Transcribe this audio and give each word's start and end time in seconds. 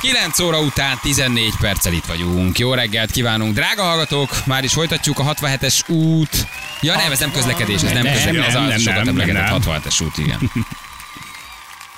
9 0.00 0.38
óra 0.38 0.60
után 0.60 0.98
14 1.02 1.52
perccel 1.60 1.92
itt 1.92 2.04
vagyunk. 2.04 2.58
Jó 2.58 2.74
reggelt 2.74 3.10
kívánunk, 3.10 3.54
drága 3.54 3.82
hallgatók! 3.82 4.46
Már 4.46 4.64
is 4.64 4.72
folytatjuk 4.72 5.18
a 5.18 5.34
67-es 5.34 5.88
út. 5.88 6.46
Ja 6.80 6.96
nem, 6.96 7.12
ez 7.12 7.18
nem 7.18 7.32
közlekedés, 7.32 7.74
ez 7.74 7.82
nem, 7.82 8.02
Nem, 8.02 8.12
közlekedés, 8.12 8.46
ez 8.46 8.52
nem, 8.52 8.62
a 8.62 8.66
nem, 8.66 8.78
sokat 8.78 9.06
emlegetett 9.06 9.50
nem. 9.50 9.60
67-es 9.62 10.02
út, 10.02 10.18
igen. 10.18 10.38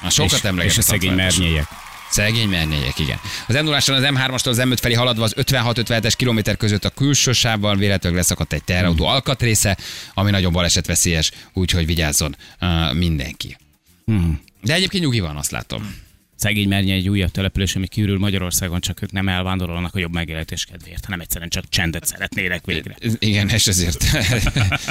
A 0.05 0.11
sokat 0.11 0.33
és, 0.33 0.45
emlegetett 0.45 0.79
és 0.79 0.79
a 0.79 0.83
szegény 0.83 1.13
67-es. 1.13 1.17
mernyéjek. 1.17 1.67
Szegény 2.11 2.49
mernyegyek, 2.49 2.99
igen. 2.99 3.21
Az 3.47 3.55
m 3.55 3.65
0 3.65 3.77
az 3.77 3.85
M3-astól 3.87 4.49
az 4.49 4.61
M5 4.63 4.77
felé 4.81 4.95
haladva 4.95 5.23
az 5.23 5.35
56-57-es 5.37 6.13
kilométer 6.17 6.57
között 6.57 6.85
a 6.85 6.91
külső 6.91 7.33
sávban 7.33 7.79
véletlenül 7.79 8.19
leszakadt 8.19 8.53
egy 8.53 8.65
teherautó 8.65 9.07
alkatrésze, 9.07 9.77
ami 10.15 10.31
nagyon 10.31 10.53
balesetveszélyes, 10.53 11.31
úgyhogy 11.53 11.87
vigyázzon 11.87 12.37
uh, 12.61 12.95
mindenki. 12.95 13.57
Hmm. 14.05 14.41
De 14.63 14.75
egyébként 14.75 15.05
nyugi 15.05 15.21
van, 15.21 15.37
azt 15.37 15.51
látom. 15.51 16.11
Szegény 16.43 16.69
mernye 16.69 16.95
egy 16.95 17.09
újabb 17.09 17.31
település, 17.31 17.77
ami 17.77 17.87
kiürül 17.87 18.19
Magyarországon, 18.19 18.81
csak 18.81 19.03
ők 19.03 19.13
nem 19.13 19.29
elvándorolnak 19.29 19.95
a 19.95 19.99
jobb 19.99 20.13
megélhetés 20.13 20.65
kedvéért, 20.65 21.05
hanem 21.05 21.21
egyszerűen 21.21 21.51
csak 21.51 21.65
csendet 21.69 22.07
szeretnének 22.07 22.65
végre. 22.65 22.97
Igen, 23.19 23.49
és 23.49 23.67
ezért 23.67 24.05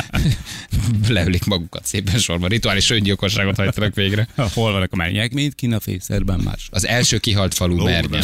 leülik 1.07 1.45
magukat 1.45 1.85
szépen 1.85 2.17
sorban. 2.19 2.49
Rituális 2.49 2.89
öngyilkosságot 2.89 3.55
hajtanak 3.55 3.95
végre. 3.95 4.27
Hol 4.35 4.71
vannak 4.71 4.93
a 4.93 4.95
mernyek? 4.95 5.33
Mind 5.33 5.55
kín 5.55 5.73
a 5.73 5.79
fészerben 5.79 6.39
más. 6.39 6.67
Az 6.71 6.85
első 6.85 7.17
kihalt 7.17 7.53
falu 7.53 7.83
Mernyen. 7.83 8.23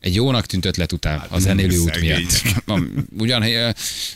Egy 0.00 0.14
jónak 0.14 0.46
tűnt 0.46 0.64
ötlet 0.64 0.92
után 0.92 1.22
a 1.28 1.38
zenélő 1.38 1.78
út 1.78 2.00
miatt. 2.00 2.42
Ugyan 3.18 3.44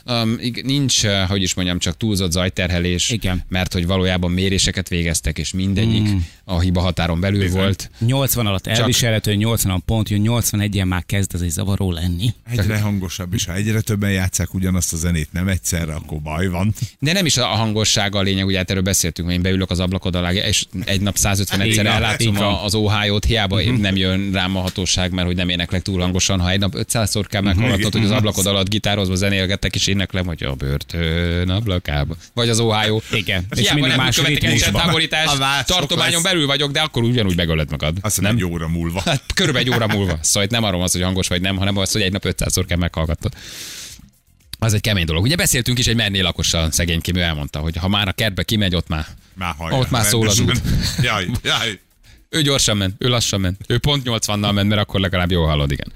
um, 0.06 0.38
nincs, 0.62 1.04
uh, 1.04 1.20
hogy 1.20 1.42
is 1.42 1.54
mondjam, 1.54 1.78
csak 1.78 1.96
túlzott 1.96 2.32
zajterhelés, 2.32 3.10
Igen. 3.10 3.44
mert 3.48 3.72
hogy 3.72 3.86
valójában 3.86 4.30
méréseket 4.30 4.88
végeztek, 4.88 5.38
és 5.38 5.52
mindegyik 5.52 6.08
a 6.44 6.60
hiba 6.60 6.80
határon 6.80 7.20
belül 7.20 7.50
volt. 7.50 7.90
80 7.98 8.46
alatt 8.46 8.66
elviselhető, 8.66 9.34
80 9.34 9.82
pont 9.84 10.08
jön, 10.08 10.22
81-en 10.24 10.86
már 10.86 11.04
kezd 11.06 11.34
ez 11.34 11.40
egy 11.40 11.50
zavaró 11.50 11.92
lenni. 11.92 12.34
Egyre 12.50 12.78
hangosabb, 12.78 13.34
és 13.34 13.44
ha 13.44 13.54
egyre 13.54 13.80
többen 13.80 14.10
játszák 14.10 14.54
ugyanazt 14.54 14.92
a 14.92 14.96
zenét 14.96 15.32
nem 15.32 15.48
egyszerre, 15.48 15.94
akkor 15.94 16.20
baj 16.20 16.48
van. 16.48 16.74
De 16.98 17.12
nem 17.12 17.26
is 17.26 17.36
a 17.36 17.46
hangossága 17.46 18.18
a 18.18 18.22
lényeg, 18.22 18.46
ugye 18.46 18.56
hát 18.56 18.70
erről 18.70 18.82
beszéltünk, 18.82 19.28
hogy 19.28 19.36
én 19.36 19.42
beülök 19.42 19.70
az 19.70 19.80
ablakod 19.80 20.14
alá, 20.14 20.32
és 20.32 20.64
egy 20.84 21.00
nap 21.00 21.16
150 21.16 21.60
egyszer 21.60 21.86
ellátszom 21.86 22.36
az 22.64 22.74
óhájót, 22.74 23.24
hiába 23.24 23.62
nem 23.62 23.96
jön 23.96 24.30
rám 24.32 24.56
a 24.56 24.60
hatóság, 24.60 25.12
mert 25.12 25.26
hogy 25.26 25.36
nem 25.36 25.48
éneklek 25.48 25.79
túl 25.80 26.00
hangosan. 26.00 26.40
Ha 26.40 26.50
egy 26.50 26.58
nap 26.58 26.74
500-szor 26.76 27.24
kell 27.28 27.42
meghallgatnod, 27.42 27.92
hogy 27.92 28.04
az 28.04 28.10
ablakod 28.10 28.46
alatt 28.46 28.68
gitározva 28.68 29.14
zenélgettek, 29.14 29.74
és 29.74 29.86
éneklem, 29.86 30.26
hogy 30.26 30.42
a 30.42 30.54
börtön 30.54 31.50
ablakába. 31.50 32.16
Vagy 32.34 32.48
az 32.48 32.58
óhájó. 32.58 33.02
Igen. 33.12 33.46
És 33.50 33.58
Hiába 33.58 33.74
mindig 33.74 33.96
nem 33.96 34.04
más 34.04 34.22
ritmusban. 34.22 34.94
tartományon 35.66 36.22
belül 36.22 36.46
vagyok, 36.46 36.70
de 36.70 36.80
akkor 36.80 37.02
ugyanúgy 37.02 37.36
megöled 37.36 37.70
magad. 37.70 37.96
Azt 38.00 38.16
hiszem, 38.16 38.36
egy 38.36 38.44
óra 38.44 38.68
múlva. 38.68 39.02
Hát 39.04 39.22
körülbelül 39.34 39.68
egy 39.68 39.74
óra 39.74 39.86
múlva. 39.86 40.18
Szóval 40.20 40.42
itt 40.42 40.50
nem 40.50 40.64
arról 40.64 40.88
szó, 40.88 40.98
hogy 40.98 41.06
hangos 41.06 41.28
vagy 41.28 41.40
nem, 41.40 41.56
hanem 41.56 41.76
az, 41.76 41.92
hogy 41.92 42.02
egy 42.02 42.12
nap 42.12 42.24
500-szor 42.26 42.64
kell 42.68 42.78
meghallgatnod. 42.78 43.32
Az 44.58 44.74
egy 44.74 44.80
kemény 44.80 45.04
dolog. 45.04 45.22
Ugye 45.22 45.36
beszéltünk 45.36 45.78
is 45.78 45.86
egy 45.86 45.96
merné 45.96 46.20
lakossal, 46.20 46.70
szegénykém, 46.70 47.16
ő 47.16 47.20
elmondta, 47.20 47.58
hogy 47.58 47.76
ha 47.76 47.88
már 47.88 48.08
a 48.08 48.12
kertbe 48.12 48.42
kimegy, 48.42 48.74
ott 48.74 48.88
már 48.88 49.06
Már. 49.34 49.54
Ott 49.58 49.90
már 49.90 50.04
szól 50.04 50.28
az 50.28 50.36
rendesen. 50.36 50.72
Jaj, 51.02 51.26
jaj. 51.42 51.78
Ő 52.30 52.42
gyorsan 52.42 52.76
ment, 52.76 52.94
ő 52.98 53.08
lassan 53.08 53.40
ment. 53.40 53.60
Ő 53.66 53.78
pont 53.78 54.02
80-nal 54.06 54.52
ment, 54.52 54.68
mert 54.68 54.80
akkor 54.80 55.00
legalább 55.00 55.30
jól 55.30 55.46
hallod, 55.46 55.70
igen. 55.70 55.92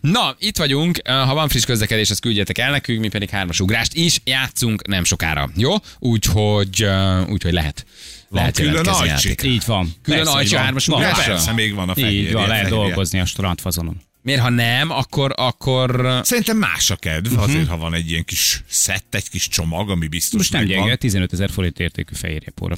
Na, 0.00 0.36
itt 0.38 0.56
vagyunk. 0.56 1.00
Ha 1.04 1.34
van 1.34 1.48
friss 1.48 1.64
közlekedés, 1.64 2.10
azt 2.10 2.20
küldjetek 2.20 2.58
el 2.58 2.70
nekünk, 2.70 3.00
mi 3.00 3.08
pedig 3.08 3.28
hármas 3.28 3.60
ugrást 3.60 3.94
is 3.94 4.20
játszunk 4.24 4.86
nem 4.86 5.04
sokára. 5.04 5.50
Jó? 5.56 5.74
Úgyhogy, 5.98 6.86
úgyhogy 7.28 7.52
lehet. 7.52 7.86
Van 8.28 8.40
lehet 8.40 8.56
külön 8.56 8.72
jelentkezni 8.72 9.08
ajcsik? 9.10 9.42
Így 9.42 9.62
van. 9.66 9.94
Külön 10.02 10.24
van. 10.24 10.46
hármas 10.46 10.86
Van, 10.86 10.98
ugrásra? 10.98 11.32
persze. 11.32 11.52
Még 11.52 11.74
van 11.74 11.88
a 11.88 11.94
fehérje. 11.94 12.20
Így 12.20 12.32
van, 12.32 12.48
lehet 12.48 12.68
dolgozni 12.68 13.20
a 13.20 13.24
strandfazonon. 13.24 14.00
Miért, 14.22 14.40
ha 14.40 14.48
nem, 14.50 14.90
akkor, 14.90 15.32
akkor 15.36 16.20
Szerintem 16.24 16.56
más 16.56 16.90
a 16.90 16.96
kedv, 16.96 17.38
azért, 17.38 17.68
ha 17.68 17.76
van 17.76 17.94
egy 17.94 18.10
ilyen 18.10 18.24
kis 18.24 18.62
szett, 18.68 19.14
egy 19.14 19.30
kis 19.30 19.48
csomag, 19.48 19.90
ami 19.90 20.06
biztos 20.06 20.38
Most 20.38 20.52
nem 20.52 20.64
gyenge, 20.64 20.96
15 20.96 21.32
ezer 21.32 21.50
forint 21.50 21.78
értékű 21.78 22.14
fehérjepóra. 22.14 22.76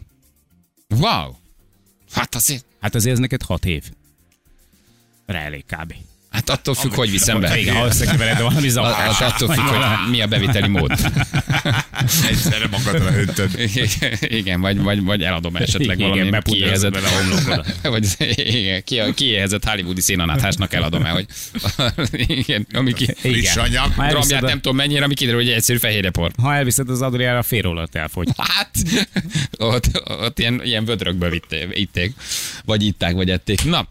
wow. 0.88 1.34
Hát 2.12 2.34
azért, 2.34 2.64
Hát 2.80 2.94
azért 2.94 3.14
ez 3.14 3.20
neked 3.20 3.42
6 3.42 3.64
év. 3.64 3.90
Rá 5.26 5.40
elég 5.40 5.64
kb. 5.66 5.94
Hát 6.48 6.58
attól 6.58 6.74
függ, 6.74 6.94
hogy 6.94 7.10
viszem 7.10 7.40
be. 7.40 7.58
Igen, 7.58 7.74
ha 7.74 7.86
összekevered 7.86 8.40
valami 8.40 8.68
zavarás. 8.68 9.20
attól 9.20 9.48
függ, 9.48 9.64
hogy 9.64 10.10
mi 10.10 10.20
a 10.20 10.26
beviteli 10.26 10.68
mód. 10.68 10.90
Egyszerre 12.28 12.66
magadra 12.70 13.16
öntöd. 13.16 13.50
Igen, 14.40 14.60
vagy, 14.60 14.78
vagy, 14.78 15.02
vagy 15.02 15.22
eladom 15.22 15.56
esetleg 15.56 15.98
Igen, 15.98 16.10
valami 16.10 16.38
kiéhezett, 16.42 16.92
bele 16.92 17.08
a 17.82 17.88
vagy 17.90 18.06
igen, 18.36 18.84
ki, 18.84 19.00
kiéhezett 19.14 19.64
hollywoodi 19.64 20.00
szénanáthásnak 20.00 20.72
eladom 20.72 21.04
el, 21.04 21.12
hogy 21.12 21.26
igen, 22.26 22.66
ami 22.72 22.92
ki, 22.92 23.06
Friss 23.16 23.56
anyag. 23.56 23.92
Ha 23.92 24.08
Grambját 24.08 24.14
elviszed, 24.14 24.42
nem 24.42 24.56
a, 24.56 24.60
tudom 24.60 24.76
mennyire, 24.76 25.04
ami 25.04 25.14
kiderül, 25.14 25.40
hogy 25.40 25.48
egy 25.48 25.56
egyszerű 25.56 25.78
fehérjepor. 25.78 26.30
ha 26.42 26.54
elviszed 26.54 26.88
az 26.88 27.02
Adriára, 27.02 27.42
fél 27.42 27.66
óra 27.66 27.86
elfogy. 27.92 28.28
Hát, 28.36 28.70
ott, 29.58 30.02
ott 30.06 30.38
ilyen, 30.38 30.60
ilyen 30.64 30.84
vödrökből 30.84 31.30
vitték, 31.30 31.68
itték, 31.72 32.14
vagy 32.64 32.82
itták, 32.82 33.14
vagy 33.14 33.30
ették. 33.30 33.64
Na, 33.64 33.86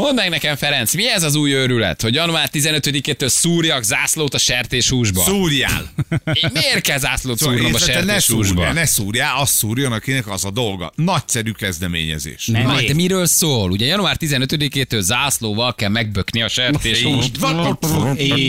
Mondd 0.00 0.14
meg 0.14 0.30
nekem, 0.30 0.56
Ferenc, 0.56 0.94
mi 0.94 1.08
ez 1.10 1.22
az 1.22 1.34
új 1.34 1.52
őrület, 1.52 2.02
hogy 2.02 2.14
január 2.14 2.50
15-től 2.52 3.28
szúrjak 3.28 3.82
zászlót 3.82 4.34
a 4.34 4.38
sertéshúsba? 4.38 5.22
Szúrjál! 5.22 5.90
Én 6.32 6.50
Miért 6.52 6.80
kell 6.80 6.98
zászlót 6.98 7.38
Szóval 7.38 7.54
szúrnom 7.56 7.74
a 7.74 7.78
ne 7.78 7.84
sertéshúsba? 7.84 8.44
szúrjál, 8.44 8.72
ne 8.72 8.86
szúrjál, 8.86 9.36
azt 9.36 9.54
szúrjon, 9.54 9.92
akinek 9.92 10.28
az 10.28 10.44
a 10.44 10.50
dolga. 10.50 10.92
Nagyszerű 10.94 11.50
kezdeményezés. 11.50 12.46
Nem. 12.46 12.62
Na, 12.62 12.74
Még. 12.74 12.86
de 12.86 12.94
miről 12.94 13.26
szól? 13.26 13.70
Ugye 13.70 13.86
január 13.86 14.16
15-től 14.20 15.00
zászlóval 15.00 15.74
kell 15.74 15.88
megbökni 15.88 16.42
a 16.42 16.48
sertéshúst. 16.48 17.28
Így 17.28 17.38
van, 17.38 17.78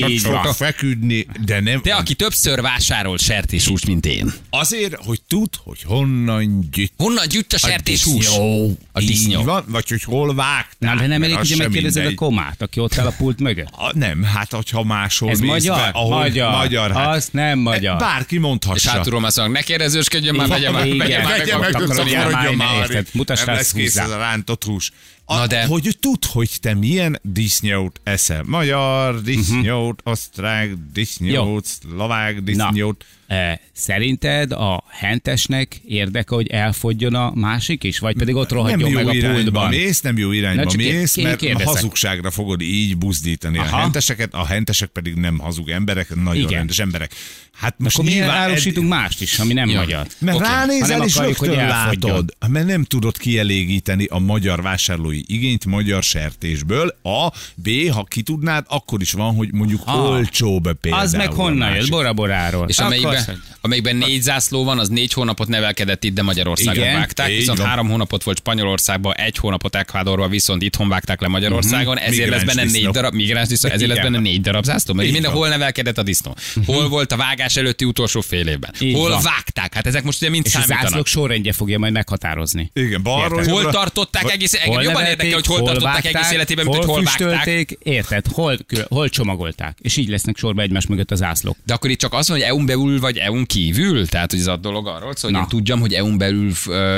Így 0.10 0.24
van. 0.24 0.54
feküdni, 0.54 1.28
de 1.46 1.60
nem. 1.60 1.82
Te, 1.82 1.96
aki 1.96 2.14
többször 2.14 2.62
vásárolt 2.62 3.22
sertéshúst, 3.22 3.86
mint 3.86 4.06
én. 4.06 4.34
Azért, 4.50 4.96
hogy 4.96 5.22
tud, 5.28 5.50
hogy 5.64 5.82
honnan 5.86 6.68
gyűjt. 6.72 6.94
Honnan 6.98 7.28
gyűjt 7.28 7.54
a 7.54 7.58
sertéshús? 7.58 8.26
disznó. 8.26 8.78
A 8.92 9.00
disznó. 9.00 9.44
Van, 9.44 9.66
vagy 9.68 9.90
hogy 9.90 10.04
hol 10.04 10.36
vágták. 10.36 10.76
Na, 10.80 10.96
de 10.96 11.08
nem 11.08 11.24
elég, 11.24 11.40
sem 11.44 11.58
megkérdezed 11.58 12.06
a 12.06 12.12
komát, 12.16 12.62
aki 12.62 12.80
ott 12.80 12.98
áll 12.98 13.06
a 13.06 13.14
pult 13.18 13.40
mögött. 13.40 13.68
A, 13.72 13.92
nem, 13.98 14.24
hát 14.24 14.52
hogyha 14.52 14.84
máshol 14.84 15.30
Ez 15.30 15.40
mész 15.40 15.50
magyar? 15.50 15.76
Be, 15.76 15.90
ahol 15.94 16.18
Magyar. 16.18 16.52
magyar 16.52 16.92
hát, 16.92 17.16
Az 17.16 17.30
nem 17.32 17.60
magyar. 17.60 17.98
Bárki 17.98 18.36
És 18.36 18.42
mondhassa. 18.42 18.90
hátulról 18.92 19.20
már 19.20 19.32
szólnak, 19.32 19.54
ne 19.56 19.62
kérdezősködjön 19.62 20.36
már, 20.36 20.48
vegye 20.48 20.72
már, 20.72 20.86
Igen. 20.88 21.08
vegye 21.08 21.24
már 21.24 21.38
Vegye 21.38 21.58
meg. 21.58 22.32
meg, 22.32 22.56
máj, 22.56 22.56
már. 22.56 22.76
érted? 22.80 23.08
Mutass 23.14 23.38
Nem 23.38 23.46
rá, 23.48 23.54
lesz 23.54 23.72
kész 23.72 23.84
húzzá. 23.94 24.04
ez 24.04 24.10
a 24.12 24.18
rántott 24.18 24.64
hús. 24.64 24.92
A, 25.32 25.36
Na 25.38 25.48
de- 25.48 25.66
Hogy 25.66 25.98
tud, 26.00 26.26
hogy 26.26 26.50
te 26.62 26.74
milyen 26.74 27.20
disznyót 27.24 28.00
eszel. 28.04 28.44
Magyar 28.48 29.22
disznyót, 29.22 30.02
osztrák 30.04 30.70
disznyót, 30.94 31.66
szlovák 31.66 32.42
disznyót. 32.42 33.06
E, 33.28 33.60
szerinted 33.74 34.52
a 34.52 34.84
hentesnek 34.90 35.82
érdeke, 35.88 36.36
hogy 36.36 36.48
elfogjon 36.48 37.16
a 37.16 37.32
másik 37.36 37.84
is? 37.84 38.00
Vagy 38.00 38.16
pedig 38.18 38.36
ott 38.36 38.50
Nem 38.50 38.58
rohadjon 38.58 38.90
jó 38.90 38.96
meg 38.96 39.08
a 39.08 39.32
pultban? 39.32 39.70
mész, 39.70 40.02
nem 40.02 40.18
jó 40.18 40.32
irányba 40.32 40.64
Na, 40.64 40.72
mész, 40.76 41.16
én 41.18 41.24
mert 41.24 41.40
kérdezek. 41.40 41.68
hazugságra 41.68 42.32
fogod 42.32 42.62
így 42.62 42.98
buzdítani 42.98 43.58
a 43.58 43.62
Aha. 43.62 43.78
henteseket, 43.78 44.34
a 44.34 44.46
hentesek 44.46 44.90
pedig 44.90 45.14
nem 45.14 45.38
hazug 45.40 45.70
emberek, 45.70 46.16
nagyon 46.16 46.36
Igen. 46.44 46.52
rendes 46.58 46.80
emberek. 46.80 47.12
Hát 47.52 47.76
most 47.78 47.98
Akkor 47.98 48.10
miért 48.10 48.28
árusítunk 48.28 48.88
mást 48.90 49.22
is, 49.22 49.40
ami 49.40 49.54
nem 49.54 49.70
Ja. 49.70 49.80
magyar? 49.80 50.08
Mert 50.18 50.38
okay. 50.38 50.50
Ránézel 50.50 51.04
és 51.04 51.16
rögtön 51.16 51.56
látod, 51.56 52.36
mert 52.48 52.66
nem 52.66 52.84
tudod 52.84 53.18
kielégíteni 53.18 54.06
a 54.06 54.20
magyar 54.20 54.62
vásárlói 54.62 55.21
igényt 55.28 55.66
magyar 55.66 56.04
sertésből. 56.04 56.96
A, 57.04 57.28
B, 57.56 57.70
ha 57.92 58.04
ki 58.04 58.22
tudnád, 58.22 58.66
akkor 58.68 59.02
is 59.02 59.12
van, 59.12 59.36
hogy 59.36 59.52
mondjuk 59.54 59.82
Ha. 59.86 59.98
olcsóbb 59.98 60.74
például. 60.82 61.04
Az 61.04 61.14
meg 61.14 61.30
a 61.32 61.34
honnan 61.34 61.68
jött? 61.68 61.76
másik. 61.78 61.92
Bora 61.92 62.14
Boráról. 62.14 62.68
És 62.70 62.78
amelyikben, 62.78 63.42
amelyikben 63.62 63.96
négy 63.96 64.22
zászló 64.22 64.64
van, 64.64 64.80
az 64.80 64.90
négy 64.90 65.14
hónapot 65.14 65.48
nevelkedett 65.48 66.04
itt, 66.04 66.14
de 66.14 66.22
Magyarországon 66.24 66.84
Igen, 66.84 66.96
vágták. 66.96 67.28
Viszont 67.28 67.58
van. 67.58 67.68
három 67.68 67.90
hónapot 67.90 68.24
volt 68.24 68.38
Spanyolországban, 68.38 69.14
egy 69.16 69.38
hónapot 69.38 69.76
Ecuadorban, 69.76 70.30
viszont 70.30 70.62
itthon 70.62 70.90
vágták 70.90 71.22
le 71.22 71.28
Magyarországon. 71.28 71.98
Ezért 71.98 72.30
lesz 72.30 72.40
Migráns 72.40 72.56
benne 72.72 72.72
négy 72.80 72.90
darab, 72.90 73.14
migráns 73.14 73.48
disznó, 73.48 73.70
ezért 73.70 73.90
lesz 73.90 73.98
Igen. 73.98 74.12
benne 74.12 74.24
négy 74.24 74.42
darab 74.42 74.64
zászló. 74.64 74.94
Mert 74.94 75.12
mindenhol 75.12 75.48
nevelkedett 75.48 75.98
a 75.98 76.04
disznó. 76.04 76.36
Hol 76.66 76.90
volt 76.90 77.12
a 77.12 77.16
vágás 77.18 77.56
előtti 77.56 77.86
utolsó 77.86 78.22
fél 78.22 78.48
évben? 78.48 78.72
Így 78.80 78.94
Hol 78.96 79.10
van. 79.10 79.22
vágták? 79.22 79.74
Hát 79.74 79.88
ezek 79.88 80.04
most 80.04 80.22
ugye 80.22 80.30
mind 80.30 80.46
És 80.46 80.52
a 80.56 80.58
számítanak. 80.58 80.84
zászlók 80.88 81.08
sorrendje 81.08 81.54
fogja 81.54 81.80
majd 81.80 81.94
meghatározni. 81.94 82.72
Igen, 82.74 83.04
balról? 83.04 83.44
Hol 83.44 83.72
tartották 83.72 84.32
egész, 84.32 84.54
engem 84.54 84.82
jobban 84.82 85.04
érdekel, 85.12 85.34
hogy 85.34 85.46
hol, 85.46 85.62
tartották 85.62 86.06
egész 86.06 86.32
életében, 86.32 86.66
mint 86.66 86.78
hol 86.78 86.86
hogy 86.86 86.96
hol 86.96 87.04
vágták. 87.04 87.28
füstölték, 87.28 87.78
érted? 87.84 88.26
Hol, 88.28 88.58
hol 88.90 89.10
csomagolták. 89.10 89.78
És 89.82 89.98
így 89.98 90.10
lesznek 90.10 90.38
sorba 90.38 90.62
egymás 90.62 90.88
mögött 90.88 91.12
a 91.12 91.16
zászlók. 91.16 91.58
De 91.66 91.74
akkor 91.74 91.90
itt 91.90 92.00
csak 92.00 92.14
az 92.14 92.28
hogy 92.28 92.42
EU-n 92.42 92.66
belül 92.66 93.00
vagy 93.00 93.18
EU-n 93.18 93.46
kívül? 93.46 94.08
Tehát, 94.08 94.32
hogy 94.32 94.40
ez 94.40 94.48
a 94.48 94.56
dolog 94.56 94.88
arról 94.88 95.16
szól, 95.16 95.32
hogy 95.32 95.32
Na. 95.32 95.40
én 95.40 95.48
tudjam, 95.48 95.80
hogy 95.80 95.94
EU-n 95.94 96.18
belül 96.18 96.52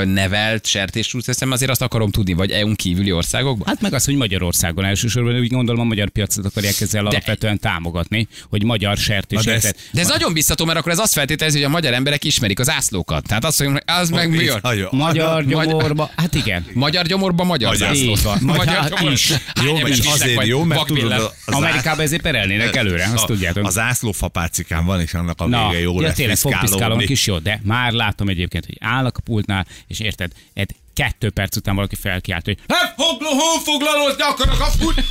nevelt 0.04 0.66
sertéshúst 0.66 1.26
teszem, 1.26 1.50
azért 1.50 1.70
azt 1.70 1.82
akarom 1.82 2.10
tudni, 2.10 2.32
vagy 2.32 2.50
EU-n 2.50 2.74
kívüli 2.74 3.12
országokban? 3.12 3.66
Hát 3.66 3.80
meg 3.80 3.94
az, 3.94 4.04
hogy 4.04 4.14
Magyarországon 4.16 4.84
elsősorban 4.84 5.38
úgy 5.38 5.48
gondolom 5.48 5.80
a 5.80 5.84
magyar 5.84 6.08
piacot 6.08 6.44
akarják 6.44 6.80
ezzel 6.80 7.06
alapvetően 7.06 7.58
támogatni, 7.58 8.28
hogy 8.48 8.64
magyar 8.64 8.96
sertés. 8.96 9.44
De 9.44 9.52
érted? 9.52 9.76
De 9.92 10.00
ez 10.00 10.08
nagyon 10.08 10.32
biztató, 10.32 10.64
mert 10.64 10.78
akkor 10.78 10.92
ez 10.92 10.98
azt 10.98 11.12
feltételezi, 11.12 11.56
hogy 11.56 11.66
a 11.66 11.68
magyar 11.68 11.92
emberek 11.92 12.24
ismerik 12.24 12.58
az 12.58 12.70
ászlókat. 12.70 13.26
Tehát 13.26 13.44
azt 13.44 13.62
mondjuk, 13.62 13.82
hogy 13.86 14.00
az 14.00 14.10
meg 14.10 14.30
mi. 14.30 14.48
Magyar 14.90 15.44
gyomorba, 15.46 16.10
hát 16.16 16.34
igen. 16.34 16.66
Magyar 16.72 17.06
gyomorban 17.06 17.46
magyar, 17.46 17.72
Magyar 17.72 17.93
zászlót. 17.94 18.16
Így 18.18 18.22
van. 18.22 18.88
Csomó- 18.88 19.10
is. 19.16 19.32
Jó, 19.64 19.74
kisnek 19.74 20.14
azért 20.14 20.34
vagy? 20.34 20.46
jó, 20.46 20.62
mert 20.64 20.84
tudod, 20.84 21.12
az 21.12 21.30
Amerikában 21.44 22.04
ezért 22.04 22.22
perelnének 22.22 22.76
előre, 22.76 23.10
azt 23.14 23.26
tudjátok. 23.26 23.66
a 23.66 23.70
zászlófapácikán 23.70 24.84
van, 24.84 25.00
és 25.00 25.14
annak 25.14 25.40
a 25.40 25.44
vége 25.44 25.80
jó 25.80 26.00
lesz 26.00 26.14
tényleg 26.14 26.36
fogpiszkálom 26.36 26.70
piszkálódni. 26.70 27.06
is 27.12 27.26
jó, 27.26 27.38
de 27.38 27.60
már 27.62 27.92
látom 27.92 28.28
egyébként, 28.28 28.66
hogy 28.66 28.76
állnak 28.80 29.16
a 29.16 29.20
pultnál, 29.20 29.66
és 29.86 30.00
érted, 30.00 30.32
egy 30.54 30.70
kettő 30.94 31.30
perc 31.30 31.56
után 31.56 31.74
valaki 31.74 31.94
felkiált, 31.94 32.44
hogy 32.44 32.58
hát 32.68 32.94
fogló, 32.96 33.28
honfoglalózni 33.30 34.22
akarok 34.22 34.60
a 34.60 34.64
fut! 34.64 34.94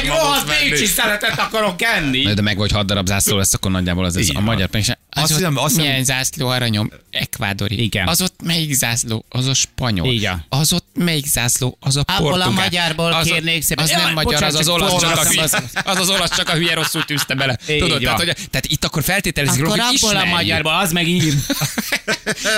Egy 0.00 0.06
rohadt 0.06 0.46
bécsi 0.46 0.86
szeletet 0.86 1.38
akarok 1.38 1.82
enni! 1.82 2.22
Na, 2.22 2.34
De 2.34 2.42
meg 2.42 2.56
vagy 2.56 2.72
hat 2.72 2.86
darab 2.86 3.06
zászló 3.06 3.36
lesz, 3.36 3.54
akkor 3.54 3.70
nagyjából 3.70 4.04
az, 4.04 4.16
az 4.16 4.22
Így 4.22 4.36
a 4.36 4.40
magyar 4.40 4.68
pénz. 4.68 4.96
Az 5.10 5.22
Azt 5.22 5.32
ott 5.32 5.38
hiszem- 5.38 5.56
azt 5.56 5.68
hiszem- 5.74 5.84
milyen 5.88 6.04
zászló 6.04 6.48
aranyom? 6.48 6.90
Ekvádori. 7.10 7.82
Igen. 7.82 8.08
Az 8.08 8.20
ott 8.22 8.34
melyik 8.42 8.72
zászló? 8.72 9.24
Az 9.28 9.46
a 9.46 9.54
spanyol. 9.54 10.12
Igen. 10.12 10.44
Az 10.48 10.72
ott 10.72 10.86
melyik 10.94 11.26
zászló? 11.26 11.76
Az 11.80 11.96
a 11.96 12.00
Abból 12.06 12.32
a 12.32 12.44
portugál. 12.44 12.50
magyarból 12.64 13.12
az, 13.12 13.26
kérnék 13.26 13.62
szépen. 13.62 13.84
Az 13.84 13.90
Jaj, 13.90 14.02
nem 14.02 14.12
magyar, 14.12 14.32
bocsánat, 14.32 14.54
az 14.54 14.60
az 14.60 14.68
olasz, 14.68 15.00
csak 15.00 15.16
a 15.16 15.24
hülye, 15.28 15.42
az 15.84 15.98
az 15.98 16.08
olasz, 16.10 16.36
csak 16.36 16.48
a 16.48 16.52
hülye 16.52 16.74
rosszul 16.74 17.04
tűzte 17.04 17.34
bele. 17.34 17.58
Így 17.70 17.78
Tudod, 17.78 18.00
tehát, 18.02 18.18
hogy, 18.18 18.26
tehát 18.26 18.66
itt 18.66 18.84
akkor 18.84 19.02
feltételezik 19.02 19.64
Akkor 19.64 19.78
hogy 19.78 19.96
abból 20.02 20.16
a 20.16 20.24
magyarból, 20.24 20.72
az 20.72 20.92
meg 20.92 21.08
ír. 21.08 21.34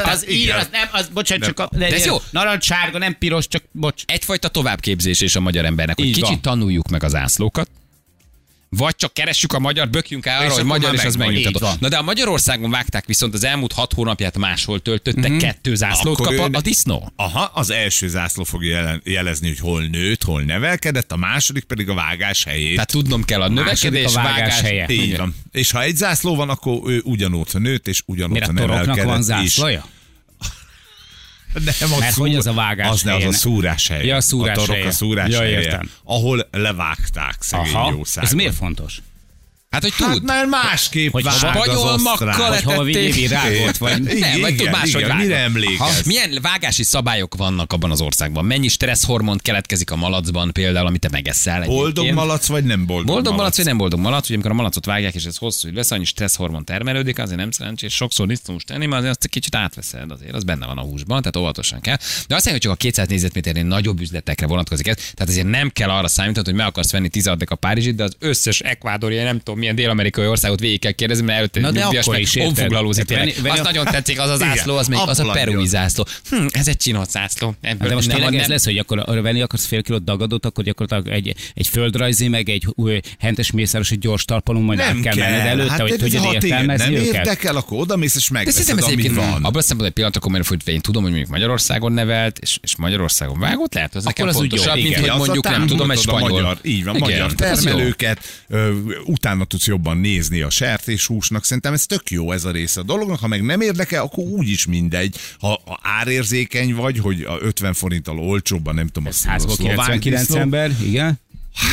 Az 0.05 0.29
ír, 0.31 0.37
igen. 0.41 0.59
az 0.59 0.69
nem, 0.73 0.89
az, 0.93 1.09
bocsánat, 1.13 1.47
csak 1.47 1.59
a, 1.61 1.69
de, 1.73 1.87
ez 1.87 2.05
jó. 2.05 2.17
Narancssárga, 2.31 2.99
nem 2.99 3.17
piros, 3.19 3.49
csak 3.49 3.63
bocs. 3.73 4.03
egyfajta 4.07 4.49
továbbképzés 4.49 5.21
és 5.21 5.37
a 5.37 5.41
magyar 5.41 5.65
embernek, 5.65 5.97
hogy 5.99 6.13
kicsit 6.13 6.41
tanuljuk 6.41 6.89
meg 6.89 7.03
az 7.05 7.15
ászlókat, 7.15 7.71
vagy 8.77 8.97
csak 8.97 9.15
keressük 9.15 9.53
a 9.53 9.59
magyar, 9.59 9.89
bökjünk 9.89 10.27
el 10.27 10.41
arra, 10.41 10.53
hogy 10.53 10.65
magyar, 10.65 10.95
és 10.95 11.05
az 11.05 11.17
megnyugtató. 11.17 11.69
Na 11.81 11.89
de 11.89 11.97
a 11.97 12.03
Magyarországon 12.03 12.71
vágták 12.71 13.07
viszont 13.07 13.35
az 13.35 13.45
elmúlt 13.45 13.73
hat 13.73 13.93
hónapját 13.93 14.39
máshol 14.39 14.81
töltöttek, 14.81 15.37
kettő 15.37 15.75
zászlót 15.75 16.21
Akkor 16.21 16.35
kap 16.35 16.45
a, 16.45 16.49
ő- 16.49 16.55
a 16.55 16.61
disznó. 16.61 17.13
Aha, 17.17 17.51
az 17.55 17.71
első 17.71 18.09
zászló 18.09 18.45
fogja 18.45 18.77
jelen, 18.77 19.03
jelezni, 19.05 19.49
hogy 19.49 19.59
hol 19.59 19.83
nőtt, 19.83 20.23
hol 20.23 20.43
nevelkedett, 20.43 21.13
a 21.13 21.17
második 21.17 21.65
pedig 21.65 21.89
a 21.89 21.95
vágás 21.95 22.45
helyét. 22.45 22.75
Tehát 22.75 22.91
tudnom 22.91 23.25
kell 23.25 23.43
a 23.43 23.49
növekedés, 23.49 24.15
a 24.15 24.23
vágás 24.23 24.39
vágás, 24.39 24.61
helye. 24.61 24.87
így 24.89 25.17
van. 25.17 25.35
És 25.53 25.71
ha 25.71 25.83
egy 25.83 25.97
zászló 25.97 26.37
van, 26.37 26.49
akkor 26.49 26.91
ő 26.91 27.01
ugyanott 27.05 27.59
nőtt, 27.59 27.89
és 27.89 28.03
a 28.07 28.15
toroknak 28.15 28.53
nevelkedett 28.53 29.27
van 29.27 29.43
is. 29.43 29.59
Nem, 31.53 31.93
a 31.93 31.99
Mert 31.99 32.15
hogy 32.15 32.35
az 32.35 32.47
a 32.47 32.53
vágás 32.53 32.89
Az 32.89 33.03
ne, 33.03 33.11
az 33.13 33.17
a 33.17 33.21
helye? 33.21 33.33
szúrás 33.37 33.89
hely. 33.89 34.07
Ja, 34.07 34.17
a 34.17 34.21
szúrás 34.21 34.69
a 34.69 34.73
helye. 34.73 34.87
a 34.87 34.91
szúrás 34.91 35.29
Ja, 35.31 35.39
helye, 35.39 35.61
értem. 35.61 35.91
ahol 36.05 36.49
levágták 36.51 37.37
szegény 37.41 37.75
Aha, 37.75 37.91
jószágot. 37.91 38.29
ez 38.31 38.35
miért 38.37 38.55
fontos? 38.55 39.01
Hát, 39.71 39.83
hogy 39.83 39.93
Hát 39.99 40.13
tud. 40.13 40.25
mert 40.25 40.49
másképp 40.49 41.13
Hogy 41.13 41.23
vág 41.23 41.35
osztrák. 41.35 41.55
lett- 41.55 41.65
Hogy 41.65 41.75
hova 42.63 42.85
rágot, 43.29 43.77
vagy... 43.77 44.03
Nem, 44.03 44.41
vagy 44.41 44.51
tud 44.51 44.61
igen, 44.61 44.71
máshogy 44.73 45.03
igen, 45.03 45.17
mire 45.17 45.37
emlékezz? 45.37 45.79
Ha, 45.79 45.91
milyen 46.05 46.39
vágási 46.43 46.83
szabályok 46.83 47.35
vannak 47.37 47.73
abban 47.73 47.91
az 47.91 48.01
országban? 48.01 48.45
Mennyi 48.45 48.69
stresszhormont 48.69 49.43
keletkezik 49.43 49.91
a 49.91 49.97
malacban 49.97 50.53
például, 50.53 50.87
amit 50.87 51.01
te 51.01 51.09
megeszel? 51.11 51.65
Boldog 51.65 52.11
malac, 52.13 52.47
vagy 52.47 52.65
nem 52.65 52.87
boldog, 52.87 53.07
Boldog 53.07 53.35
malac, 53.35 53.57
vagy 53.57 53.65
nem 53.67 53.77
boldog 53.77 54.01
malac, 54.01 54.25
ugye 54.25 54.35
amikor 54.35 54.51
a 54.51 54.55
malacot 54.55 54.85
vágják, 54.85 55.15
és 55.15 55.25
ez 55.25 55.37
hosszú 55.37 55.69
idő 55.69 55.77
lesz, 55.77 55.91
annyi 55.91 56.05
stresszhormon 56.05 56.65
termelődik, 56.65 57.19
azért 57.19 57.39
nem 57.39 57.51
szerencsés, 57.51 57.95
sokszor 57.95 58.27
disznós 58.27 58.65
tenni, 58.65 58.87
mert 58.87 58.97
azért 58.99 59.11
azt 59.11 59.25
egy 59.25 59.31
kicsit 59.31 59.55
átveszed, 59.55 60.11
azért 60.11 60.35
az 60.35 60.45
benne 60.45 60.67
van 60.67 60.79
a 60.79 60.83
húsban, 60.83 61.19
tehát 61.19 61.37
óvatosan 61.37 61.81
kell. 61.81 61.97
De 62.27 62.35
azt 62.35 62.45
mondja, 62.45 62.51
hogy 62.53 62.61
csak 62.61 62.73
a 62.73 62.77
200 62.77 63.09
négyzetméternél 63.09 63.65
nagyobb 63.65 64.01
üzletekre 64.01 64.47
vonatkozik 64.47 64.87
ez, 64.87 64.97
tehát 64.97 65.29
azért 65.29 65.47
nem 65.49 65.69
kell 65.71 65.91
arra 65.91 66.09
számítani, 66.09 66.47
hogy 66.47 66.55
meg 66.57 66.67
akarsz 66.67 66.91
venni 66.93 67.09
16 67.09 67.43
a 67.43 67.55
Párizsit, 67.55 67.95
de 67.95 68.03
az 68.05 68.17
összes 68.19 68.61
ekvádori, 68.61 69.17
nem 69.17 69.39
tudom, 69.39 69.59
milyen 69.61 69.75
dél-amerikai 69.75 70.27
országot 70.27 70.61
végig 70.61 70.81
kell 70.81 70.93
kérdezni, 70.93 71.25
mert 71.25 71.39
előtte 71.39 71.61
Na 71.61 71.71
de 71.71 71.81
nyugdíjas 71.81 72.07
akkor 72.07 72.19
is, 72.19 72.31
Tehát 72.31 73.07
tényleg. 73.07 73.27
venni- 73.27 73.35
venni 73.43 73.53
Az 73.55 73.59
a- 73.59 73.63
nagyon 73.63 73.85
tetszik, 73.85 74.21
az 74.21 74.29
a 74.31 74.37
zászló, 74.37 74.77
az, 74.77 74.87
még, 74.89 74.99
az 75.07 75.19
a 75.21 75.31
perui 75.31 75.67
zászló. 75.67 76.07
Hm, 76.31 76.47
ez 76.51 76.69
egy 76.69 76.77
csinott 76.77 77.11
zászló. 77.11 77.55
Ebből 77.61 77.89
De 77.89 77.95
most 77.95 78.07
nem- 78.07 78.17
tényleg 78.17 78.35
ez 78.35 78.41
nem- 78.41 78.51
lesz, 78.51 78.65
hogy 78.65 78.79
akkor 78.79 79.23
venni 79.23 79.41
akarsz 79.41 79.67
fél 79.67 79.83
kilót 79.83 80.05
dagadot, 80.05 80.45
akkor 80.47 80.65
gyakorlatilag 80.65 81.17
egy, 81.17 81.35
egy 81.55 81.67
földrajzi, 81.67 82.29
meg 82.29 82.49
egy 82.49 82.67
új 82.75 83.01
hentes 83.19 83.51
mészáros, 83.51 83.91
egy 83.91 83.99
gyors 83.99 84.25
talpalon 84.25 84.63
majd 84.63 84.79
át 84.81 85.01
kell 85.01 85.17
menned 85.17 85.47
előtte, 85.47 85.71
hát 85.71 85.81
hogy 85.81 85.97
téged 85.97 86.25
értelmezni 86.33 86.95
nem 86.95 87.03
érdekel, 87.05 87.57
akkor 87.57 87.79
odamész 87.81 88.17
és 88.17 88.29
De 88.29 88.35
megveszed, 88.35 88.83
ami 88.83 89.09
van. 89.09 89.25
abban 89.45 89.53
szempontból 89.53 89.87
egy 89.87 89.93
pillanat, 89.93 90.17
akkor 90.17 90.43
hogy 90.49 90.61
én 90.65 90.81
tudom, 90.81 91.03
hogy 91.03 91.11
mondjuk 91.11 91.31
Magyarországon 91.33 91.93
nevelt, 91.93 92.39
és, 92.39 92.59
és 92.63 92.77
Magyarországon 92.77 93.39
vágott, 93.39 93.75
lehet, 93.75 93.95
az 93.95 94.05
nekem 94.05 94.29
az 94.29 94.37
úgy 94.37 94.49
fontosabb, 94.49 94.75
mint 94.83 94.97
hogy 94.97 95.11
mondjuk 95.19 95.49
nem 95.49 95.67
tudom, 95.67 95.91
egy 95.91 95.99
spanyol. 95.99 96.29
Magyar, 96.29 96.59
így 96.63 96.85
van, 96.85 96.97
magyar 96.99 97.19
jó. 97.19 97.35
termelőket, 97.37 98.45
utána 99.05 99.45
tudsz 99.51 99.67
jobban 99.67 99.97
nézni 99.97 100.41
a 100.41 100.51
sertéshúsnak. 100.51 101.45
Szerintem 101.45 101.73
ez 101.73 101.87
tök 101.87 102.11
jó 102.11 102.33
ez 102.33 102.45
a 102.45 102.51
része 102.51 102.81
a 102.81 102.83
dolognak. 102.83 103.19
Ha 103.19 103.27
meg 103.27 103.43
nem 103.43 103.61
érdekel, 103.61 104.03
akkor 104.03 104.25
úgyis 104.25 104.67
mindegy. 104.67 105.17
Ha, 105.39 105.61
ha 105.65 105.79
árérzékeny 105.83 106.75
vagy, 106.75 106.99
hogy 106.99 107.23
a 107.23 107.39
50 107.41 107.75
forinttal 107.75 108.19
olcsóbban, 108.19 108.75
nem 108.75 108.87
tudom, 108.87 109.09
a 109.09 109.11
100-ból 109.11 109.55
szlovák 109.55 109.99
99 109.99 110.21
disznó. 110.21 110.41
ember, 110.41 110.71
igen. 110.83 111.19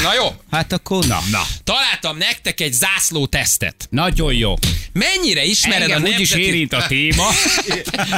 Na 0.04 0.14
jó, 0.14 0.26
Hát 0.52 0.72
akkor 0.74 1.06
na. 1.06 1.20
Na, 1.32 1.42
találtam 1.64 2.18
nektek 2.18 2.60
egy 2.62 2.74
zászló 2.74 3.26
tesztet. 3.26 3.88
Nagyon 3.90 4.34
jó. 4.34 4.54
Mennyire 4.94 5.44
ismered 5.44 5.82
Engem 5.82 6.04
a 6.04 6.06
úgyis 6.06 6.18
nemzeti... 6.18 6.42
érint 6.42 6.74
a 6.74 6.86
téma. 6.88 7.28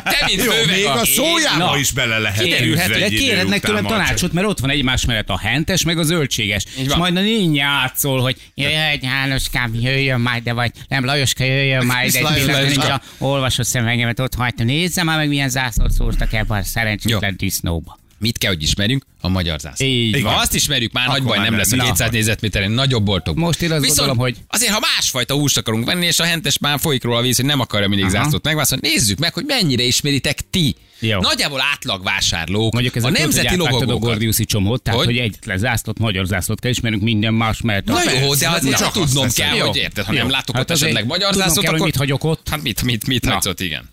Te, 0.03 0.23
mint 0.25 0.43
jó, 0.43 0.51
még 0.67 0.85
a 0.85 1.05
szójába 1.05 1.65
Na. 1.71 1.77
is 1.77 1.91
bele 1.91 2.17
lehet 2.17 2.41
Kiderülhet, 2.43 2.89
De 2.89 3.43
után 3.45 3.59
tőlem 3.59 3.85
tanácsot, 3.85 4.31
mert 4.33 4.47
ott 4.47 4.59
van 4.59 4.69
egymás 4.69 5.05
mellett 5.05 5.29
a 5.29 5.37
hentes, 5.39 5.83
meg 5.83 5.97
a 5.97 6.03
zöldséges. 6.03 6.63
És 6.77 6.93
majd 6.95 7.17
a 7.17 7.21
nény 7.21 7.55
játszol, 7.55 8.21
hogy 8.21 8.35
jöjjön 8.55 8.99
Jánoskám, 9.01 9.73
jöjjön 9.73 10.19
majd, 10.19 10.43
de 10.43 10.53
vagy 10.53 10.71
nem, 10.87 11.05
Lajoska 11.05 11.43
jöjjön 11.43 11.85
majd 11.95 12.21
Lajoska. 12.21 12.81
hogy 12.81 12.89
a 12.89 13.01
olvasott 13.17 13.65
szemengemet 13.65 14.19
ott 14.19 14.33
hagytam. 14.33 14.65
Nézzem 14.65 15.05
már 15.05 15.17
meg, 15.17 15.27
milyen 15.27 15.49
zászlót 15.49 15.91
szúrtak 15.91 16.33
ebben 16.33 16.59
a 16.59 16.63
szerencsétlen 16.63 17.35
disznóba. 17.37 17.98
Mit 18.19 18.37
kell, 18.37 18.51
hogy 18.53 18.63
ismerjünk? 18.63 19.05
A 19.21 19.27
magyar 19.29 19.59
zászló. 19.59 19.85
Így 19.85 20.21
Ha 20.21 20.29
van. 20.29 20.39
azt 20.39 20.53
ismerjük, 20.55 20.91
már 20.91 21.07
Akkor 21.07 21.17
nagy 21.19 21.27
baj 21.27 21.37
nem 21.37 21.45
nem. 21.45 21.57
lesz 21.57 21.71
a 21.71 21.75
Na. 21.75 21.83
200 21.83 22.11
négyzetméteren, 22.11 22.71
nagyobb 22.71 23.03
boltokban. 23.03 23.43
Most 23.43 23.61
én 23.61 23.71
azt 23.71 23.79
Viszont 23.81 23.97
gondolom, 23.99 24.21
hogy- 24.23 24.37
azért, 24.47 24.71
ha 24.71 24.79
másfajta 24.95 25.33
húst 25.33 25.57
akarunk 25.57 25.85
venni, 25.85 26.05
és 26.05 26.19
a 26.19 26.23
hentes 26.23 26.57
már 26.57 26.79
folyik 26.79 27.03
róla 27.03 27.17
a 27.17 27.21
víz, 27.21 27.35
hogy 27.35 27.45
nem 27.45 27.59
akarja 27.59 27.87
mindig 27.87 28.05
Aha. 28.05 28.23
zászlót 28.23 28.43
megválaszolni, 28.43 28.87
nézzük 28.87 29.19
meg, 29.19 29.33
hogy 29.33 29.43
mennyire 29.47 29.83
ismeritek 29.83 30.39
ti. 30.49 30.75
Jó. 30.99 31.19
Nagyjából 31.19 31.61
átlag 31.73 32.03
vásárlók. 32.03 32.73
Mondjuk 32.73 32.95
ez 32.95 33.03
a 33.03 33.07
a 33.07 33.09
nemzeti 33.09 33.53
a 33.53 33.57
logókat. 33.57 33.99
Gordiuszi 33.99 34.45
csomót, 34.45 34.81
tehát 34.81 34.99
Hogy? 34.99 35.07
hogy, 35.07 35.17
egyetlen 35.17 35.57
zászlót, 35.57 35.99
magyar 35.99 36.25
zászlót 36.25 36.59
kell 36.59 36.71
ismerünk 36.71 37.01
minden 37.01 37.33
más, 37.33 37.61
mert 37.61 37.85
Na 37.85 37.93
jó, 38.03 38.27
persze, 38.27 38.39
de 38.39 38.49
hát 38.49 38.57
azért 38.59 38.77
csak 38.77 38.91
tudnom 38.91 39.29
kell, 39.31 39.57
hogy 39.59 39.75
érted, 39.77 40.05
ha 40.05 40.13
nem 40.13 40.29
látok 40.29 40.55
Hát 40.55 40.63
ott 40.63 40.69
azért 40.71 40.91
esetleg 40.91 41.09
magyar 41.09 41.33
zászlót, 41.33 41.67
akkor... 41.67 41.79
mit 41.79 41.95
hagyok 41.95 42.23
ott. 42.23 42.49
Hát 42.49 42.61
mit, 42.61 42.83
mit, 42.83 43.07
mit 43.07 43.25
hagysz 43.25 43.45
ott, 43.45 43.59
igen. 43.61 43.89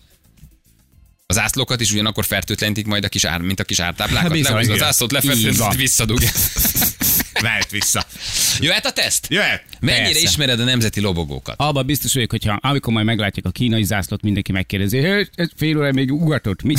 A 1.29 1.33
zászlókat 1.33 1.81
is 1.81 1.91
ugyanakkor 1.91 2.25
fertőtlenítik 2.25 2.85
majd 2.85 3.03
a 3.03 3.09
kis 3.09 3.23
ár, 3.23 3.41
mint 3.41 3.59
a 3.59 3.63
kis 3.63 3.79
ártáblákat. 3.79 4.21
Hát 4.21 4.31
bizony, 4.31 4.51
Lehúzod 4.53 4.71
a 4.71 4.75
igen. 4.75 4.87
zászlót, 4.87 5.13
Így 5.13 5.23
lefertőzöd, 5.23 5.57
van. 5.57 5.75
visszadugja. 5.75 6.29
Mehet 7.41 7.69
vissza. 7.71 8.05
Jöhet 8.59 8.85
a 8.85 8.91
teszt? 8.91 9.27
Jöhet. 9.29 9.63
Mennyire 9.79 10.03
Persze. 10.03 10.19
ismered 10.21 10.59
a 10.59 10.63
nemzeti 10.63 10.99
lobogókat? 10.99 11.55
Abban 11.59 11.85
biztos 11.85 12.13
vagyok, 12.13 12.31
hogyha 12.31 12.59
amikor 12.61 12.93
majd 12.93 13.05
meglátják 13.05 13.45
a 13.45 13.49
kínai 13.49 13.83
zászlót, 13.83 14.21
mindenki 14.21 14.51
megkérdezi, 14.51 14.99
hogy 14.99 15.29
ez 15.35 15.49
fél 15.55 15.77
óra 15.77 15.91
még 15.91 16.11
ugatott, 16.11 16.61
mi? 16.63 16.73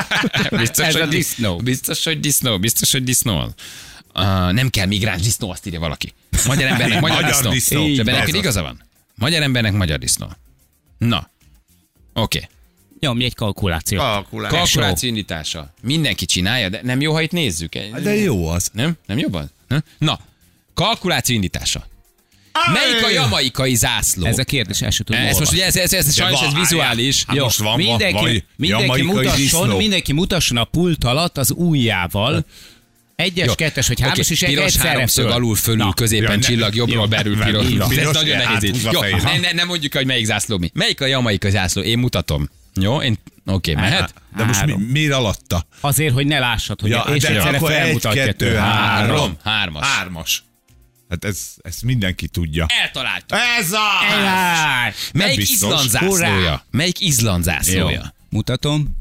Biztos, 0.50 0.86
ez 0.86 0.92
hogy 0.92 1.02
a 1.02 1.06
dis- 1.06 1.18
disznó. 1.18 1.56
Biztos, 1.56 2.04
hogy 2.04 2.20
disznó, 2.20 2.58
biztos, 2.58 2.92
hogy 2.92 3.04
disznó. 3.04 3.42
Uh, 3.42 3.52
nem 4.52 4.70
kell 4.70 4.86
migráns 4.86 5.22
disznó, 5.22 5.50
azt 5.50 5.66
írja 5.66 5.80
valaki. 5.80 6.12
Magyar 6.46 6.68
embernek 6.68 7.00
magyar, 7.00 7.16
Magyar 7.16 7.30
disznó. 7.30 7.50
disznó. 7.50 7.86
És 7.86 7.98
ebben 7.98 8.14
neked 8.14 8.34
igaza 8.34 8.62
van. 8.62 8.82
Magyar 9.14 9.42
embernek 9.42 9.72
magyar 9.72 9.98
disznó. 9.98 10.26
Na. 10.98 11.30
Oké. 12.12 12.38
Okay. 12.38 12.48
Nyomj 13.04 13.24
egy 13.24 13.34
kalkulációt. 13.34 14.00
Kalkulál. 14.00 14.50
Kalkuláció 14.50 15.08
indítása. 15.08 15.74
Mindenki 15.82 16.24
csinálja, 16.24 16.68
de 16.68 16.80
nem 16.82 17.00
jó, 17.00 17.12
ha 17.12 17.20
itt 17.20 17.30
nézzük. 17.30 17.74
De 18.02 18.14
jó 18.14 18.48
az. 18.48 18.70
Nem? 18.72 18.94
Nem 19.06 19.18
jobban? 19.18 19.50
Nem? 19.68 19.84
Na. 19.98 20.18
Kalkuláció 20.74 21.34
indítása. 21.34 21.86
Melyik 22.72 23.04
a 23.04 23.08
jamaikai 23.10 23.74
zászló? 23.74 24.24
Ez 24.24 24.38
a 24.38 24.44
kérdés, 24.44 24.82
el 24.82 24.90
sem 24.90 25.06
tudom 25.06 25.22
ez 25.22 25.38
most 25.38 25.52
ugye 25.52 25.64
ez, 25.64 25.76
ez, 25.76 25.92
ez, 25.92 26.14
sajnos 26.14 26.42
ez 26.42 26.54
vizuális. 26.54 27.24
Hát 27.26 27.36
most 27.36 27.58
van, 27.58 27.76
mindenki, 27.76 28.14
van, 28.14 28.42
mindenki, 28.56 29.02
mutasson, 29.02 29.68
mindenki 29.68 30.12
mutasson 30.12 30.56
a 30.56 30.64
pult 30.64 31.04
alatt 31.04 31.38
az 31.38 31.50
ujjával. 31.50 32.46
Egyes, 33.16 33.46
Jó. 33.46 33.54
kettes 33.54 33.88
vagy 33.88 34.00
hármas, 34.00 34.18
Oké, 34.18 34.32
és 34.32 34.40
piros 34.40 34.64
egyszerre 34.64 34.88
háromszög, 34.88 35.24
föl. 35.24 35.32
alul, 35.32 35.54
fölül, 35.54 35.84
Na. 35.84 35.92
középen 35.92 36.38
Ja, 36.40 36.46
csillag, 36.46 36.74
jobbról 36.74 37.02
jó. 37.02 37.06
belül 37.06 37.38
piros. 37.38 37.96
Ez 37.96 38.10
nagyon 38.12 38.36
hát 38.36 38.60
nehéz 38.60 38.82
Jó, 38.92 39.00
ne, 39.00 39.38
ne, 39.38 39.52
nem 39.52 39.66
mondjuk, 39.66 39.94
hogy 39.94 40.06
melyik 40.06 40.24
zászló 40.24 40.58
mi. 40.58 40.70
Melyik 40.74 41.00
a 41.00 41.06
jamaikai 41.06 41.50
zászló? 41.50 41.82
Én 41.82 41.98
mutatom. 41.98 42.48
Jó, 42.80 43.02
én... 43.02 43.18
Oké, 43.46 43.72
okay, 43.72 43.84
mehet? 43.84 44.14
De 44.36 44.44
most 44.44 44.64
mi, 44.66 44.74
miért 44.90 45.12
alatta? 45.12 45.66
Azért, 45.80 46.14
hogy 46.14 46.26
ne 46.26 46.38
lássad, 46.38 46.80
hogy 46.80 46.90
Ja, 46.90 47.04
és 47.14 47.22
de 47.22 47.28
egyszerre 47.28 47.56
akkor 47.56 47.72
egy, 47.72 47.78
felmutatja 47.78 48.24
kettő, 48.24 48.46
tőle. 48.46 48.60
három. 48.60 49.08
Három. 49.08 49.36
Hármas. 49.42 49.86
Hármas. 49.86 50.44
Hát 51.08 51.24
ez, 51.24 51.54
ezt 51.62 51.82
mindenki 51.82 52.28
tudja. 52.28 52.66
Eltaláltuk. 52.82 53.38
Ez 53.58 53.72
a... 53.72 53.88
Ejjjj! 54.10 54.94
Melyik. 55.12 55.38
Izland 55.50 55.88
zászlója? 55.88 56.64
Melyik 56.70 57.00
Izland 57.00 57.44
zászlója? 57.44 58.14
Mutatom. 58.28 58.96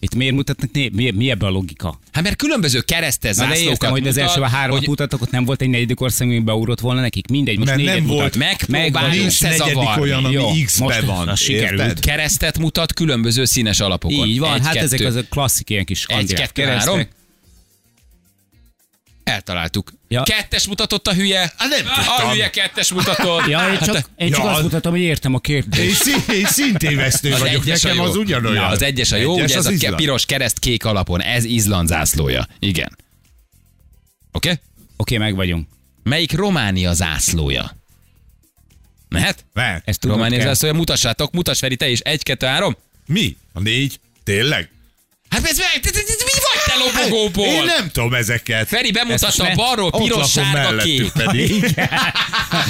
Itt 0.00 0.14
miért 0.14 0.34
mutatnak? 0.34 0.70
Mi, 0.72 1.10
mi 1.10 1.30
ebben 1.30 1.48
a 1.48 1.52
logika? 1.52 1.98
Hát 2.12 2.22
mert 2.22 2.36
különböző 2.36 2.80
keresztes 2.80 3.34
zászlókat 3.34 3.62
értem, 3.70 3.90
hogy 3.90 4.06
az 4.06 4.16
első 4.16 4.40
három 4.40 4.76
hogy 4.76 4.86
mutatok, 4.88 5.22
ott 5.22 5.30
nem 5.30 5.44
volt 5.44 5.62
egy 5.62 5.68
negyedik 5.68 6.00
ország, 6.00 6.28
ami 6.28 6.38
beugrott 6.38 6.80
volna 6.80 7.00
nekik. 7.00 7.26
Mindegy, 7.28 7.56
most 7.56 7.66
Mert 7.68 7.78
négyet 7.78 7.94
nem 7.94 8.02
mutat. 8.04 8.18
volt. 8.18 8.36
Nincs 8.36 8.68
negyedik 8.68 9.26
összezavarni. 9.26 10.02
olyan, 10.02 10.24
ami 10.24 10.34
Jó, 10.34 10.50
X-be 10.64 10.84
most 10.84 11.00
van. 11.00 11.36
sikerült. 11.36 11.80
érted? 11.80 12.00
keresztet 12.00 12.58
mutat 12.58 12.92
különböző 12.92 13.44
színes 13.44 13.80
alapokon. 13.80 14.28
Így 14.28 14.38
van, 14.38 14.54
Egy, 14.54 14.62
hát 14.64 14.72
kettő. 14.72 14.84
ezek 14.84 15.06
az 15.06 15.14
a 15.14 15.22
klasszik 15.30 15.70
ilyen 15.70 15.84
kis 15.84 15.98
Egy, 15.98 16.04
skandináv 16.10 16.40
kettő, 16.52 16.62
három. 16.62 17.08
Eltaláltuk. 19.24 19.92
Ja. 20.08 20.22
Kettes 20.22 20.66
mutatott 20.66 21.06
a 21.06 21.14
hülye. 21.14 21.38
Hát 21.56 21.68
nem 21.68 21.86
A 21.86 22.04
tudtam. 22.04 22.30
hülye 22.30 22.50
kettes 22.50 22.92
mutatott. 22.92 23.46
Ja, 23.46 23.72
én 23.72 23.78
csak, 23.78 24.10
én 24.16 24.30
csak 24.30 24.42
Ja, 24.42 24.48
azt 24.50 24.56
az- 24.56 24.62
mutatom, 24.62 24.92
hogy 24.92 25.00
értem 25.00 25.34
a 25.34 25.38
kérdést. 25.38 26.06
Én, 26.06 26.36
én 26.36 26.46
szintévesztő 26.46 27.32
Az 27.32 27.40
vagyok, 27.40 27.62
a 27.62 27.68
nekem 27.68 28.00
az 28.00 28.16
ugyanolyan. 28.16 28.64
Na, 28.64 28.70
az 28.70 28.82
egyes 28.82 29.12
a 29.12 29.16
jó, 29.16 29.32
Egyes 29.32 29.44
ugye 29.44 29.54
ez 29.54 29.60
az 29.60 29.66
a 29.66 29.70
Izland. 29.74 29.96
piros 29.96 30.26
kereszt 30.26 30.58
kék 30.58 30.84
alapon. 30.84 31.20
Ez 31.22 31.44
Izland 31.44 31.88
zászlója. 31.88 32.46
Igen. 32.58 32.96
Oké? 34.32 34.50
Okay? 34.50 34.60
Oké, 34.96 35.16
meg 35.16 35.34
vagyunk. 35.34 35.68
Melyik 36.02 36.32
Románia 36.32 36.92
zászlója? 36.92 37.76
Mehet? 39.08 39.44
Mehet. 39.52 39.82
Ezt 39.84 40.04
Románia 40.04 40.38
kell. 40.38 40.46
zászlója, 40.46 40.74
mutassátok, 40.74 41.32
mutass 41.32 41.58
Feri, 41.58 41.76
te 41.76 41.88
is. 41.88 42.00
Egy, 42.00 42.22
kettő, 42.22 42.46
három. 42.46 42.76
Mi? 43.06 43.36
A 43.52 43.60
négy? 43.60 44.00
Tényleg? 44.24 44.70
Hát 45.36 45.50
ez 45.50 45.56
te- 45.56 45.80
te- 45.82 45.90
te- 45.90 46.02
mi 46.24 46.40
vagy 46.46 46.62
te 46.66 47.00
lobogóból? 47.00 47.46
Én 47.46 47.64
nem 47.64 47.90
tudom 47.92 48.14
ezeket. 48.14 48.68
Feri 48.68 48.90
bemutatta 48.98 49.44
a 49.44 49.54
balról 49.54 49.90
piros, 49.90 50.30
sárga, 50.30 50.82
kék. 50.82 51.12
pedig. 51.12 51.74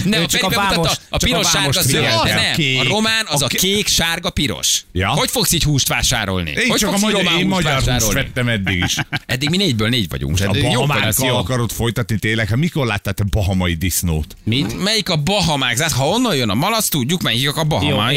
Nem, 0.04 0.22
a 0.22 0.26
csak 0.26 0.40
Feri 0.40 0.54
bemutatta 0.54 0.92
a 1.08 1.16
piros, 1.16 1.50
sárga, 1.50 1.82
zöld, 1.82 2.04
de 2.04 2.12
Az 2.12 2.20
a 2.20 2.24
nem. 2.24 2.78
A 2.80 2.88
román 2.88 3.26
az 3.28 3.42
a 3.42 3.44
A 3.44 3.48
ké- 3.48 3.60
kék, 3.60 3.86
sárga, 3.86 4.30
piros. 4.30 4.84
Ja. 4.92 5.08
Hogy 5.08 5.30
fogsz 5.30 5.52
így 5.52 5.62
húst 5.62 5.88
vásárolni? 5.88 6.50
Én 6.50 6.68
hogy 6.68 6.78
csak 6.78 6.88
a 6.88 6.92
fogsz 6.92 7.04
magyar, 7.04 7.22
román 7.22 7.38
én 7.38 7.44
húst 7.52 7.62
magyar 7.62 7.82
húst 8.00 8.12
vettem 8.12 8.48
eddig 8.48 8.82
is. 8.84 8.96
Eddig 9.26 9.48
mi 9.50 9.56
négyből 9.56 9.88
négy 9.88 10.08
vagyunk. 10.08 10.40
A 10.40 11.12
ki 11.12 11.28
akarod 11.28 11.72
folytatni 11.72 12.18
tényleg? 12.18 12.48
Hát 12.48 12.58
mikor 12.58 12.86
láttál 12.86 13.12
te 13.14 13.24
bahamai 13.30 13.74
disznót? 13.74 14.36
Mit? 14.44 14.82
Melyik 14.82 15.08
a 15.08 15.16
bahamák? 15.16 15.90
Ha 15.90 16.08
onnan 16.08 16.36
jön 16.36 16.48
a 16.50 16.54
malac, 16.54 16.88
tudjuk, 16.88 17.22
melyik 17.22 17.48
a 17.48 17.52
csak- 17.52 17.66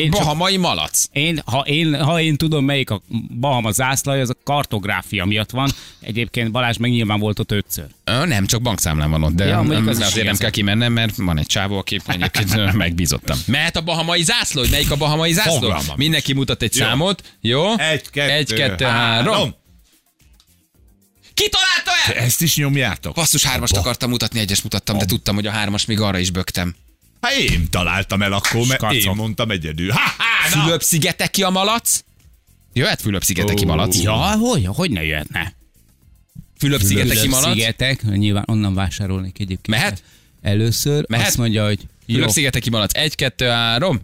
Bahamai 0.09 0.57
malac. 0.57 1.03
Én 1.11 1.41
ha, 1.45 1.59
én, 1.59 2.03
ha 2.03 2.21
én 2.21 2.37
tudom, 2.37 2.65
melyik 2.65 2.89
a 2.89 3.01
Bahama 3.39 3.71
zászlaj, 3.71 4.21
az 4.21 4.29
a 4.29 4.33
kartográfia 4.43 5.25
miatt 5.25 5.49
van. 5.49 5.71
Egyébként 5.99 6.51
Balázs 6.51 6.77
meg 6.77 6.91
nyilván 6.91 7.19
volt 7.19 7.39
ott 7.39 7.51
ötször. 7.51 7.85
Ö, 8.03 8.25
Nem, 8.25 8.45
csak 8.45 8.61
bankszámlán 8.61 9.09
van 9.09 9.23
ott, 9.23 9.33
de 9.33 9.45
Ja, 9.45 9.61
nem, 9.61 9.87
az 9.87 9.99
azért 9.99 10.25
nem 10.25 10.35
kell 10.35 10.49
kimennem, 10.49 10.93
mert 10.93 11.15
van 11.15 11.37
egy 11.37 11.45
csávó, 11.45 11.77
aki 11.77 11.99
egyébként 12.05 12.73
megbízottam. 12.73 13.39
Mehet 13.45 13.75
a 13.75 13.81
bahamai 13.81 14.23
zászló, 14.23 14.61
hogy 14.61 14.69
melyik 14.69 14.91
a 14.91 14.95
bahamai 14.95 15.33
zászló? 15.33 15.53
Fogalmam. 15.53 15.95
Mindenki 15.95 16.33
mutat 16.33 16.61
egy 16.61 16.75
Jó. 16.75 16.85
számot. 16.85 17.23
Jó? 17.41 17.77
Egy, 17.77 18.09
kettő, 18.09 18.31
egy, 18.31 18.53
kettő 18.53 18.85
három. 18.85 19.55
Ki 21.33 21.49
találta 21.49 21.91
el? 22.13 22.23
Ezt 22.23 22.41
is 22.41 22.55
nyomjátok? 22.55 23.15
Basszus, 23.15 23.43
hármast 23.43 23.77
akartam 23.77 24.09
mutatni, 24.09 24.39
egyes 24.39 24.61
mutattam, 24.61 24.97
de 24.97 25.05
tudtam, 25.05 25.35
hogy 25.35 25.45
a 25.47 25.51
hármas 25.51 25.85
még 25.85 25.99
arra 25.99 26.17
is 26.17 26.31
bögtem. 26.31 26.75
Hát 27.21 27.33
én 27.33 27.69
találtam 27.69 28.21
el 28.21 28.33
akkor, 28.33 28.67
mert 28.67 28.93
én 28.93 29.11
mondtam 29.15 29.51
egyedül. 29.51 29.91
Ha, 29.91 29.99
ha! 30.17 30.59
Fülöp-szigeteki 30.61 31.43
a 31.43 31.49
malac? 31.49 31.99
Jöhet 32.79 33.01
Fülöp-szigeteki 33.01 33.63
Ó. 33.63 33.67
malac? 33.67 34.01
Ja, 34.01 34.13
hogy, 34.15 34.65
hogy 34.65 34.91
ne 34.91 35.03
jöhetne? 35.03 35.53
Fülöp-szigeteki 36.57 37.27
malac? 37.27 37.51
Szigetek, 37.51 38.01
nyilván 38.01 38.43
onnan 38.47 38.73
vásárolnék 38.73 39.39
egyébként. 39.39 39.67
Mehet? 39.67 40.03
Először 40.41 41.05
Mehet? 41.07 41.27
azt 41.27 41.37
mondja, 41.37 41.65
hogy 41.65 41.79
jó. 42.05 42.15
Fülöp-szigeteki 42.15 42.69
malac. 42.69 42.95
Egy, 42.95 43.15
kettő, 43.15 43.45
három. 43.45 44.01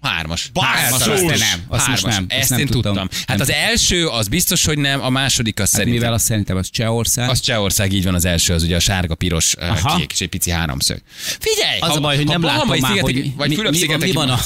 Hármas. 0.00 0.50
Basszus! 0.52 0.72
Hármas. 0.72 1.06
Azt 1.06 1.38
nem, 1.38 1.62
azt 1.68 1.84
Hármas. 1.84 2.02
nem, 2.02 2.26
azt 2.28 2.40
Ezt 2.40 2.50
nem 2.50 2.58
én 2.58 2.66
tudtam. 2.66 2.92
tudtam. 2.92 3.08
Hát 3.26 3.38
Nem 3.38 3.40
az 3.40 3.50
első, 3.50 4.06
az 4.06 4.28
biztos, 4.28 4.64
hogy 4.64 4.78
nem, 4.78 5.00
a 5.02 5.10
második 5.10 5.54
az 5.54 5.60
Hát 5.60 5.68
szerintem. 5.70 5.94
mivel 5.98 6.12
azt 6.12 6.24
szerintem 6.24 6.56
az 6.56 6.70
Csehország. 6.70 7.28
Az 7.30 7.40
Csehország 7.40 7.92
így 7.92 8.04
van 8.04 8.14
az 8.14 8.24
első, 8.24 8.54
az 8.54 8.62
ugye 8.62 8.76
a 8.76 8.80
sárga, 8.80 9.14
piros, 9.14 9.54
Aha. 9.54 9.96
kék 9.96 10.12
és 10.12 10.20
egy 10.20 10.28
pici 10.28 10.50
háromszög. 10.50 11.02
Figyelj! 11.38 11.78
az 11.80 11.88
ha, 11.88 11.94
a 11.94 12.00
baj, 12.00 12.16
hogy 12.16 12.26
nem 12.26 12.42
látom 12.42 12.78
már, 12.78 12.98
hogy 12.98 13.34
vagy 13.36 13.48
mi, 13.48 13.56
mi, 13.70 13.86
van, 13.86 13.98
mi 13.98 14.12
van 14.12 14.30
a... 14.30 14.38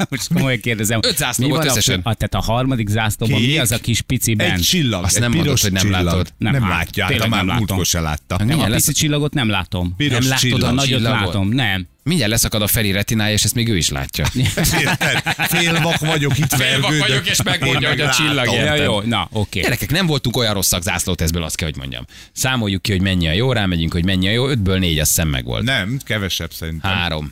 Most 0.10 0.28
komolyan 0.34 0.60
kérdezem. 0.60 1.00
Öt 1.02 1.16
zászló 1.16 1.46
mi 1.46 1.52
volt 1.52 1.64
összesen. 1.64 2.00
a, 2.02 2.14
tehát 2.14 2.34
a 2.34 2.52
harmadik 2.52 2.88
zászlóban 2.88 3.40
mi 3.40 3.58
az 3.58 3.70
a 3.72 3.78
kis 3.78 4.00
pici 4.00 4.34
bent? 4.34 4.56
Egy 4.58 4.62
csillag, 4.62 5.04
Azt 5.04 5.14
egy 5.14 5.20
nem 5.22 5.32
mondod, 5.32 5.58
hogy 5.60 5.72
nem 5.72 5.82
csillag. 5.82 6.04
látod. 6.04 6.32
Nem, 6.38 6.52
Nem, 6.52 6.62
hát, 6.62 6.70
látja, 6.70 7.02
hát 7.04 7.12
tényleg 7.12 7.28
már 7.28 7.38
nem 7.38 7.48
látom. 7.48 7.64
múltkor 7.66 7.86
se 7.86 8.00
látta. 8.00 8.44
Nem, 8.44 8.60
a 8.60 8.64
pici 8.66 8.92
csillagot 8.92 9.34
nem 9.34 9.48
látom. 9.48 9.94
Piros 9.96 10.18
nem 10.18 10.28
látod, 10.28 10.38
csillag. 10.38 10.62
a 10.62 10.72
nagyot 10.72 10.98
Csillagot. 10.98 11.24
látom. 11.26 11.48
Nem. 11.48 11.88
Mindjárt 12.02 12.30
leszakad 12.32 12.62
a 12.62 12.66
Feri 12.66 12.90
retinája, 12.92 13.32
és 13.32 13.44
ezt 13.44 13.54
még 13.54 13.68
ő 13.68 13.76
is 13.76 13.88
látja. 13.88 14.26
Érted? 14.80 15.22
Félvak 15.36 15.98
vagyok 15.98 16.38
itt 16.38 16.54
Félvak 16.54 16.98
vagyok, 16.98 17.28
és 17.28 17.42
megmondja, 17.42 17.88
hogy 17.88 18.00
a 18.00 18.10
csillag. 18.10 18.46
Ja, 18.52 18.74
jó, 18.74 19.00
na, 19.00 19.28
oké. 19.32 19.60
Gyerekek, 19.60 19.90
nem 19.90 20.06
voltunk 20.06 20.36
olyan 20.36 20.54
rosszak 20.54 20.82
zászlótesztből, 20.82 21.42
azt 21.42 21.56
kell, 21.56 21.68
hogy 21.68 21.76
mondjam. 21.76 22.04
Számoljuk 22.32 22.82
ki, 22.82 22.90
hogy 22.90 23.00
mennyi 23.00 23.28
a 23.28 23.32
jó, 23.32 23.52
rámegyünk, 23.52 23.92
hogy 23.92 24.04
mennyi 24.04 24.28
a 24.28 24.30
jó. 24.30 24.48
Ötből 24.48 24.78
négy, 24.78 24.98
azt 24.98 25.08
hiszem 25.08 25.28
meg 25.28 25.44
volt. 25.44 25.62
Nem, 25.64 25.98
kevesebb 26.04 26.52
szerintem. 26.52 26.90
Három. 26.90 27.30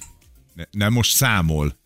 Ne, 0.55 0.65
nem, 0.71 0.93
most 0.93 1.11
számol. 1.15 1.78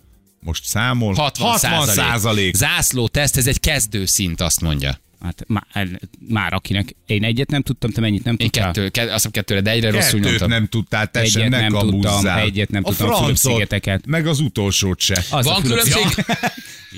Most 0.45 0.65
számol. 0.65 1.15
60, 1.15 1.51
60 1.51 1.87
százalék. 1.87 2.55
Zászló 2.55 3.09
teszt, 3.09 3.37
ez 3.37 3.47
egy 3.47 3.61
kezdőszint, 3.61 4.41
azt 4.41 4.61
mondja. 4.61 4.99
Hát 5.23 5.45
már, 5.47 5.89
már 6.29 6.53
akinek 6.53 6.95
én 7.07 7.25
egyet 7.25 7.51
nem 7.51 7.63
tudtam, 7.63 7.91
te 7.91 8.01
mennyit 8.01 8.25
nem 8.25 8.37
Én 8.39 8.51
tudtál? 8.51 8.73
kettő, 8.73 8.89
ke, 8.89 9.03
azt 9.03 9.13
hiszem 9.13 9.31
kettőre, 9.31 9.61
de 9.61 9.71
egyre 9.71 9.91
rosszul 9.91 10.11
Kettőt 10.21 10.31
nyomtam. 10.31 10.49
nem 10.49 10.67
tudtál, 10.67 11.11
te 11.11 11.21
Egyet 11.21 11.33
sem, 11.33 11.49
ne 11.49 11.61
nem 11.61 11.73
tudtam, 11.79 12.27
egyet 12.27 12.71
nem 12.71 12.83
a 12.85 12.89
tudtam, 12.89 13.07
a 13.07 13.11
francot, 13.15 13.39
Fülöp-szigeteket. 13.39 14.07
Meg 14.07 14.27
az 14.27 14.41
utolsót 14.41 15.01
se. 15.01 15.25
Az 15.31 15.45
Van 15.45 15.55
a 15.55 15.61
különbség? 15.61 16.05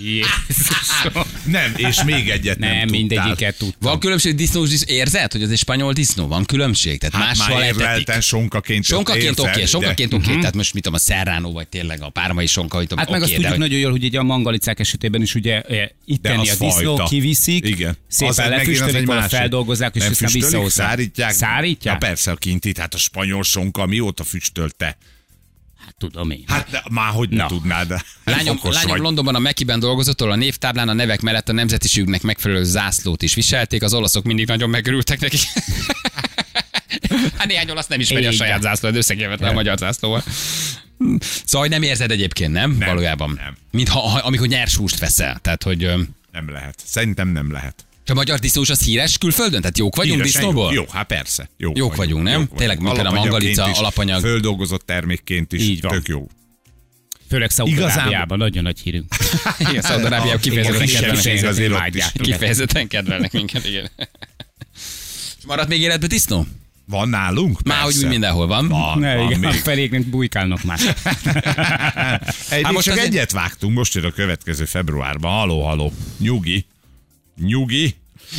Jézusom. 0.02 1.22
Nem, 1.58 1.72
és 1.76 2.02
még 2.04 2.28
egyet 2.28 2.58
nem, 2.58 2.76
Nem, 2.76 2.88
mindegyiket 2.88 3.58
tudtam. 3.58 3.90
Van 3.90 3.98
különbség 3.98 4.34
disznós 4.34 4.68
disznó? 4.68 4.94
Érzed, 4.94 5.32
hogy 5.32 5.42
az 5.42 5.50
egy 5.50 5.58
spanyol 5.58 5.92
disznó? 5.92 6.26
Van 6.26 6.44
különbség? 6.44 6.98
Tehát 6.98 7.26
Hát 7.26 7.36
máshol 7.36 7.62
érlelten 7.62 8.20
sonkaként. 8.20 8.84
Sonkaként 8.84 9.38
oké, 9.40 9.60
de- 9.60 9.66
sonkaként 9.66 10.12
oké, 10.12 10.34
tehát 10.38 10.54
most 10.54 10.74
mit 10.74 10.82
tudom, 10.82 10.98
a 11.04 11.10
Serrano 11.12 11.52
vagy 11.52 11.68
tényleg 11.68 12.02
a 12.02 12.08
pármai 12.08 12.46
sonka, 12.46 12.76
hogy 12.76 12.86
tudom, 12.86 12.98
Hát 13.04 13.10
meg 13.12 13.22
oké, 13.22 13.24
azt 13.24 13.34
tudjuk 13.34 13.52
de 13.52 13.58
hogy- 13.58 13.68
nagyon 13.70 13.82
jól, 13.82 13.90
hogy 13.90 14.04
ugye 14.04 14.18
a 14.18 14.22
mangalicák 14.22 14.80
esetében 14.80 15.22
is 15.22 15.34
ugye 15.34 15.60
eh, 15.60 15.88
itteni 16.04 16.48
a 16.48 16.54
disznó, 16.58 16.96
kiviszik, 17.08 17.66
Igen. 17.68 17.96
Szépen 18.14 18.50
lefüstölik, 18.50 19.06
másik. 19.06 19.30
feldolgozzák, 19.30 19.94
és 19.94 20.06
aztán 20.06 20.30
visszahozzák. 20.32 20.86
Szárítják? 20.88 21.32
Szárítják? 21.32 22.00
Ja, 22.02 22.08
persze, 22.08 22.30
a 22.30 22.34
kinti, 22.36 22.72
hát 22.78 22.94
a 22.94 22.98
spanyol 22.98 23.42
sonka 23.42 23.86
mióta 23.86 24.24
füstölte? 24.24 24.96
Hát 25.84 25.94
tudom 25.98 26.30
én. 26.30 26.44
Hát 26.46 26.70
de, 26.70 26.82
már 26.90 27.12
hogy 27.12 27.28
ne 27.28 27.36
Na. 27.36 27.46
tudnád. 27.46 27.88
de 27.88 27.94
Lányom, 28.24 28.58
lányom 28.62 28.90
vagy. 28.90 29.00
Londonban 29.00 29.34
a 29.34 29.38
Mekiben 29.38 29.80
dolgozott, 29.80 30.20
ahol 30.20 30.32
a 30.32 30.36
névtáblán 30.36 30.88
a 30.88 30.92
nevek 30.92 31.20
mellett 31.20 31.48
a 31.48 31.52
nemzetiségüknek 31.52 32.22
megfelelő 32.22 32.64
zászlót 32.64 33.22
is 33.22 33.34
viselték, 33.34 33.82
az 33.82 33.94
olaszok 33.94 34.24
mindig 34.24 34.46
nagyon 34.46 34.70
megörültek 34.70 35.20
neki. 35.20 35.36
hát 37.38 37.46
néhány 37.46 37.70
olasz 37.70 37.86
nem 37.86 38.00
ismeri 38.00 38.26
a 38.26 38.32
saját 38.32 38.62
zászlót, 38.62 38.96
összekévetlen 38.96 39.50
a 39.50 39.52
magyar 39.52 39.78
zászlóval. 39.78 40.22
Szóval 41.44 41.66
nem 41.66 41.82
érzed 41.82 42.10
egyébként, 42.10 42.52
nem? 42.52 42.70
Nem, 42.70 42.88
Valójában. 42.88 43.40
nem. 43.42 43.56
Mint 43.70 43.88
ha, 43.88 44.00
ha, 44.00 44.18
amikor 44.18 44.46
nyers 44.46 44.76
húst 44.76 44.98
veszel. 44.98 45.38
Tehát, 45.42 45.62
hogy 45.62 45.78
Nem 46.32 46.50
lehet. 46.50 46.82
Szerintem 46.84 47.28
nem 47.28 47.52
lehet. 47.52 47.84
A 48.10 48.14
magyar 48.14 48.38
disznós 48.38 48.70
az 48.70 48.82
híres 48.82 49.18
külföldön? 49.18 49.60
Tehát 49.60 49.78
jók 49.78 49.96
vagyunk 49.96 50.16
Híresen 50.16 50.40
disznóból? 50.40 50.72
Jó, 50.72 50.84
hát 50.90 51.06
persze. 51.06 51.50
Jók, 51.56 51.76
Jók 51.76 51.96
vagyunk, 51.96 52.22
nem? 52.22 52.48
Tényleg, 52.56 52.80
mint 52.80 52.98
a 52.98 53.12
mangalica, 53.12 53.68
is, 53.70 53.78
alapanyag. 53.78 54.20
Földolgozott 54.20 54.86
termékként 54.86 55.52
is. 55.52 55.62
Így 55.62 55.80
van. 55.80 55.92
Tök 55.92 56.08
jó. 56.08 56.28
Főleg 57.28 57.50
Szaudarábiában 57.50 58.38
nagyon 58.38 58.62
nagy 58.62 58.80
hírünk. 58.80 59.14
Igen, 59.68 59.82
Szaudarábiában 59.82 60.40
kifejezetten 60.40 60.86
kedvelnek 60.86 61.44
azért 61.44 61.72
ott. 61.72 62.20
Kifejezetten 62.22 62.88
kedvelnek 62.88 63.32
minket, 63.32 63.66
igen. 63.66 63.90
És 65.38 65.44
maradt 65.46 65.68
még 65.68 65.80
életbe 65.80 66.06
disznó? 66.06 66.46
Van 66.86 67.08
nálunk? 67.08 67.62
Már 67.62 67.80
hogy 67.82 67.96
úgy 67.96 68.06
mindenhol 68.08 68.46
van. 68.46 68.68
Van, 68.68 68.98
Ne, 68.98 69.16
van 69.16 69.26
igen, 69.26 69.40
még. 69.40 69.52
feléknek 69.70 70.06
bujkálnak 70.06 70.62
már. 70.62 70.78
Egy, 72.50 72.62
Hát 72.62 72.72
most 72.72 72.84
csak 72.84 72.94
azért- 72.94 73.06
egyet 73.12 73.32
vágtunk, 73.32 73.76
most 73.76 73.94
jön 73.94 74.04
a 74.04 74.10
következő 74.10 74.64
februárban. 74.64 75.32
Haló, 75.32 75.62
haló. 75.64 75.92
Nyugi. 76.18 76.66
Nyugi. 77.36 77.94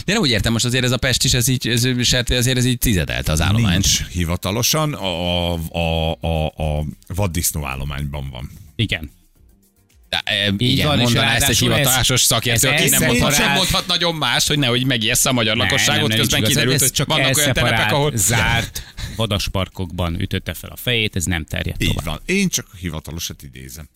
De 0.06 0.14
nem 0.14 0.22
úgy 0.22 0.30
értem, 0.30 0.52
most 0.52 0.66
azért 0.66 0.84
ez 0.84 0.92
a 0.92 0.98
Pest 0.98 1.24
is, 1.24 1.34
ez 1.34 1.48
így, 1.48 1.68
ez, 1.68 1.88
serté, 2.02 2.36
azért 2.36 2.58
ez 2.58 2.66
így 2.66 2.78
tizedelte 2.78 3.32
az 3.32 3.42
állományt. 3.42 3.72
Nincs 3.72 4.08
hivatalosan, 4.08 4.94
a, 4.94 5.54
a, 5.54 6.18
a, 6.22 6.46
a 6.46 6.86
vaddisznó 7.08 7.66
állományban 7.66 8.30
van. 8.30 8.50
Igen. 8.76 9.12
De, 10.10 10.22
e, 10.26 10.54
igen, 10.58 10.88
van, 10.88 11.00
és 11.00 11.04
mondaná 11.04 11.36
ezt 11.36 11.50
egy 11.50 11.58
hivatásos 11.58 12.22
szakértő, 12.22 12.68
aki 12.68 12.90
nem 12.90 13.06
mondhat, 13.06 13.36
sem 13.36 13.52
mondhat 13.52 13.88
nagyon 13.88 14.16
más, 14.16 14.48
hogy 14.48 14.60
nehogy 14.60 14.86
megijessze 14.86 15.30
a 15.30 15.34
magyar 15.34 15.56
lakosságot, 15.56 16.08
nem, 16.08 16.18
közben 16.18 16.42
nincs 16.42 16.52
igaz. 16.52 16.64
kiderült, 16.64 16.80
hogy 16.80 16.92
csak 16.92 17.08
vannak 17.08 17.38
olyan 17.38 17.54
telepek, 17.54 17.92
ahol... 17.92 18.12
zárt 18.16 18.84
vadasparkokban 19.16 20.20
ütötte 20.20 20.54
fel 20.54 20.70
a 20.70 20.76
fejét, 20.76 21.16
ez 21.16 21.26
nem 21.26 21.46
terjed 21.46 21.82
Így 21.82 21.88
tovább. 21.88 22.06
van. 22.06 22.22
Én 22.26 22.50
csak 22.50 22.68
a 22.72 22.76
hivatalosat 22.76 23.44
idézem. 23.44 23.90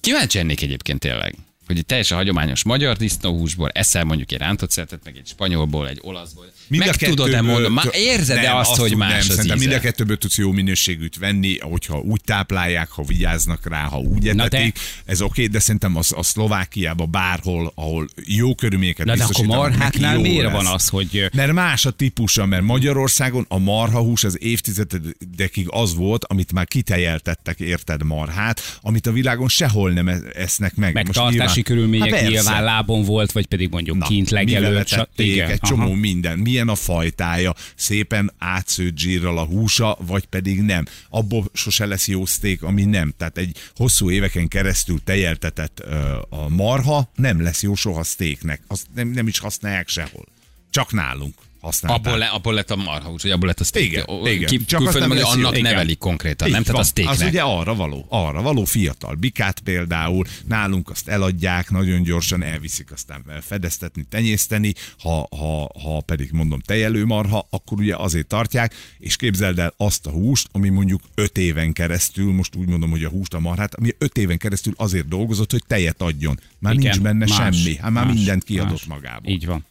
Kíváncsi 0.00 0.38
ennék 0.38 0.62
egyébként 0.62 1.00
tényleg. 1.00 1.34
Hogy 1.72 1.80
egy 1.80 1.86
teljesen 1.86 2.16
hagyományos 2.16 2.64
magyar 2.64 2.96
disznóhúsból 2.96 3.68
eszel 3.68 4.04
mondjuk 4.04 4.32
egy 4.32 4.38
rántott 4.38 4.70
szeretet, 4.70 5.04
meg 5.04 5.16
egy 5.16 5.26
spanyolból, 5.26 5.88
egy 5.88 5.98
olaszból. 6.02 6.46
Mind 6.78 6.84
meg 6.86 6.96
tudod-e 6.96 7.40
mondani? 7.40 7.74
Már 7.74 7.88
érzed-e 7.92 8.40
Nem, 8.42 8.56
azt, 8.56 8.76
hogy 8.76 8.96
más 8.96 9.10
nem, 9.10 9.18
az 9.18 9.24
szerintem 9.26 9.56
íze? 9.56 9.66
mind 9.66 9.72
a 9.78 9.80
kettőből 9.80 10.18
tudsz 10.18 10.38
jó 10.38 10.50
minőségűt 10.52 11.16
venni, 11.18 11.58
hogyha 11.58 11.98
úgy 11.98 12.20
táplálják, 12.24 12.90
ha 12.90 13.02
vigyáznak 13.02 13.68
rá, 13.68 13.82
ha 13.82 13.98
úgy 13.98 14.34
Na 14.34 14.44
etetik. 14.44 14.78
Ez 15.04 15.22
oké, 15.22 15.46
de 15.46 15.58
szerintem 15.58 15.96
az, 15.96 16.12
a 16.16 16.22
Szlovákiában 16.22 17.10
bárhol, 17.10 17.72
ahol 17.74 18.08
jó 18.24 18.54
körülményeket 18.54 19.06
Na 19.06 19.16
de 19.16 19.24
akkor 19.24 19.46
marháknál 19.46 20.18
miért 20.18 20.44
lesz. 20.44 20.52
van 20.52 20.66
az, 20.66 20.88
hogy 20.88 21.28
Mert 21.34 21.52
más 21.52 21.86
a 21.86 21.90
típusa, 21.90 22.46
mert 22.46 22.62
Magyarországon 22.62 23.44
a 23.48 23.58
marhahús 23.58 24.24
az 24.24 24.36
évtizedekig 24.42 25.66
az 25.70 25.94
volt, 25.94 26.24
amit 26.24 26.52
már 26.52 26.66
kitejeltettek, 26.66 27.60
érted 27.60 28.02
marhát, 28.04 28.78
amit 28.82 29.06
a 29.06 29.12
világon 29.12 29.48
sehol 29.48 29.90
nem 29.90 30.08
e- 30.08 30.20
esznek 30.34 30.74
meg. 30.74 30.92
Most 30.94 31.06
megtartási 31.06 31.36
nyilván- 31.36 31.62
körülmények 31.62 32.14
Hát 32.14 32.28
nyilván 32.28 32.64
lábon 32.64 33.02
volt, 33.04 33.32
vagy 33.32 33.46
pedig 33.46 33.68
mondjuk 33.70 34.02
kint 34.02 34.30
mivel 34.30 34.60
legelőtt. 34.60 34.92
egy 35.16 35.38
aha. 35.38 35.56
csomó 35.66 35.92
minden. 35.92 36.38
Milyen 36.38 36.61
a 36.68 36.74
fajtája, 36.74 37.54
szépen 37.76 38.32
átszőtt 38.38 38.98
zsírral 38.98 39.38
a 39.38 39.44
húsa, 39.44 39.98
vagy 40.06 40.24
pedig 40.26 40.60
nem. 40.60 40.84
Abból 41.08 41.44
sose 41.52 41.86
lesz 41.86 42.08
jó 42.08 42.26
szték, 42.26 42.62
ami 42.62 42.84
nem. 42.84 43.14
Tehát 43.16 43.38
egy 43.38 43.56
hosszú 43.74 44.10
éveken 44.10 44.48
keresztül 44.48 45.00
tejeltetett 45.04 45.80
ö, 45.84 46.18
a 46.28 46.48
marha 46.48 47.10
nem 47.14 47.42
lesz 47.42 47.62
jó 47.62 47.74
soha 47.74 48.02
sztéknek. 48.02 48.62
Azt 48.66 48.86
nem, 48.94 49.08
nem 49.08 49.26
is 49.26 49.38
használják 49.38 49.88
sehol. 49.88 50.24
Csak 50.72 50.92
nálunk 50.92 51.34
használták. 51.62 52.06
Abból, 52.06 52.18
le, 52.18 52.26
abból 52.26 52.54
lett 52.54 52.70
a 52.70 52.76
marhahús, 52.76 53.22
vagy 53.22 53.30
abból 53.30 53.46
lett 53.46 53.60
a 53.60 53.64
steak. 53.64 53.84
Igen, 53.84 54.04
Ó, 54.08 54.26
igen. 54.26 54.48
Ki, 54.48 54.64
Csak 54.64 54.86
azt 54.86 54.98
nem 54.98 55.08
meg 55.08 55.22
annak. 55.22 55.56
Igen. 55.56 55.70
nevelik 55.70 55.98
konkrétan, 55.98 56.50
nem? 56.50 56.58
Így 56.60 56.66
Tehát 56.66 56.80
a 56.80 56.82
van. 56.82 56.90
steaknek. 56.90 57.20
Az 57.20 57.26
ugye 57.28 57.42
arra 57.42 57.74
való, 57.74 58.06
arra 58.08 58.42
való 58.42 58.64
fiatal. 58.64 59.14
Bikát 59.14 59.60
például 59.60 60.24
nálunk 60.46 60.90
azt 60.90 61.08
eladják, 61.08 61.70
nagyon 61.70 62.02
gyorsan 62.02 62.42
elviszik 62.42 62.92
aztán 62.92 63.24
fedeztetni, 63.40 64.04
tenyészteni, 64.08 64.74
ha, 64.98 65.28
ha, 65.36 65.70
ha 65.82 66.00
pedig 66.00 66.30
mondom 66.32 66.60
tejelő 66.60 67.04
marha, 67.04 67.46
akkor 67.50 67.78
ugye 67.78 67.96
azért 67.96 68.26
tartják, 68.26 68.74
és 68.98 69.16
képzeld 69.16 69.58
el 69.58 69.74
azt 69.76 70.06
a 70.06 70.10
húst, 70.10 70.48
ami 70.52 70.68
mondjuk 70.68 71.00
öt 71.14 71.38
éven 71.38 71.72
keresztül, 71.72 72.32
most 72.32 72.54
úgy 72.54 72.68
mondom, 72.68 72.90
hogy 72.90 73.04
a 73.04 73.08
húst, 73.08 73.34
a 73.34 73.40
marhát, 73.40 73.74
ami 73.74 73.90
öt 73.98 74.16
éven 74.16 74.38
keresztül 74.38 74.72
azért 74.76 75.08
dolgozott, 75.08 75.50
hogy 75.50 75.62
tejet 75.66 76.02
adjon. 76.02 76.40
Már 76.58 76.72
Igen, 76.72 76.84
nincs 76.84 77.00
benne 77.00 77.26
más, 77.28 77.54
semmi, 77.54 77.76
hát 77.76 77.90
már 77.90 78.04
más, 78.04 78.14
mindent 78.14 78.44
kiadott 78.44 78.70
más. 78.70 78.84
magából. 78.84 79.32
Így 79.32 79.46
van. 79.46 79.64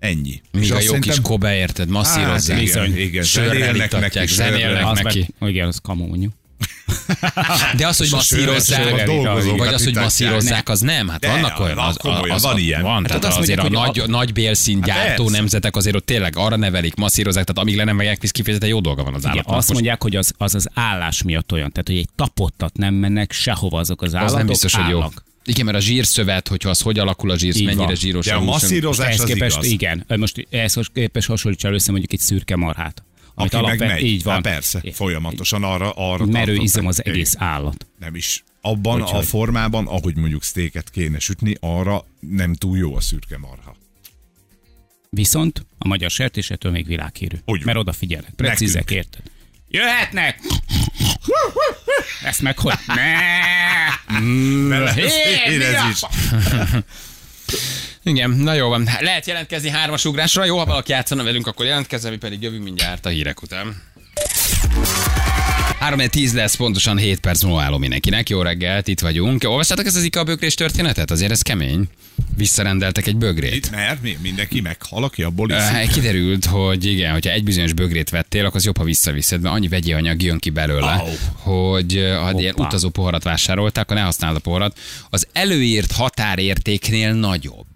Ennyi. 0.00 0.40
Míg 0.52 0.72
a 0.72 0.80
jó 0.80 0.98
kis 0.98 1.20
kobe, 1.22 1.56
érted, 1.56 1.88
masszírozzák. 1.88 2.56
Hát, 2.56 2.66
igen, 2.66 2.96
igen. 2.96 3.22
Sörrel 3.24 3.48
Zenélnek 3.52 3.86
itatják, 3.86 4.14
neki, 4.14 4.26
zenélnek. 4.34 4.86
Az 4.86 5.00
neki. 5.00 5.28
meg, 5.38 5.50
igen, 5.50 5.66
az 5.66 5.78
kamu 5.82 6.06
mondjuk. 6.06 6.32
De 7.76 7.86
az, 7.86 7.96
hogy 7.96 8.08
a 8.10 8.16
masszírozzák, 8.16 9.06
vagy 9.56 9.74
az, 9.74 9.84
hogy 9.84 9.94
masszírozzák, 9.94 10.68
az 10.68 10.80
nem. 10.80 11.08
Hát 11.08 11.20
De, 11.20 11.28
vannak 11.28 11.60
olyan, 11.60 11.78
az, 11.78 11.96
komolyan, 11.96 12.30
az, 12.30 12.42
van 12.42 12.58
ilyen. 12.58 12.82
Van, 12.82 13.06
Hát 13.08 13.20
tehát 13.20 13.36
azért 13.38 13.58
a 13.58 13.62
mondják, 13.62 13.86
hogy 13.86 13.96
nagy, 13.96 14.08
nagy 14.08 14.32
bélszín 14.32 14.76
Hát 14.76 14.86
gyártó 14.86 15.22
persze. 15.24 15.38
nemzetek 15.38 15.76
azért 15.76 15.96
ott 15.96 16.06
tényleg 16.06 16.36
arra 16.36 16.56
nevelik, 16.56 16.94
masszírozzák, 16.94 17.44
tehát 17.44 17.62
amíg 17.62 17.76
le 17.76 17.84
nem 17.84 17.96
megják, 17.96 18.20
visz 18.20 18.30
kifejezetten 18.30 18.68
jó 18.70 18.80
dolga 18.80 19.02
van 19.04 19.14
az 19.14 19.20
Igen, 19.20 19.30
állatnak. 19.30 19.56
azt 19.56 19.68
Most 19.68 19.72
mondják, 19.80 20.02
hogy 20.02 20.16
az, 20.16 20.32
az 20.36 20.54
az 20.54 20.68
állás 20.74 21.22
miatt 21.22 21.52
olyan, 21.52 21.70
tehát 21.70 21.88
hogy 21.88 21.96
egy 21.98 22.08
tapottat 22.16 22.76
nem 22.76 22.94
mennek 22.94 23.32
sehova 23.32 23.78
azok 23.78 24.02
az 24.02 24.14
állatok. 24.14 24.32
az 24.32 24.38
nem 24.38 24.46
biztos, 24.46 24.74
hogy 24.74 24.88
jó. 24.88 24.96
állnak. 24.96 25.24
Igen, 25.50 25.64
mert 25.64 25.76
a 25.76 25.80
zsírszövet, 25.80 26.48
hogyha 26.48 26.70
az 26.70 26.80
hogy 26.80 26.98
alakul 26.98 27.30
a 27.30 27.38
zsír, 27.38 27.54
mennyire 27.64 27.84
van. 27.84 27.94
zsíros 27.94 28.26
De 28.26 28.34
a 28.34 28.38
hús, 28.38 28.46
masszírozás 28.46 29.06
Ehhez 29.06 29.20
az 29.20 29.26
képest, 29.26 29.56
igaz. 29.56 29.70
igen, 29.70 30.04
most 30.16 30.46
ehhez 30.50 30.76
képest 30.92 31.28
hasonlítsa 31.28 31.72
össze 31.72 31.90
mondjuk 31.90 32.12
egy 32.12 32.18
szürke 32.20 32.56
marhát. 32.56 33.04
Amit 33.34 33.54
Aki 33.54 33.64
meg 33.64 33.64
alapvet- 33.80 33.88
megy. 34.00 34.02
így 34.06 34.22
van. 34.22 34.32
Hát 34.34 34.42
persze, 34.42 34.82
folyamatosan 34.92 35.64
arra, 35.64 35.90
arra 35.90 36.26
Merő 36.26 36.54
izom 36.54 36.86
az 36.86 37.04
egész 37.04 37.34
állat. 37.38 37.86
Nem 37.98 38.14
is. 38.14 38.44
Abban 38.60 39.00
a 39.00 39.04
Úgyhogy- 39.04 39.24
formában, 39.24 39.86
ahogy 39.86 40.16
mondjuk 40.16 40.42
sztéket 40.42 40.90
kéne 40.90 41.18
sütni, 41.18 41.54
arra 41.60 42.04
nem 42.20 42.54
túl 42.54 42.78
jó 42.78 42.96
a 42.96 43.00
szürke 43.00 43.38
marha. 43.38 43.76
Viszont 45.10 45.66
a 45.78 45.88
magyar 45.88 46.10
sertésetől 46.10 46.72
még 46.72 46.86
világhírű. 46.86 47.36
Úgy 47.36 47.42
van. 47.56 47.60
Mert 47.64 47.78
odafigyelnek. 47.78 48.30
Precízek, 48.36 48.90
érted? 48.90 49.22
Jöhetnek! 49.72 50.38
Ezt 52.22 52.40
meg 52.40 52.58
hogy? 52.58 52.74
Ne! 52.86 53.04
Én 55.50 55.62
ez 55.62 55.82
is. 55.90 56.00
Igen, 58.02 58.30
na 58.30 58.52
jó 58.54 58.68
van. 58.68 58.88
Lehet 59.00 59.26
jelentkezni 59.26 59.68
hármas 59.68 60.04
ugrásra. 60.04 60.44
Jó, 60.44 60.58
ha 60.58 60.64
valaki 60.64 60.92
játszana 60.92 61.22
velünk, 61.22 61.46
akkor 61.46 61.66
jelentkezzen, 61.66 62.10
mi 62.10 62.16
pedig 62.16 62.42
jövünk 62.42 62.64
mindjárt 62.64 63.06
a 63.06 63.08
hírek 63.08 63.42
után. 63.42 63.82
3 65.78 66.00
10 66.08 66.34
lesz, 66.34 66.54
pontosan 66.54 66.98
7 66.98 67.20
perc 67.20 67.42
múlva 67.42 67.62
állom 67.62 67.80
mindenkinek. 67.80 68.28
Jó 68.28 68.42
reggelt, 68.42 68.88
itt 68.88 69.00
vagyunk. 69.00 69.44
Olvastátok 69.44 69.86
ezt 69.86 69.96
az 69.96 70.02
IKA 70.02 70.24
bögrés 70.24 70.54
történetet? 70.54 71.10
Azért 71.10 71.30
ez 71.30 71.42
kemény. 71.42 71.88
Visszarendeltek 72.36 73.06
egy 73.06 73.16
bögrét. 73.16 73.54
Itt, 73.54 73.70
mert 73.70 74.02
mi, 74.02 74.16
mindenki 74.22 74.60
meghal, 74.60 75.04
aki 75.04 75.22
abból 75.22 75.50
iszik. 75.50 75.90
kiderült, 75.92 76.44
hogy 76.44 76.84
igen, 76.84 77.12
hogyha 77.12 77.30
egy 77.30 77.44
bizonyos 77.44 77.72
bögrét 77.72 78.10
vettél, 78.10 78.44
akkor 78.44 78.56
az 78.56 78.64
jobb, 78.64 78.76
ha 78.76 78.84
visszaviszed, 78.84 79.40
mert 79.40 79.54
annyi 79.54 79.68
vegyi 79.68 79.92
anyag 79.92 80.22
jön 80.22 80.38
ki 80.38 80.50
belőle, 80.50 80.90
Au. 80.92 81.08
hogy 81.34 81.92
ha 81.92 82.32
ilyen 82.40 82.54
Hoppá. 82.54 82.66
utazó 82.66 82.88
poharat 82.88 83.22
vásároltál, 83.22 83.82
akkor 83.82 83.96
ne 83.96 84.02
használd 84.02 84.36
a 84.36 84.38
poharat. 84.38 84.78
Az 85.10 85.26
előírt 85.32 85.92
határértéknél 85.92 87.12
nagyobb. 87.12 87.66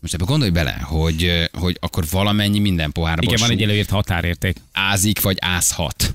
Most 0.00 0.14
ebbe 0.14 0.24
gondolj 0.24 0.50
bele, 0.50 0.80
hogy, 0.82 1.48
hogy 1.52 1.76
akkor 1.80 2.04
valamennyi 2.10 2.58
minden 2.58 2.92
pohárban 2.92 3.24
Igen, 3.24 3.38
van 3.40 3.50
egy 3.50 3.62
előírt 3.62 3.90
határérték. 3.90 4.56
ázik 4.72 5.20
vagy 5.20 5.36
ázhat. 5.40 6.14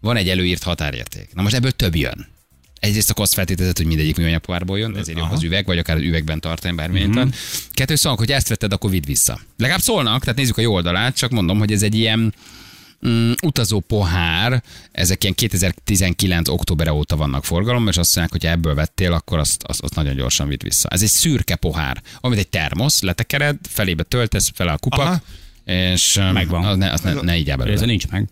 Van 0.00 0.16
egy 0.16 0.28
előírt 0.28 0.62
határérték. 0.62 1.28
Na 1.34 1.42
most 1.42 1.54
ebből 1.54 1.70
több 1.70 1.96
jön. 1.96 2.26
Egyrészt 2.80 3.10
akkor 3.10 3.24
azt 3.24 3.34
feltételezed, 3.34 3.76
hogy 3.76 3.86
mindegyik 3.86 4.16
műanyag 4.16 4.40
pohárból 4.40 4.78
jön, 4.78 4.96
ezért 4.96 5.18
jobb 5.18 5.30
az 5.30 5.42
üveg, 5.42 5.66
vagy 5.66 5.78
akár 5.78 5.96
az 5.96 6.02
üvegben 6.02 6.40
tartani 6.40 6.74
bármilyen. 6.74 7.08
Mm-hmm. 7.08 7.28
Kettő 7.70 7.94
szóval, 7.94 8.18
hogy 8.18 8.32
ezt 8.32 8.48
vetted, 8.48 8.72
akkor 8.72 8.90
vidd 8.90 9.06
vissza. 9.06 9.40
Legalább 9.56 9.80
szólnak, 9.80 10.20
tehát 10.20 10.38
nézzük 10.38 10.58
a 10.58 10.60
jó 10.60 10.72
oldalát, 10.72 11.16
csak 11.16 11.30
mondom, 11.30 11.58
hogy 11.58 11.72
ez 11.72 11.82
egy 11.82 11.94
ilyen 11.94 12.34
mm, 13.08 13.32
utazó 13.42 13.80
pohár, 13.80 14.62
ezek 14.92 15.22
ilyen 15.22 15.34
2019. 15.34 16.48
október 16.48 16.88
óta 16.88 17.16
vannak 17.16 17.44
forgalomban, 17.44 17.92
és 17.92 17.98
azt 17.98 18.16
mondják, 18.16 18.40
hogy 18.40 18.50
ha 18.50 18.56
ebből 18.56 18.74
vettél, 18.74 19.12
akkor 19.12 19.38
azt, 19.38 19.62
azt, 19.62 19.82
azt 19.82 19.94
nagyon 19.94 20.16
gyorsan 20.16 20.48
vidd 20.48 20.62
vissza. 20.62 20.88
Ez 20.88 21.02
egy 21.02 21.08
szürke 21.08 21.56
pohár, 21.56 22.02
amit 22.20 22.38
egy 22.38 22.48
termosz, 22.48 23.00
letekered, 23.00 23.56
felébe 23.68 24.02
töltesz, 24.02 24.50
fel 24.54 24.68
a 24.68 24.78
kupak, 24.78 25.06
Aha. 25.06 25.22
és 25.64 26.16
um, 26.16 26.24
Megvan. 26.24 26.64
Az 26.64 26.76
ne, 26.76 26.92
azt 26.92 27.04
ne, 27.04 27.12
ne 27.12 27.36
így 27.36 27.50
Ez 27.50 27.56
belőle. 27.56 27.86
nincs 27.86 28.08
meg. 28.08 28.28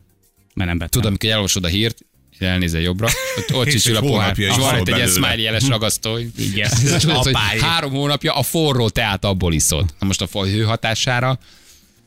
Mert 0.54 0.68
nem 0.68 0.78
vettem. 0.78 0.88
Tudom, 0.88 1.06
amikor 1.06 1.28
elolvasod 1.28 1.64
a 1.64 1.68
hírt, 1.68 2.04
elnézel 2.38 2.80
jobbra, 2.80 3.08
ott, 3.38 3.54
ott 3.54 3.66
És 3.66 3.74
is 3.74 3.86
ül 3.86 3.96
a 3.96 4.00
pohár, 4.00 4.38
és 4.38 4.56
van 4.56 4.74
egy 4.74 4.88
ilyen 4.88 5.08
smiley 5.08 5.38
jeles 5.38 5.68
ragasztó. 5.68 6.18
Igen. 6.38 6.70
Tudod, 6.98 7.22
hogy 7.22 7.34
három 7.60 7.92
hónapja 7.92 8.34
a 8.34 8.42
forró 8.42 8.88
teát 8.88 9.24
abból 9.24 9.52
iszod. 9.52 9.94
Na 10.00 10.06
most 10.06 10.22
a 10.22 10.44
hő 10.44 10.62
hatására, 10.62 11.38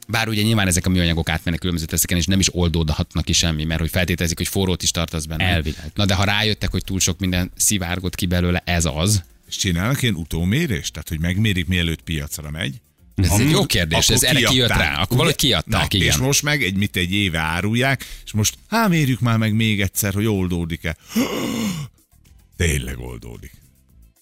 bár 0.07 0.27
ugye 0.27 0.41
nyilván 0.41 0.67
ezek 0.67 0.85
a 0.85 0.89
műanyagok 0.89 1.29
átmennek 1.29 1.59
különböző 1.59 1.87
teszeken, 1.87 2.17
és 2.17 2.25
nem 2.25 2.39
is 2.39 2.55
oldódhatnak 2.55 3.25
ki 3.25 3.33
semmi, 3.33 3.63
mert 3.63 3.79
hogy 3.79 3.89
feltételezik, 3.89 4.37
hogy 4.37 4.47
forrót 4.47 4.83
is 4.83 4.91
tartasz 4.91 5.25
benne. 5.25 5.43
Elvileg. 5.43 5.91
Na 5.93 6.05
de 6.05 6.13
ha 6.13 6.23
rájöttek, 6.23 6.71
hogy 6.71 6.83
túl 6.83 6.99
sok 6.99 7.19
minden 7.19 7.51
szivárgott 7.55 8.15
ki 8.15 8.25
belőle, 8.25 8.61
ez 8.65 8.85
az. 8.85 9.23
És 9.47 9.55
csinálnak 9.55 10.01
ilyen 10.01 10.15
utómérést? 10.15 10.91
Tehát, 10.91 11.09
hogy 11.09 11.19
megmérik, 11.19 11.67
mielőtt 11.67 12.01
piacra 12.01 12.49
megy? 12.49 12.81
Ez 13.23 13.39
egy 13.39 13.49
jó 13.49 13.65
kérdés, 13.65 14.10
ez 14.10 14.23
erre 14.23 14.41
kijött 14.41 14.69
rá. 14.69 14.93
Akkor 14.93 15.17
valahogy 15.17 15.36
Ugye? 15.38 15.47
kiadták, 15.47 15.91
Na, 15.91 15.97
igen. 15.97 16.08
És 16.08 16.17
most 16.17 16.43
meg 16.43 16.63
egy, 16.63 16.75
mit 16.75 16.95
egy 16.95 17.13
éve 17.13 17.39
árulják, 17.39 18.06
és 18.25 18.32
most, 18.32 18.58
hát 18.67 18.89
mérjük 18.89 19.19
már 19.19 19.38
meg 19.38 19.53
még 19.53 19.82
egyszer, 19.82 20.13
hogy 20.13 20.25
oldódik-e. 20.25 20.95
Tényleg 22.58 22.99
oldódik. 22.99 23.51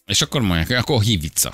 És 0.05 0.21
akkor 0.21 0.41
mondják, 0.41 0.79
akkor 0.79 1.01
hív 1.03 1.21
vissza. 1.21 1.53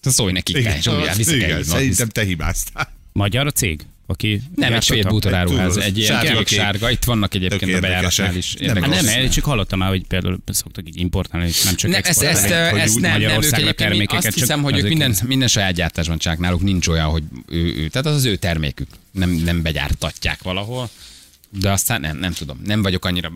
Szólj 0.00 0.32
nekik, 0.32 0.62
te, 0.62 0.76
és 0.76 0.84
kell 0.84 1.36
igen, 1.36 1.62
szerintem 1.62 2.08
te 2.08 2.24
hibáztál. 2.24 2.92
Magyar 3.12 3.46
a 3.46 3.50
cég? 3.50 3.86
Aki 4.10 4.42
Nem, 4.54 4.72
egy 4.72 4.82
svéd 4.82 5.08
bútoráruház, 5.08 5.72
Tudod, 5.72 5.88
egy 5.88 5.98
ilyen 5.98 6.22
sárga 6.22 6.46
sárga. 6.46 6.90
Itt 6.90 7.04
vannak 7.04 7.34
egyébként 7.34 7.74
a 7.74 7.80
bejáratnál 7.80 8.36
is. 8.36 8.54
Nem 8.54 8.90
nem, 8.90 9.06
én 9.06 9.30
csak 9.30 9.44
hallottam 9.44 9.78
már, 9.78 9.88
hogy 9.88 10.06
például 10.06 10.38
szoktak 10.46 10.88
így 10.88 11.00
importálni, 11.00 11.46
és 11.46 11.62
nem 11.62 11.74
csak 11.74 11.90
Ne, 11.90 12.00
ezt, 12.00 12.22
ezt, 12.22 12.50
ezt 12.50 13.00
nem, 13.00 13.20
nem, 13.20 13.42
ők 13.42 13.80
egyébként 13.80 14.12
azt 14.12 14.22
csak 14.22 14.34
hiszem, 14.34 14.62
hogy 14.62 14.78
ők 14.78 14.88
minden, 14.88 15.14
minden 15.26 15.48
saját 15.48 15.72
gyártásban 15.74 16.18
csinálják 16.18 16.44
náluk, 16.44 16.62
nincs 16.62 16.88
olyan, 16.88 17.06
hogy 17.06 17.22
ő, 17.48 17.74
ő, 17.76 17.88
tehát 17.88 18.06
az 18.06 18.14
az 18.14 18.24
ő 18.24 18.36
termékük, 18.36 18.88
nem, 19.10 19.30
nem 19.30 19.62
begyártatják 19.62 20.42
valahol, 20.42 20.90
de 21.60 21.70
aztán 21.70 22.00
nem, 22.00 22.16
nem 22.18 22.32
tudom, 22.32 22.60
nem 22.64 22.82
vagyok 22.82 23.04
annyira 23.04 23.32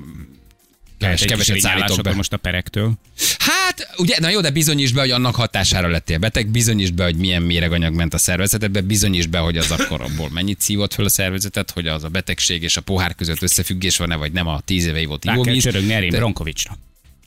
Egy 1.10 1.16
kis 1.18 1.26
keveset 1.26 1.60
szállítok 1.60 2.02
be. 2.02 2.12
most 2.14 2.32
a 2.32 2.36
perektől. 2.36 2.92
Hát, 3.38 3.88
ugye, 3.96 4.16
na 4.20 4.28
jó, 4.28 4.40
de 4.40 4.50
bizonyítsd 4.50 4.94
be, 4.94 5.00
hogy 5.00 5.10
annak 5.10 5.34
hatására 5.34 5.88
lettél 5.88 6.18
beteg, 6.18 6.48
bizonyítsd 6.48 6.94
be, 6.94 7.04
hogy 7.04 7.16
milyen 7.16 7.42
méreganyag 7.42 7.94
ment 7.94 8.14
a 8.14 8.18
szervezetedbe, 8.18 8.80
bizonyítsd 8.80 9.28
be, 9.28 9.38
hogy 9.38 9.56
az 9.56 9.70
akkor 9.70 10.00
abból 10.00 10.28
mennyit 10.32 10.60
szívott 10.60 10.94
föl 10.94 11.04
a 11.04 11.08
szervezetet, 11.08 11.70
hogy 11.70 11.86
az 11.86 12.04
a 12.04 12.08
betegség 12.08 12.62
és 12.62 12.76
a 12.76 12.80
pohár 12.80 13.14
között 13.14 13.42
összefüggés 13.42 13.96
van-e, 13.96 14.16
vagy 14.16 14.32
nem 14.32 14.46
a 14.46 14.60
tíz 14.60 14.86
éve 14.86 15.00
ivott 15.00 15.24
Rá 15.24 15.32
kell 15.32 15.42
ivóvíz. 15.42 15.62
csörögni 15.62 16.08
Bronkovicsra. 16.08 16.76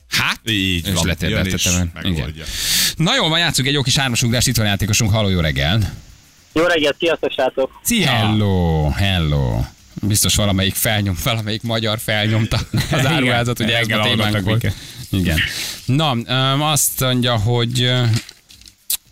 Hát, 0.09 0.39
Így 0.49 0.88
és 0.88 0.93
van, 0.93 1.05
letérdeltetem. 1.05 1.73
jön 1.73 1.91
és 1.95 1.99
Igen. 2.03 2.13
megoldja. 2.13 2.43
Na 2.95 3.15
jó, 3.15 3.27
van, 3.27 3.39
játszunk 3.39 3.67
egy 3.67 3.73
jó 3.73 3.81
kis 3.81 3.95
hármasugrást, 3.97 4.47
itt 4.47 4.55
van 4.57 4.65
játékosunk, 4.65 5.11
halló, 5.11 5.29
jó 5.29 5.39
reggel. 5.39 5.93
Jó 6.53 6.63
reggelt, 6.65 6.95
sziasztok, 6.99 7.31
srácok! 7.31 7.79
Szia! 7.83 8.09
Hello, 8.09 8.89
hello. 8.89 9.61
Biztos 10.07 10.35
valamelyik 10.35 10.73
felnyom, 10.75 11.15
valamelyik 11.23 11.61
magyar 11.61 11.99
felnyomta 11.99 12.59
az 12.91 13.05
áruházat, 13.05 13.59
ugye 13.59 13.77
ez 13.77 13.87
a 13.89 14.01
témánk 14.01 14.31
volt. 14.31 14.45
minket. 14.45 14.73
Igen. 15.11 15.37
Na, 15.85 16.11
azt 16.71 16.99
mondja, 16.99 17.37
hogy 17.37 17.91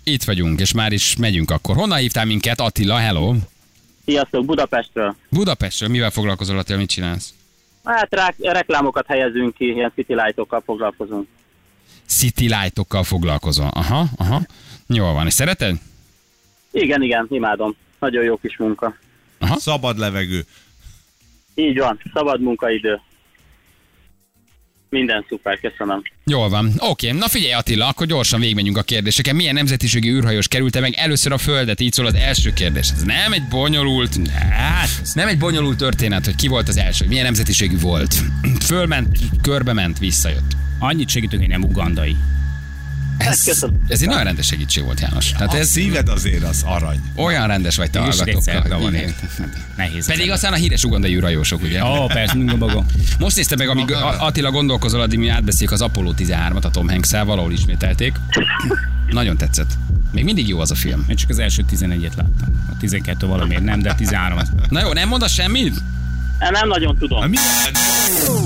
Itt 0.04 0.24
vagyunk, 0.24 0.60
és 0.60 0.74
már 0.74 0.92
is 0.92 1.16
megyünk 1.16 1.52
akkor. 1.52 1.76
Honnan 1.76 1.98
hívtál 1.98 2.26
minket? 2.26 2.60
Attila, 2.60 2.98
hello. 2.98 3.36
Sziasztok, 4.06 4.46
Budapestről. 4.46 5.16
Budapestről 5.30 5.90
mivel 5.90 6.10
foglalkozol, 6.10 6.58
Attila, 6.58 6.78
mit 6.78 6.90
csinálsz? 6.90 7.34
Hát 7.84 8.08
rá, 8.10 8.34
reklámokat 8.38 9.06
helyezünk 9.08 9.56
ki, 9.56 9.66
ilyen 9.66 9.92
city 9.96 10.14
lightokkal 10.16 10.62
foglalkozunk. 10.66 11.28
City 12.08 12.48
lightokkal 12.48 13.04
foglalkozol. 13.04 13.68
Aha, 13.74 14.06
aha. 14.16 14.42
Jól 14.88 15.14
van, 15.14 15.26
és 15.26 15.34
szereted? 15.34 15.76
Igen, 16.72 17.02
igen, 17.02 17.28
imádom. 17.30 17.76
Nagyon 18.00 18.24
jó 18.24 18.38
kis 18.38 18.58
munka. 18.58 18.96
Szabad 19.56 19.98
levegő. 19.98 20.46
Így 21.56 21.78
van, 21.78 22.00
szabad 22.14 22.42
munkaidő. 22.42 23.02
Minden 24.90 25.26
szuper, 25.30 25.60
köszönöm. 25.60 26.02
Jól 26.26 26.50
van. 26.50 26.72
Oké, 26.78 27.12
na 27.12 27.28
figyelj 27.28 27.54
Attila, 27.54 27.88
akkor 27.88 28.08
gyorsan 28.08 28.40
végigmenjünk 28.40 28.78
a 28.78 28.82
kérdéseken. 28.82 29.36
Milyen 29.36 29.54
nemzetiségi 29.54 30.10
űrhajós 30.10 30.48
kerülte 30.48 30.80
meg 30.80 30.94
először 30.96 31.32
a 31.32 31.38
Földet? 31.38 31.80
Így 31.80 31.94
szól 31.94 32.06
az 32.06 32.16
első 32.16 32.54
kérdés. 32.54 32.90
Ez 32.90 33.04
nem 33.04 33.34
egy 33.34 33.48
bonyolult, 33.50 34.28
hát, 34.50 34.90
nem 35.14 35.28
egy 35.28 35.38
bonyolult 35.38 35.78
történet, 35.78 36.26
hogy 36.26 36.36
ki 36.36 36.48
volt 36.48 36.68
az 36.68 36.78
első, 36.78 37.06
milyen 37.08 37.24
nemzetiségű 37.24 37.80
volt. 37.80 38.16
Fölment, 38.66 39.18
körbe 39.42 39.74
ment, 39.74 40.00
visszajött. 40.00 40.52
Annyit 40.80 41.10
segítünk, 41.10 41.42
hogy 41.42 41.52
nem 41.52 41.64
ugandai. 41.64 42.16
Ez, 43.18 43.44
köszönöm. 43.44 43.80
ez 43.88 44.02
egy 44.02 44.08
nagyon 44.08 44.24
rendes 44.24 44.46
segítség 44.46 44.84
volt, 44.84 45.00
János. 45.00 45.32
Tehát 45.32 45.54
A 45.54 45.58
ez 45.58 45.70
szíved 45.70 46.10
azért 46.10 46.44
az 46.44 46.62
arany. 46.66 47.02
olyan 47.16 47.48
rendes 47.48 47.76
vagy 47.76 47.90
te 47.90 48.00
hallgatókkal. 48.00 48.80
van. 48.80 48.96
Nehéz. 49.78 50.06
Pedig 50.08 50.32
aztán 50.32 50.54
a 50.54 50.56
híres 50.56 50.84
ugandai 50.84 51.16
űrhajósok, 51.16 51.62
ugye? 51.62 51.86
Ó, 51.86 52.06
persze, 52.06 52.36
mindig 52.36 52.58
maga. 52.58 52.86
Most 53.20 53.36
nézte 53.36 53.56
meg, 53.56 53.70
amíg 53.70 53.92
Attila 54.20 54.52
gondolkozol, 54.52 55.02
addig 55.02 55.20
mi 55.20 55.28
átbeszéljük 55.28 55.72
az 55.72 55.82
Apollo 55.82 56.14
13-at 56.18 56.64
a 56.64 56.70
Tom 56.70 56.90
hanks 56.90 57.12
valahol 57.12 57.52
ismételték. 57.52 58.16
Nagyon 59.10 59.38
tetszett. 59.38 59.72
Még 60.12 60.24
mindig 60.24 60.48
jó 60.48 60.60
az 60.60 60.72
a 60.72 60.76
film. 60.76 61.06
Én 61.10 61.16
csak 61.16 61.30
az 61.30 61.40
első 61.40 61.66
11-et 61.72 62.16
láttam. 62.16 62.66
A 62.70 62.78
12 62.80 63.26
valamiért 63.28 63.64
nem, 63.64 63.82
de 63.82 63.90
a 63.90 63.96
13 63.96 64.38
az... 64.38 64.50
Na 64.70 64.82
jó, 64.82 64.94
nem 64.94 65.08
mondasz 65.08 65.34
semmit? 65.34 65.74
Nem 66.52 66.68
nagyon 66.68 66.98
tudom. 66.98 67.32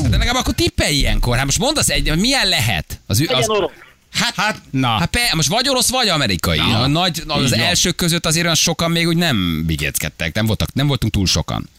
De 0.10 0.18
legalább 0.18 0.36
akkor 0.36 0.54
tippelj 0.54 0.96
ilyenkor. 0.96 1.36
Hát 1.36 1.46
most 1.46 1.60
mondasz 1.60 1.90
egy, 1.90 2.16
milyen 2.18 2.48
lehet? 2.48 3.00
Az, 3.06 3.26
az, 3.28 3.50
orosz. 3.50 3.72
Hát, 4.18 4.36
hát, 4.36 4.62
Na. 4.72 4.88
hát 4.88 5.10
pe, 5.10 5.32
most 5.36 5.50
vagy 5.50 5.70
orosz, 5.70 5.90
vagy 5.90 6.08
amerikai. 6.08 6.58
Na. 6.58 6.80
A 6.82 6.88
nagy, 6.88 7.24
az 7.28 7.44
Így 7.44 7.50
van. 7.50 7.60
elsők 7.60 7.96
között 7.96 8.26
azért 8.26 8.44
olyan 8.44 8.56
sokan 8.56 8.92
még 8.92 9.08
úgy 9.08 9.18
nem 9.18 9.64
bigéckedtek. 9.66 10.34
Nem, 10.34 10.46
voltak, 10.46 10.74
nem 10.74 10.88
voltunk 10.88 11.14
túl 11.14 11.26
sokan. 11.26 11.70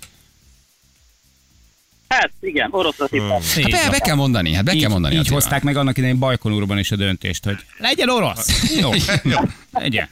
Hát 2.09 2.31
igen, 2.41 2.69
oroszra 2.71 3.07
tippel. 3.09 3.41
Hát 3.55 3.71
be, 3.71 3.91
be 3.91 3.99
kell 3.99 4.15
mondani, 4.15 4.53
hát 4.55 4.65
be 4.65 4.73
így, 4.75 4.81
kell 4.81 4.91
mondani. 4.91 5.15
így 5.15 5.21
Attila. 5.21 5.35
hozták 5.35 5.63
meg 5.63 5.77
annak 5.77 5.99
idején 5.99 6.19
Bajkonurban 6.19 6.79
is 6.79 6.91
a 6.91 6.97
döntést, 6.97 7.45
hogy 7.45 7.57
legyen 7.79 8.09
orosz. 8.09 8.77
Jó, 8.81 8.91
legyen. 9.73 10.09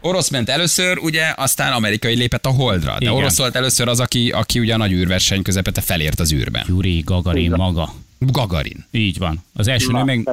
Orosz 0.00 0.28
ment 0.28 0.48
először, 0.48 0.98
ugye, 0.98 1.32
aztán 1.36 1.72
amerikai 1.72 2.14
lépett 2.14 2.46
a 2.46 2.50
holdra. 2.50 2.90
De 2.90 2.96
Igen. 3.00 3.12
orosz 3.12 3.36
volt 3.36 3.56
először 3.56 3.88
az, 3.88 4.00
aki, 4.00 4.30
aki 4.30 4.58
ugye 4.58 4.74
a 4.74 4.76
nagy 4.76 4.92
űrverseny 4.92 5.42
közepette 5.42 5.80
felért 5.80 6.20
az 6.20 6.32
űrben. 6.32 6.64
Yuri 6.68 7.00
Gagarin 7.00 7.50
maga. 7.50 7.94
Gagarin. 8.18 8.86
Így 8.90 9.18
van. 9.18 9.44
Az 9.54 9.68
első 9.68 9.92
nő 9.92 10.02
meg. 10.02 10.28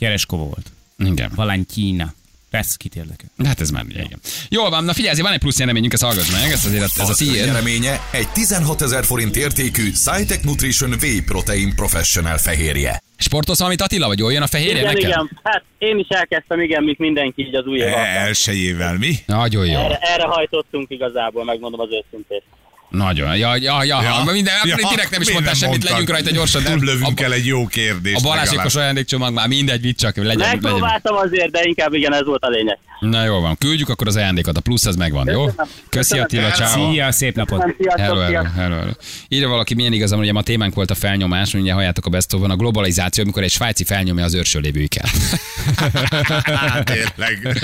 Jereskova 0.00 0.42
volt. 0.44 0.66
Igen. 0.98 1.30
Valentina. 1.34 2.14
Persze, 2.50 2.74
kit 2.78 2.94
érdekel. 2.96 3.28
Hát 3.44 3.60
ez 3.60 3.70
már 3.70 3.84
ugye, 3.84 4.02
igen. 4.02 4.18
Jól 4.48 4.70
van, 4.70 4.84
na 4.84 4.92
figyelj, 4.92 5.20
van 5.20 5.32
egy 5.32 5.38
plusz 5.38 5.58
nyereményünk, 5.58 5.92
ezt 5.92 6.02
hallgass 6.02 6.30
meg, 6.30 6.50
ez 6.52 6.64
azért 6.64 6.82
ez 6.82 6.98
a 6.98 7.02
Az 7.02 7.16
tiéd. 7.16 7.44
nyereménye 7.46 8.00
egy 8.12 8.28
16 8.28 8.82
ezer 8.82 9.04
forint 9.04 9.36
értékű 9.36 9.90
SciTech 9.94 10.44
Nutrition 10.44 10.92
Whey 10.92 11.22
Protein 11.22 11.74
Professional 11.74 12.38
fehérje. 12.38 13.02
Sportolsz 13.16 13.58
valamit 13.58 13.80
Attila, 13.80 14.06
vagy 14.06 14.18
jön 14.18 14.42
a 14.42 14.46
fehérje 14.46 14.80
Igen, 14.80 14.92
nekem? 14.92 15.08
igen. 15.08 15.40
Hát 15.42 15.62
én 15.78 15.98
is 15.98 16.06
elkezdtem, 16.08 16.60
igen, 16.60 16.82
mint 16.82 16.98
mindenki 16.98 17.42
így 17.46 17.54
az 17.54 17.66
új 17.66 17.78
év 17.78 17.86
alatt. 17.86 18.06
Elsőjével 18.06 18.98
mi? 18.98 19.16
Nagyon 19.26 19.66
jó. 19.66 19.78
Erre, 19.80 19.98
erre 19.98 20.24
hajtottunk 20.26 20.90
igazából, 20.90 21.44
megmondom 21.44 21.80
az 21.80 21.88
őszintét. 21.90 22.42
Nagyon. 22.90 23.36
Ja, 23.36 23.56
ja, 23.56 23.84
ja, 23.84 24.02
ja. 24.02 24.32
minden, 24.32 24.54
ja, 24.64 24.76
direkt 24.90 25.10
nem 25.10 25.20
is 25.20 25.32
mondtál 25.32 25.54
semmit, 25.54 25.68
mondtad? 25.74 25.90
legyünk 25.90 26.10
rajta 26.10 26.30
gyorsan. 26.30 26.62
Nem 26.62 26.84
lövünk 26.84 27.20
el 27.20 27.32
egy 27.32 27.46
jó 27.46 27.66
kérdést. 27.66 28.16
a 28.16 28.20
Balázsékos 28.20 28.74
ajándékcsomag 28.74 29.32
már 29.32 29.48
mindegy, 29.48 29.80
vitt 29.80 29.98
csak, 29.98 30.16
legyen, 30.16 30.36
legyen. 30.36 30.58
Megpróbáltam 30.62 31.16
azért, 31.16 31.50
de 31.50 31.60
inkább 31.62 31.94
igen, 31.94 32.14
ez 32.14 32.24
volt 32.24 32.42
a 32.42 32.48
lényeg. 32.48 32.78
Na 33.00 33.24
jó 33.24 33.40
van, 33.40 33.56
küldjük 33.58 33.88
akkor 33.88 34.06
az 34.06 34.16
ajándékot, 34.16 34.56
a 34.56 34.60
plusz 34.60 34.86
az 34.86 34.96
megvan, 34.96 35.28
jó? 35.28 35.44
Köszönöm. 35.44 35.66
Köszi 35.88 36.16
Köszönöm. 36.18 36.24
Attila, 36.24 36.50
ciao. 36.50 36.90
Szia, 36.92 37.12
szép 37.12 37.36
napot. 37.36 37.60
Hello, 37.96 38.20
hello, 38.20 38.42
hello, 38.42 38.74
hello. 38.76 38.90
Írja 39.28 39.48
valaki, 39.48 39.74
milyen 39.74 39.92
igazam, 39.92 40.18
ugye 40.18 40.32
ma 40.32 40.38
a 40.38 40.42
témánk 40.42 40.74
volt 40.74 40.90
a 40.90 40.94
felnyomás, 40.94 41.54
ugye 41.54 41.72
halljátok 41.72 42.06
a 42.06 42.10
best 42.10 42.32
of 42.32 42.42
a 42.42 42.56
globalizáció, 42.56 43.22
amikor 43.22 43.42
egy 43.42 43.50
svájci 43.50 43.84
felnyomja 43.84 44.24
az 44.24 44.34
őrső 44.34 44.58
lévőiket. 44.58 45.08
Hát, 46.44 46.84
Tényleg. 46.84 47.60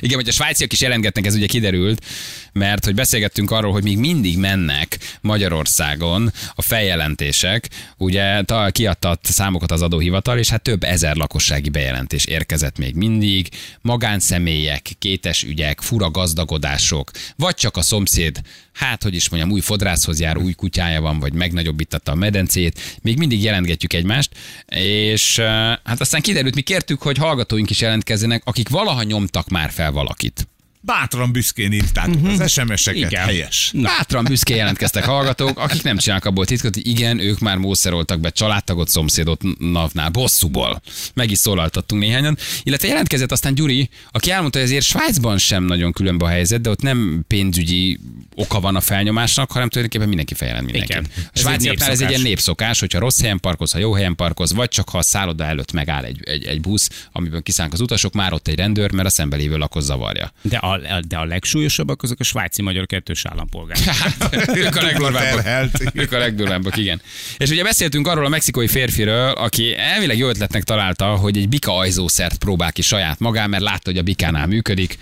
Igen, 0.00 0.14
hogy 0.14 0.28
a 0.28 0.32
svájciak 0.32 0.72
is 0.72 0.80
jelentgetnek, 0.80 1.26
ez 1.26 1.34
ugye 1.34 1.46
kiderült, 1.46 2.04
mert 2.52 2.84
hogy 2.84 2.94
beszélgettünk 2.94 3.50
arról, 3.50 3.72
hogy 3.72 3.81
még 3.82 3.98
mindig 3.98 4.38
mennek 4.38 4.98
Magyarországon 5.20 6.32
a 6.54 6.62
feljelentések, 6.62 7.68
ugye 7.96 8.42
ta- 8.42 8.70
kiadta 8.70 9.18
számokat 9.22 9.70
az 9.70 9.82
adóhivatal, 9.82 10.38
és 10.38 10.48
hát 10.48 10.62
több 10.62 10.82
ezer 10.84 11.16
lakossági 11.16 11.68
bejelentés 11.68 12.24
érkezett 12.24 12.78
még 12.78 12.94
mindig, 12.94 13.48
magánszemélyek, 13.80 14.90
kétes 14.98 15.42
ügyek, 15.42 15.80
fura 15.80 16.10
gazdagodások, 16.10 17.10
vagy 17.36 17.54
csak 17.54 17.76
a 17.76 17.82
szomszéd, 17.82 18.40
hát 18.72 19.02
hogy 19.02 19.14
is 19.14 19.28
mondjam, 19.28 19.52
új 19.52 19.60
fodrászhoz 19.60 20.20
jár, 20.20 20.36
új 20.36 20.52
kutyája 20.52 21.00
van, 21.00 21.18
vagy 21.18 21.32
megnagyobbítatta 21.32 22.12
a 22.12 22.14
medencét, 22.14 22.98
még 23.02 23.18
mindig 23.18 23.42
jelentgetjük 23.42 23.92
egymást, 23.92 24.30
és 24.76 25.38
hát 25.84 26.00
aztán 26.00 26.20
kiderült, 26.20 26.54
mi 26.54 26.60
kértük, 26.60 27.02
hogy 27.02 27.18
hallgatóink 27.18 27.70
is 27.70 27.80
jelentkezzenek, 27.80 28.42
akik 28.44 28.68
valaha 28.68 29.02
nyomtak 29.02 29.48
már 29.48 29.70
fel 29.70 29.90
valakit. 29.92 30.46
Bátran 30.84 31.32
büszkén 31.32 31.72
írtátok 31.72 32.26
az 32.26 32.50
SMS-eket. 32.50 33.10
Igen. 33.10 33.24
Helyes. 33.24 33.72
Bátran 33.74 34.24
büszkén 34.24 34.56
jelentkeztek 34.56 35.04
hallgatók, 35.04 35.58
akik 35.58 35.82
nem 35.82 35.96
csinálnak 35.96 36.26
abból 36.26 36.46
titkot, 36.46 36.74
hogy 36.74 36.86
igen, 36.86 37.18
ők 37.18 37.38
már 37.38 37.56
mószeroltak 37.56 38.20
be 38.20 38.30
családtagot, 38.30 38.88
szomszédot 38.88 39.42
navnál, 39.58 40.08
bosszúból. 40.08 40.82
Meg 41.14 41.30
is 41.30 41.38
szólaltattunk 41.38 42.02
néhányan. 42.02 42.38
Illetve 42.62 42.88
jelentkezett 42.88 43.32
aztán 43.32 43.54
Gyuri, 43.54 43.88
aki 44.10 44.30
elmondta, 44.30 44.58
hogy 44.58 44.68
azért 44.68 44.84
Svájcban 44.84 45.38
sem 45.38 45.64
nagyon 45.64 45.92
különbe 45.92 46.24
a 46.24 46.28
helyzet, 46.28 46.60
de 46.60 46.70
ott 46.70 46.82
nem 46.82 47.24
pénzügyi 47.26 47.98
oka 48.34 48.60
van 48.60 48.76
a 48.76 48.80
felnyomásnak, 48.80 49.52
hanem 49.52 49.68
tulajdonképpen 49.68 50.08
mindenki 50.08 50.34
feljelent 50.34 50.64
mindenkit. 50.64 50.96
Igen. 50.96 51.10
A 51.34 51.38
svájciaknál 51.38 51.90
ez 51.90 52.00
egy 52.00 52.08
ilyen 52.08 52.20
népszokás. 52.20 52.28
népszokás, 52.28 52.80
hogyha 52.80 52.98
rossz 52.98 53.20
helyen 53.20 53.40
parkolsz, 53.40 53.72
ha 53.72 53.78
jó 53.78 53.92
helyen 53.92 54.16
parkolsz, 54.16 54.52
vagy 54.52 54.68
csak 54.68 54.88
ha 54.88 54.98
a 54.98 55.02
szálloda 55.02 55.44
előtt 55.44 55.72
megáll 55.72 56.04
egy, 56.04 56.20
egy, 56.24 56.44
egy 56.44 56.60
busz, 56.60 57.06
amiben 57.12 57.42
kiszállnak 57.42 57.74
az 57.74 57.80
utasok, 57.80 58.12
már 58.12 58.32
ott 58.32 58.48
egy 58.48 58.56
rendőr, 58.56 58.92
mert 58.92 59.08
a 59.08 59.10
szembelévő 59.10 59.56
lakos 59.56 59.82
zavarja. 59.82 60.32
De 60.42 60.56
a, 60.56 60.71
de 61.08 61.16
a 61.16 61.24
legsúlyosabbak 61.24 62.02
azok 62.02 62.20
a 62.20 62.24
svájci 62.24 62.62
magyar 62.62 62.86
kettős 62.86 63.24
állampolgár. 63.26 63.78
Hát, 64.02 64.56
ők 64.56 64.76
a 64.76 64.82
legdurvábbak. 64.82 65.70
Ők 66.02 66.12
a 66.12 66.18
legdurvábbak, 66.18 66.76
igen. 66.76 67.00
És 67.36 67.50
ugye 67.50 67.62
beszéltünk 67.62 68.06
arról 68.06 68.24
a 68.24 68.28
mexikói 68.28 68.68
férfiről, 68.68 69.30
aki 69.30 69.76
elvileg 69.76 70.18
jó 70.18 70.28
ötletnek 70.28 70.62
találta, 70.62 71.06
hogy 71.06 71.36
egy 71.36 71.48
bika 71.48 71.76
ajzószert 71.76 72.38
próbál 72.38 72.72
ki 72.72 72.82
saját 72.82 73.18
magán, 73.18 73.50
mert 73.50 73.62
látta, 73.62 73.90
hogy 73.90 73.98
a 73.98 74.02
bikánál 74.02 74.46
működik. 74.46 74.98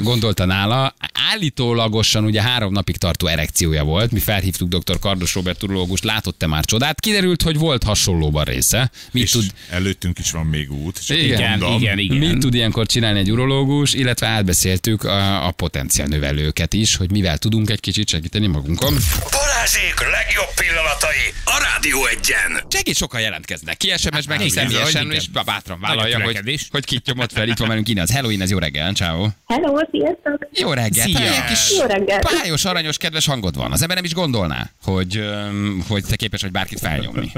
Gondolta 0.00 0.44
nála. 0.44 0.94
Állítólagosan 1.30 2.24
ugye 2.24 2.42
három 2.42 2.72
napig 2.72 2.96
tartó 2.96 3.26
erekciója 3.26 3.84
volt. 3.84 4.10
Mi 4.10 4.18
felhívtuk 4.18 4.68
dr. 4.68 4.98
Kardos 4.98 5.34
Robert 5.34 5.62
urológust, 5.62 6.04
látott-e 6.04 6.46
már 6.46 6.64
csodát? 6.64 7.00
Kiderült, 7.00 7.42
hogy 7.42 7.58
volt 7.58 7.82
hasonlóban 7.82 8.44
része. 8.44 8.90
Mit 9.10 9.22
És 9.22 9.30
tud, 9.30 9.44
előttünk 9.70 10.18
is 10.18 10.30
van 10.30 10.46
még 10.46 10.72
út. 10.72 11.06
Csak 11.06 11.16
Igen, 11.16 11.58
mondom. 11.58 11.80
igen, 11.80 11.98
igen. 11.98 12.16
Mit 12.16 12.38
tud 12.38 12.54
ilyenkor 12.54 12.86
csinálni 12.86 13.18
egy 13.18 13.30
urológus, 13.30 13.94
illetve 13.94 14.26
átbeszéltük 14.26 15.04
a, 15.04 15.46
a 15.46 15.50
potenciál 15.50 16.06
növelőket 16.06 16.72
is, 16.74 16.96
hogy 16.96 17.10
mivel 17.10 17.38
tudunk 17.38 17.70
egy 17.70 17.80
kicsit 17.80 18.08
segíteni 18.08 18.46
magunkon. 18.46 18.94
Balázsék 19.30 19.94
legjobb 20.00 20.54
pillanatai 20.56 21.24
a 21.44 21.66
Rádió 21.72 22.06
egyen. 22.06 22.62
Segít 22.68 22.96
sokan 22.96 23.20
jelentkeznek. 23.20 23.76
Ki 23.76 23.92
SMS-ben, 23.96 24.38
ki 24.38 24.44
igen, 24.44 24.48
személyesen, 24.48 25.04
igen. 25.04 25.16
és 25.16 25.28
bátran 25.28 25.80
vállalja, 25.80 26.22
hogy, 26.22 26.40
hogy 26.70 26.84
kit 26.84 27.06
nyomott 27.06 27.32
fel. 27.32 27.48
Itt 27.48 27.58
van 27.58 27.68
velünk 27.68 27.88
Inez. 27.88 28.10
Hello 28.10 28.30
Inez, 28.30 28.50
jó 28.50 28.58
reggel, 28.58 28.92
ciao. 28.92 29.28
Hello, 29.46 29.78
sziasztok! 29.90 30.48
Jó 30.52 30.72
reggel. 30.72 31.01
Szia. 31.02 31.18
Te 31.18 31.22
Ilyen 31.22 31.46
kis 31.46 31.78
Jó 31.78 31.86
reggel! 31.86 32.18
pályos, 32.18 32.64
aranyos, 32.64 32.96
kedves 32.96 33.26
hangod 33.26 33.56
van. 33.56 33.72
Az 33.72 33.80
ember 33.82 33.96
nem 33.96 34.04
is 34.04 34.14
gondolná, 34.14 34.70
hogy, 34.82 35.20
hogy 35.88 36.04
te 36.04 36.16
képes 36.16 36.42
vagy 36.42 36.50
bárkit 36.52 36.78
felnyomni. 36.78 37.32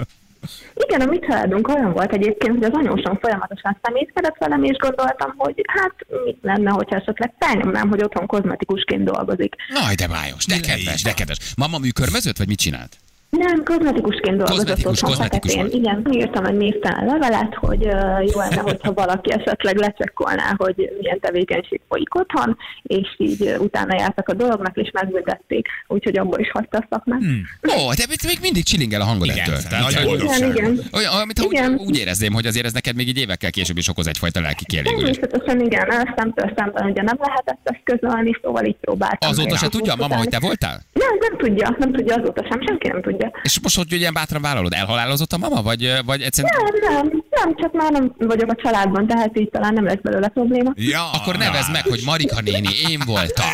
Igen, 0.74 1.00
a 1.00 1.04
mi 1.04 1.18
családunk 1.18 1.68
olyan 1.68 1.92
volt 1.92 2.12
egyébként, 2.12 2.54
hogy 2.54 2.64
az 2.64 2.72
anyósom 2.72 3.18
folyamatosan 3.20 3.78
szemétkedett 3.82 4.36
velem, 4.38 4.64
és 4.64 4.76
gondoltam, 4.76 5.34
hogy 5.36 5.62
hát 5.66 5.94
mit 6.24 6.38
lenne, 6.42 6.70
hogyha 6.70 6.96
esetleg 6.96 7.34
felnyomnám, 7.38 7.88
hogy 7.88 8.02
otthon 8.02 8.26
kozmetikusként 8.26 9.04
dolgozik. 9.04 9.54
Naj, 9.68 9.94
de 9.94 10.08
bájos, 10.08 10.46
de 10.46 10.60
kedves, 10.60 11.02
de 11.02 11.14
kedves. 11.14 11.38
Mama 11.56 11.78
műkörmözött, 11.78 12.36
vagy 12.36 12.48
mit 12.48 12.58
csinált? 12.58 12.96
Nem, 13.38 13.62
kozmetikusként 13.64 14.36
dolgozott 14.36 14.56
Kozmetikus, 14.56 14.92
otthon 14.92 15.10
kozmetikus 15.10 15.54
volt. 15.54 15.74
Igen, 15.74 16.06
írtam 16.10 16.44
egy 16.44 16.56
névtelen 16.56 17.04
levelet, 17.04 17.54
hogy 17.54 17.86
uh, 17.86 18.30
jó 18.32 18.38
lenne, 18.38 18.60
hogyha 18.60 18.92
valaki 18.92 19.32
esetleg 19.32 19.76
lecsekkolná, 19.76 20.54
hogy 20.56 20.92
milyen 21.00 21.20
tevékenység 21.20 21.80
folyik 21.88 22.14
otthon, 22.14 22.56
és 22.82 23.14
így 23.16 23.40
uh, 23.40 23.60
utána 23.60 23.94
jártak 23.98 24.28
a 24.28 24.34
dolognak, 24.34 24.76
és 24.76 24.90
megbüntették, 24.92 25.66
úgyhogy 25.86 26.18
abból 26.18 26.38
is 26.38 26.50
hagyta 26.50 26.78
a 26.78 26.86
szakmát. 26.90 27.20
Hmm. 27.20 27.42
Ó, 27.62 27.92
de 27.92 28.02
itt 28.10 28.26
még 28.26 28.38
mindig 28.40 28.64
csillingel 28.64 29.00
a 29.00 29.04
hangod 29.04 29.26
Igen, 29.26 29.38
ettől. 29.38 30.04
boldogság. 30.04 30.38
Igen, 30.38 30.72
igen. 30.72 30.80
olyan, 30.92 31.12
amit 31.12 31.38
ha 31.38 31.44
úgy, 31.44 31.52
Igen. 31.52 31.74
úgy 31.74 31.98
érezném, 31.98 32.32
hogy 32.32 32.46
azért 32.46 32.64
ez 32.66 32.72
neked 32.72 32.94
még 32.96 33.08
így 33.08 33.18
évekkel 33.18 33.50
később 33.50 33.76
is 33.76 33.88
okoz 33.88 34.06
egyfajta 34.06 34.40
lelki 34.40 34.64
kielégülést. 34.64 35.20
Természetesen 35.20 35.60
igen, 35.60 36.12
szemtől 36.16 36.52
szemben 36.56 36.90
ugye 36.90 37.02
nem 37.02 37.18
lehetett 37.20 37.60
ezt 37.62 37.80
közölni, 37.84 38.32
szóval 38.42 38.64
így 38.64 38.76
próbáltam. 38.80 39.30
Azóta 39.30 39.56
se 39.56 39.68
tudja 39.68 39.92
a 39.92 39.96
mama, 39.96 40.16
hogy 40.16 40.28
te 40.28 40.38
voltál? 40.40 40.80
Nem, 40.92 41.14
nem 41.20 41.38
tudja, 41.38 41.76
nem 41.78 41.92
tudja 41.92 42.14
azóta 42.14 42.46
sem, 42.50 42.60
senki 42.66 42.88
nem 42.88 43.02
tudja. 43.02 43.23
És 43.42 43.60
most 43.60 43.76
hogy 43.76 43.92
ilyen 43.92 44.14
bátran 44.14 44.42
vállalod? 44.42 44.72
Elhalálozott 44.72 45.32
a 45.32 45.38
mama? 45.38 45.62
Vagy, 45.62 45.92
vagy 46.04 46.22
egyszerűen... 46.22 46.52
Nem, 46.80 46.94
nem, 46.94 47.22
nem, 47.30 47.56
csak 47.56 47.72
már 47.72 47.92
nem 47.92 48.14
vagyok 48.18 48.50
a 48.50 48.56
családban, 48.62 49.06
tehát 49.06 49.38
így 49.38 49.50
talán 49.50 49.72
nem 49.72 49.84
lesz 49.84 50.00
belőle 50.02 50.28
probléma. 50.28 50.72
Ja, 50.74 51.10
Akkor 51.10 51.36
nevezd 51.36 51.70
meg, 51.72 51.86
hogy 51.86 52.00
Marika 52.04 52.40
néni, 52.40 52.68
én 52.88 53.02
voltam. 53.06 53.46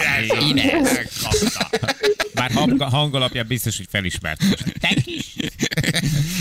Ines. 0.49 0.89
Bár 2.35 2.51
hang, 2.55 2.83
hangalapján 2.83 3.47
biztos, 3.49 3.77
hogy 3.77 3.87
felismert. 3.91 4.41
Te 4.81 4.89
kis? 5.05 5.35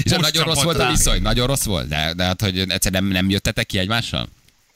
És 0.03 0.11
nagyon 0.11 0.43
rossz 0.43 0.63
volt 0.63 0.79
a 0.79 0.89
viszony? 0.89 1.21
Nagyon 1.21 1.47
rossz 1.47 1.65
volt? 1.65 1.87
De, 1.87 2.13
de 2.15 2.23
hát, 2.23 2.41
hogy 2.41 2.59
egyszerűen 2.59 3.03
nem, 3.03 3.11
nem 3.11 3.29
jöttetek 3.29 3.65
ki 3.65 3.77
egymással? 3.77 4.27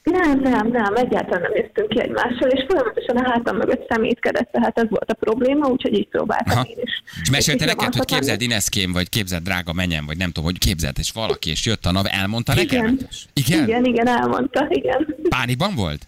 Nem, 0.04 0.40
nem, 0.40 0.68
nem, 0.68 0.94
egyáltalán 0.94 1.40
nem 1.40 1.54
jöttünk 1.54 1.88
ki 1.88 2.00
egymással, 2.00 2.48
és 2.48 2.64
folyamatosan 2.68 3.16
a 3.16 3.30
hátam 3.30 3.56
mögött 3.56 3.86
szemétkedett, 3.88 4.52
tehát 4.52 4.78
ez 4.78 4.88
volt 4.88 5.10
a 5.10 5.14
probléma, 5.14 5.68
úgyhogy 5.68 5.98
így 5.98 6.08
próbáltam 6.08 6.58
Aha. 6.58 6.66
én 6.68 6.76
is. 6.82 7.02
És 7.22 7.30
mesélte 7.30 7.64
neked, 7.64 7.94
hogy 7.94 8.04
képzeld 8.04 8.40
Ineszkém, 8.40 8.92
vagy 8.92 9.08
képzeld 9.08 9.42
drága 9.42 9.72
menyen, 9.72 10.06
vagy 10.06 10.16
nem 10.16 10.30
tudom, 10.30 10.44
hogy 10.44 10.58
képzeld, 10.58 10.98
és 10.98 11.10
valaki, 11.12 11.50
és 11.50 11.66
jött 11.66 11.86
a 11.86 11.92
nap, 11.92 12.06
elmondta 12.06 12.54
neked? 12.54 12.72
Igen. 12.72 13.08
Igen? 13.32 13.64
Igen, 13.64 13.84
igen, 13.84 14.06
elmondta, 14.06 14.66
igen. 14.68 15.14
Pánikban 15.28 15.74
volt? 15.74 16.06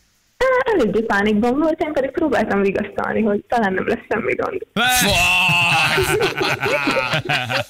Eléggé 0.74 1.00
pánikban 1.00 1.58
volt, 1.58 1.80
én 1.82 1.92
pedig 1.92 2.10
próbáltam 2.10 2.62
vigasztalni, 2.62 3.22
hogy 3.22 3.44
talán 3.48 3.72
nem 3.72 3.86
lesz 3.88 3.98
semmi 4.08 4.34
gond. 4.34 4.60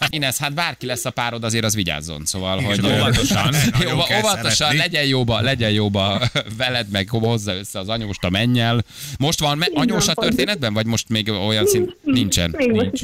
Inesz, 0.09 0.41
hát 0.41 0.55
bárki 0.55 0.87
lesz 0.87 1.05
a 1.05 1.11
párod, 1.11 1.45
azért 1.45 1.65
az 1.65 1.75
vigyázzon, 1.75 2.25
szóval, 2.25 2.61
hogy... 2.61 2.81
óvatosan. 2.87 3.51
Kell 4.09 4.19
óvatosan, 4.19 4.77
legyen 4.77 5.05
jóba, 5.05 5.41
legyen 5.41 5.71
jóba 5.71 6.21
veled, 6.57 6.87
meg 6.91 7.09
hozza 7.09 7.55
össze 7.55 7.79
az 7.79 7.89
anyóst 7.89 8.25
a 8.25 8.31
mennyel. 8.31 8.85
Most 9.19 9.41
van 9.41 9.59
me- 9.59 9.69
Így 9.69 9.75
van, 9.75 9.83
anyós 9.89 10.09
a 10.09 10.15
pont. 10.15 10.29
történetben, 10.29 10.75
vagy 10.75 10.87
most 10.87 11.09
még 11.09 11.31
olyan 11.31 11.67
szint 11.67 11.97
nincsen? 12.03 12.55
Nincs. 12.59 13.01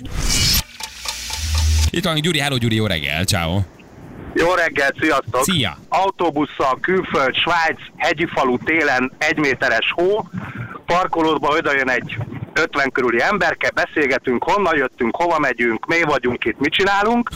Itt 1.90 2.04
van 2.04 2.20
Gyuri, 2.20 2.38
hello 2.38 2.56
Gyuri, 2.56 2.74
jó 2.74 2.86
reggel, 2.86 3.24
ciao. 3.24 3.60
Jó 4.34 4.54
reggelt, 4.54 4.94
sziasztok! 5.00 5.42
Szia! 5.42 5.76
Autóbusszal, 5.88 6.78
külföld, 6.80 7.34
Svájc, 7.34 7.80
hegyi 7.96 8.26
falu 8.26 8.58
télen, 8.58 9.12
egy 9.18 9.38
méteres 9.38 9.92
hó, 9.94 10.24
parkolódba 10.86 11.48
oda 11.48 11.72
jön 11.72 11.88
egy 11.88 12.16
50 12.52 12.90
körüli 12.90 13.22
emberke, 13.22 13.70
beszélgetünk, 13.74 14.44
honnan 14.44 14.76
jöttünk, 14.76 15.16
hova 15.16 15.38
megyünk, 15.38 15.86
mi 15.86 16.02
vagyunk 16.02 16.44
itt, 16.44 16.58
mit 16.58 16.72
csinálunk. 16.72 17.30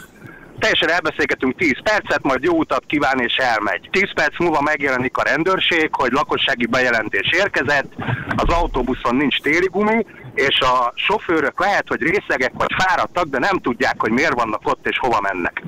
Teljesen 0.59 0.91
elbeszélgetünk 0.91 1.57
10 1.57 1.73
percet, 1.83 2.23
majd 2.23 2.43
jó 2.43 2.59
utat 2.59 2.85
kíván 2.87 3.21
és 3.21 3.37
elmegy. 3.37 3.89
10 3.91 4.13
perc 4.15 4.39
múlva 4.39 4.61
megjelenik 4.61 5.17
a 5.17 5.23
rendőrség, 5.23 5.95
hogy 5.95 6.13
lakossági 6.13 6.67
bejelentés 6.67 7.31
érkezett, 7.33 7.93
az 8.37 8.55
autóbuszon 8.55 9.17
nincs 9.17 9.41
téli 9.41 9.69
gumi, 9.71 10.07
és 10.37 10.61
a 10.61 10.93
sofőrök 10.95 11.61
lehet, 11.61 11.89
hogy 11.89 12.01
részegek 12.01 12.53
vagy 12.55 12.71
fáradtak, 12.79 13.25
de 13.25 13.39
nem 13.39 13.59
tudják, 13.59 13.95
hogy 13.99 14.11
miért 14.11 14.35
vannak 14.35 14.61
ott 14.65 14.87
és 14.87 14.99
hova 14.99 15.21
mennek. 15.21 15.63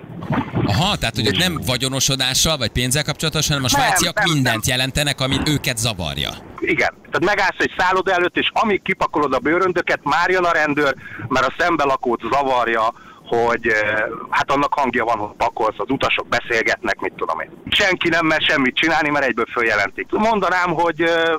Aha, 0.64 0.96
tehát 0.96 1.14
hogy 1.14 1.36
nem 1.38 1.60
vagyonosodással, 1.66 2.56
vagy 2.56 2.70
pénzzel 2.70 3.04
kapcsolatos, 3.04 3.48
hanem 3.48 3.64
a 3.64 3.68
Nem, 3.72 3.80
svájciak 3.80 4.18
nem, 4.18 4.32
mindent 4.32 4.66
nem. 4.66 4.76
jelentenek, 4.76 5.20
ami 5.20 5.36
őket 5.46 5.76
zavarja. 5.78 6.30
Igen. 6.60 6.94
Tehát 7.10 7.24
megállsz 7.24 7.58
egy 7.58 7.74
szálloda 7.78 8.12
előtt, 8.12 8.36
és 8.36 8.50
amíg 8.52 8.82
kipakolod 8.82 9.32
a 9.32 9.38
bőröndöket, 9.38 10.00
már 10.02 10.30
jön 10.30 10.44
a 10.44 10.52
rendőr, 10.52 10.94
mert 11.28 11.46
a 11.46 11.54
szembelakót 11.58 12.20
zavarja, 12.32 12.92
hogy 13.26 13.66
eh, 13.66 14.04
hát 14.30 14.50
annak 14.50 14.74
hangja 14.74 15.04
van, 15.04 15.18
hogy 15.18 15.36
pakolsz, 15.36 15.78
az 15.78 15.90
utasok 15.90 16.28
beszélgetnek, 16.28 17.00
mit 17.00 17.12
tudom 17.16 17.40
én. 17.40 17.50
Senki 17.70 18.08
nem 18.08 18.26
mer 18.26 18.40
semmit 18.40 18.76
csinálni, 18.76 19.10
mert 19.10 19.24
egyből 19.24 19.46
följelentik. 19.52 20.10
Mondanám, 20.10 20.72
hogy 20.72 21.00
eh, 21.02 21.32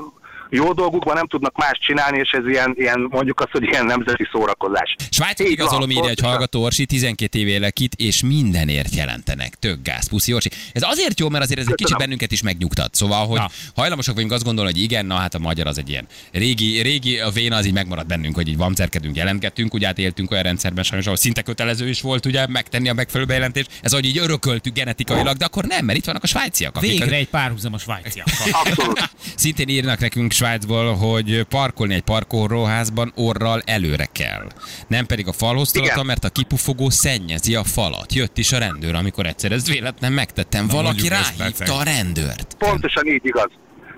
jó 0.50 0.74
dolgukban 0.74 1.16
nem 1.16 1.28
tudnak 1.28 1.58
más 1.58 1.80
csinálni, 1.82 2.18
és 2.18 2.32
ez 2.32 2.48
ilyen, 2.48 2.76
ilyen 2.78 3.08
mondjuk 3.10 3.40
azt, 3.40 3.52
hogy 3.52 3.64
ilyen 3.64 3.86
nemzeti 3.86 4.28
szórakozás. 4.32 4.96
Svájcot 5.10 5.46
Így 5.48 5.52
igazolom 5.54 5.90
ide 5.90 6.08
egy 6.10 6.20
hallgató 6.20 6.64
Orsi, 6.64 6.86
12 6.86 7.40
év 7.40 7.48
élek 7.48 7.80
itt, 7.80 7.94
és 7.94 8.22
mindenért 8.24 8.96
jelentenek. 8.96 9.56
Tök 9.56 9.82
gáz, 9.84 10.08
puszi 10.10 10.34
Orsi. 10.34 10.50
Ez 10.74 10.82
azért 10.86 11.20
jó, 11.20 11.30
mert 11.30 11.44
azért 11.44 11.60
ez 11.60 11.66
egy 11.68 11.76
kicsit 11.76 11.98
bennünket 11.98 12.32
is 12.32 12.42
megnyugtat. 12.42 12.96
Szóval, 12.96 13.28
hogy 13.28 13.38
Na. 13.38 13.50
hajlamosak 13.76 14.14
vagyunk 14.16 14.32
azt 14.34 14.44
gondolni, 14.44 14.72
hogy 14.72 14.82
igen, 14.82 15.06
na 15.06 15.16
hát 15.16 15.34
a 15.34 15.40
magyar 15.40 15.68
az 15.68 15.78
egy 15.78 15.90
ilyen 15.90 16.08
régi, 16.32 16.82
régi 16.82 17.20
a 17.20 17.30
véna 17.30 17.56
az 17.56 17.66
így 17.66 17.74
megmaradt 17.74 18.08
bennünk, 18.08 18.36
hogy 18.36 18.48
így 18.48 18.58
vamcerkedünk, 18.58 19.16
jelentgettünk, 19.16 19.74
ugye 19.74 19.88
átéltünk 19.88 20.32
olyan 20.32 20.44
rendszerben 20.44 20.84
sajnos, 20.84 21.06
ahol 21.06 21.18
szinte 21.18 21.42
kötelező 21.42 21.90
is 21.90 22.02
volt 22.02 22.26
ugye 22.26 22.48
megtenni 22.48 22.90
a 22.90 22.94
megfelelő 22.94 23.26
bejelentést. 23.26 23.70
Ez 23.82 23.92
ahogy 23.92 24.06
így 24.06 24.18
örököltük 24.18 24.74
genetikailag, 24.74 25.38
de 25.38 25.46
akkor 25.46 25.64
nem, 25.66 25.86
mert 25.86 25.98
itt 25.98 26.06
vannak 26.06 26.24
a 26.24 26.28
svájciak. 26.28 26.76
akik- 26.76 26.90
Végre 27.00 27.16
egy 27.16 27.28
párhuzam 27.30 27.74
a 27.74 27.78
svájciakkal. 27.78 28.48
Abszolút. 28.66 29.10
Szintén 29.36 29.68
írnak 29.68 30.00
nekünk 30.00 30.32
Svájcból, 30.40 30.96
hogy 30.96 31.46
parkolni 31.50 31.94
egy 31.94 32.02
parkolóházban 32.02 33.12
orral 33.16 33.62
előre 33.66 34.06
kell. 34.12 34.48
Nem 34.88 35.06
pedig 35.06 35.28
a 35.28 35.32
falhoz 35.32 35.72
tolata, 35.72 35.94
Igen. 35.94 36.06
mert 36.06 36.24
a 36.24 36.30
kipufogó 36.30 36.90
szennyezi 36.90 37.56
a 37.56 37.64
falat. 37.64 38.14
Jött 38.14 38.38
is 38.38 38.52
a 38.52 38.58
rendőr, 38.58 38.96
amikor 38.96 39.26
egyszer 39.26 39.52
ezt 39.52 39.68
véletlen 39.68 40.12
megtettem. 40.12 40.68
Valaki 40.68 40.86
mondjuk 40.86 41.12
ezt, 41.12 41.38
ráhívta 41.38 41.78
a 41.78 41.84
rendőrt. 41.84 42.56
Pontosan 42.58 43.06
így 43.06 43.26
igaz. 43.26 43.50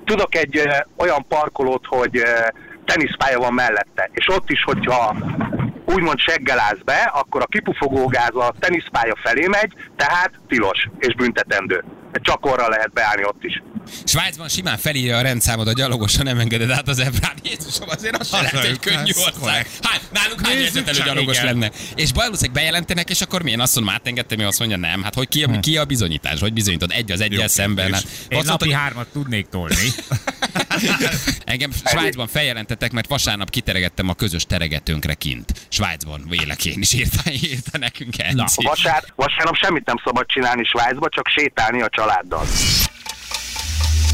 Tudok 0.05 0.35
egy 0.35 0.57
ö, 0.57 0.69
olyan 0.97 1.25
parkolót, 1.27 1.85
hogy 1.85 2.17
ö, 2.17 2.23
teniszpálya 2.85 3.39
van 3.39 3.53
mellette, 3.53 4.09
és 4.13 4.27
ott 4.27 4.49
is, 4.49 4.63
hogyha 4.63 5.15
úgymond 5.85 6.19
seggel 6.19 6.59
állsz 6.59 6.83
be, 6.85 7.11
akkor 7.13 7.41
a 7.41 7.45
kipufogógáz 7.45 8.35
a 8.35 8.53
teniszpálya 8.59 9.15
felé 9.23 9.47
megy, 9.47 9.73
tehát 9.95 10.31
tilos 10.47 10.89
és 10.99 11.15
büntetendő. 11.15 11.83
Csak 12.11 12.45
orra 12.45 12.69
lehet 12.69 12.93
beállni 12.93 13.23
ott 13.25 13.43
is. 13.43 13.63
Svájcban 14.03 14.47
simán 14.47 14.77
felírja 14.77 15.17
a 15.17 15.21
rendszámod 15.21 15.67
a 15.67 15.73
gyalogosan 15.73 16.23
nem 16.23 16.39
engeded 16.39 16.69
át 16.69 16.87
az 16.87 16.99
ebrán. 16.99 17.33
Jézusom, 17.43 17.89
azért 17.89 18.17
az 18.17 18.29
se 18.29 18.41
lehet 18.41 18.65
egy 18.65 18.79
könnyű 18.79 19.11
ország. 19.25 19.67
Hát, 19.81 20.01
nálunk 20.11 20.47
hány 20.47 20.83
csak, 20.95 21.05
gyalogos 21.05 21.37
igen. 21.37 21.45
lenne. 21.45 21.71
És 21.95 22.09
valószínűleg 22.13 22.51
bejelentenek, 22.51 23.09
és 23.09 23.21
akkor 23.21 23.41
milyen 23.41 23.59
azt 23.59 23.75
mondom, 23.75 23.93
átengedtem, 23.93 24.37
mi 24.37 24.43
azt 24.43 24.59
mondja, 24.59 24.77
nem. 24.77 25.03
Hát 25.03 25.15
hogy 25.15 25.27
ki, 25.27 25.43
a, 25.43 25.59
ki 25.59 25.77
a 25.77 25.85
bizonyítás? 25.85 26.39
Hogy 26.39 26.53
bizonyítod? 26.53 26.91
Egy 26.91 27.11
az 27.11 27.21
egyel 27.21 27.47
szemben. 27.47 27.93
Hát. 27.93 28.03
Én 28.27 28.41
napi 28.43 28.73
hármat 28.73 29.07
tudnék 29.07 29.47
tolni. 29.47 29.75
Engem 31.45 31.71
Svájcban 31.85 32.27
feljelentettek, 32.27 32.91
mert 32.91 33.07
vasárnap 33.07 33.49
kiteregettem 33.49 34.09
a 34.09 34.13
közös 34.13 34.45
teregetőnkre 34.45 35.13
kint. 35.13 35.51
Svájcban 35.69 36.25
vélek 36.29 36.65
én 36.65 36.79
is 36.79 36.93
írta, 36.93 37.31
írta 37.31 37.77
nekünk 37.77 38.17
Na, 38.17 38.23
Enci. 38.23 38.65
Vasár, 38.65 39.03
vasárnap 39.15 39.55
semmit 39.55 39.85
nem 39.85 39.95
szabad 40.03 40.25
csinálni 40.25 40.63
Svájcba, 40.63 41.09
csak 41.09 41.27
sétálni 41.27 41.81
a 41.81 41.89
családdal. 41.89 42.45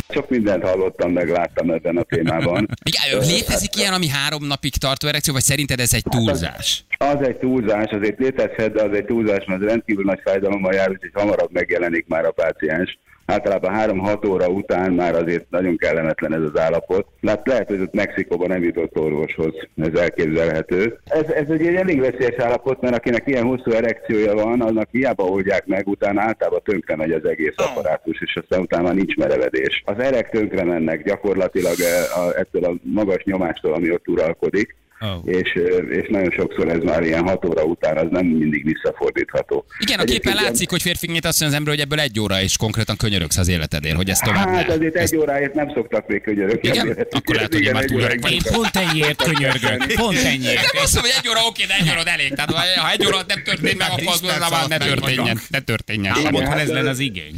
Sok 0.10 0.30
mindent 0.30 0.64
hallottam, 0.64 1.12
meg 1.12 1.30
láttam 1.30 1.70
ebben 1.70 1.98
a 1.98 2.04
témában. 2.04 2.68
Igen, 2.84 3.28
létezik 3.28 3.76
ilyen, 3.76 3.94
ami 3.94 4.08
három 4.08 4.46
napig 4.46 4.76
tartó 4.76 5.08
erekció, 5.08 5.34
vagy 5.34 5.44
szerinted 5.44 5.80
ez 5.80 5.94
egy 5.94 6.04
túlzás? 6.04 6.84
Az 6.98 7.28
egy 7.28 7.38
túlzás, 7.38 7.92
azért 7.92 8.20
létezhet, 8.20 8.74
de 8.74 8.84
az 8.84 8.94
egy 8.94 9.06
túlzás, 9.06 9.46
mert 9.46 9.62
rendkívül 9.62 10.04
nagy 10.04 10.20
fájdalommal 10.24 10.74
jár, 10.74 10.90
úgyhogy 10.90 11.12
hamarabb 11.14 11.52
megjelenik 11.52 12.06
már 12.08 12.26
a 12.26 12.32
páciens. 12.32 13.00
Általában 13.30 13.74
3-6 13.76 14.30
óra 14.30 14.48
után 14.48 14.94
már 14.94 15.16
azért 15.16 15.50
nagyon 15.50 15.78
kellemetlen 15.78 16.34
ez 16.34 16.42
az 16.42 16.60
állapot. 16.60 17.08
Lát, 17.22 17.48
lehet, 17.48 17.68
hogy 17.68 17.82
ott 17.82 17.94
Mexikóban 17.94 18.48
nem 18.48 18.64
jutott 18.64 19.00
orvoshoz, 19.00 19.54
ez 19.76 20.00
elképzelhető. 20.00 21.00
Ez, 21.06 21.30
ez 21.30 21.50
egy 21.50 21.76
elég 21.76 22.00
veszélyes 22.00 22.36
állapot, 22.38 22.82
mert 22.82 22.96
akinek 22.96 23.28
ilyen 23.28 23.44
hosszú 23.44 23.72
erekciója 23.72 24.34
van, 24.34 24.62
annak 24.62 24.88
hiába 24.92 25.24
oldják 25.24 25.66
meg, 25.66 25.88
utána 25.88 26.22
általában 26.22 26.62
tönkre 26.64 26.96
megy 26.96 27.12
az 27.12 27.26
egész 27.26 27.56
apparátus, 27.56 28.22
és 28.22 28.36
aztán 28.36 28.60
utána 28.60 28.92
nincs 28.92 29.16
merevedés. 29.16 29.84
Az 29.86 30.00
erek 30.00 30.30
tönkre 30.30 30.64
mennek 30.64 31.04
gyakorlatilag 31.04 31.76
eh, 31.80 32.26
a, 32.26 32.38
ettől 32.38 32.64
a 32.64 32.76
magas 32.82 33.24
nyomástól, 33.24 33.74
ami 33.74 33.92
ott 33.92 34.08
uralkodik 34.08 34.76
Oh. 35.00 35.22
és, 35.26 35.54
és 35.90 36.08
nagyon 36.10 36.32
sokszor 36.32 36.70
ez 36.70 36.82
már 36.84 37.04
ilyen 37.04 37.28
6 37.28 37.46
óra 37.46 37.64
után, 37.64 37.98
az 37.98 38.08
nem 38.10 38.26
mindig 38.26 38.66
visszafordítható. 38.66 39.66
Igen, 39.80 40.00
a 40.00 40.04
képen 40.04 40.18
Egyébként 40.18 40.42
látszik, 40.42 40.70
hogy 40.70 40.82
férfinként 40.82 41.26
azt 41.26 41.40
mondja 41.40 41.58
az 41.58 41.64
ember, 41.64 41.74
hogy 41.74 41.84
ebből 41.84 42.00
egy 42.00 42.20
óra 42.20 42.42
is 42.42 42.58
konkrétan 42.58 42.98
könyörögsz 42.98 43.38
az 43.38 43.48
életedért, 43.48 43.96
hogy 43.96 44.10
ez 44.10 44.20
tovább 44.20 44.48
Hát 44.48 44.68
ne. 44.68 44.74
azért 44.74 44.96
Ezt- 44.96 45.14
egy 45.14 45.20
óráért 45.20 45.54
nem 45.54 45.72
szoktak 45.74 46.08
még 46.08 46.22
könyörök. 46.22 46.66
Igen? 46.66 46.98
Akkor 47.10 47.36
lehet, 47.36 47.54
hogy 47.54 47.64
én 47.64 47.72
már 47.72 47.86
túl 47.86 48.02
öreg 48.02 48.32
Én 48.32 48.42
pont 48.54 48.76
ennyiért 48.76 49.24
könyörgök. 49.24 49.94
Pont 49.94 50.18
ennyiért. 50.18 50.74
Én 50.74 50.82
azt 50.84 50.94
mondom, 50.94 51.12
hogy 51.12 51.22
egy 51.24 51.30
óra 51.30 51.40
oké, 51.50 51.64
de 51.66 51.74
egy 51.80 51.90
óra 51.90 52.10
elég. 52.10 52.34
Tehát 52.34 52.52
ha 52.52 52.92
egy 52.92 53.06
óra 53.06 53.18
nem 53.28 53.44
történt 53.44 53.78
meg, 53.78 53.88
akkor 53.92 54.08
az 54.08 54.68
ne 54.68 54.78
történjen. 54.78 55.40
Ne 55.50 55.60
történjen. 55.60 56.16
Igen, 56.20 56.46
ha 56.46 56.60
ez 56.60 56.70
lenne 56.72 56.90
az 56.90 57.00
igény. 57.00 57.36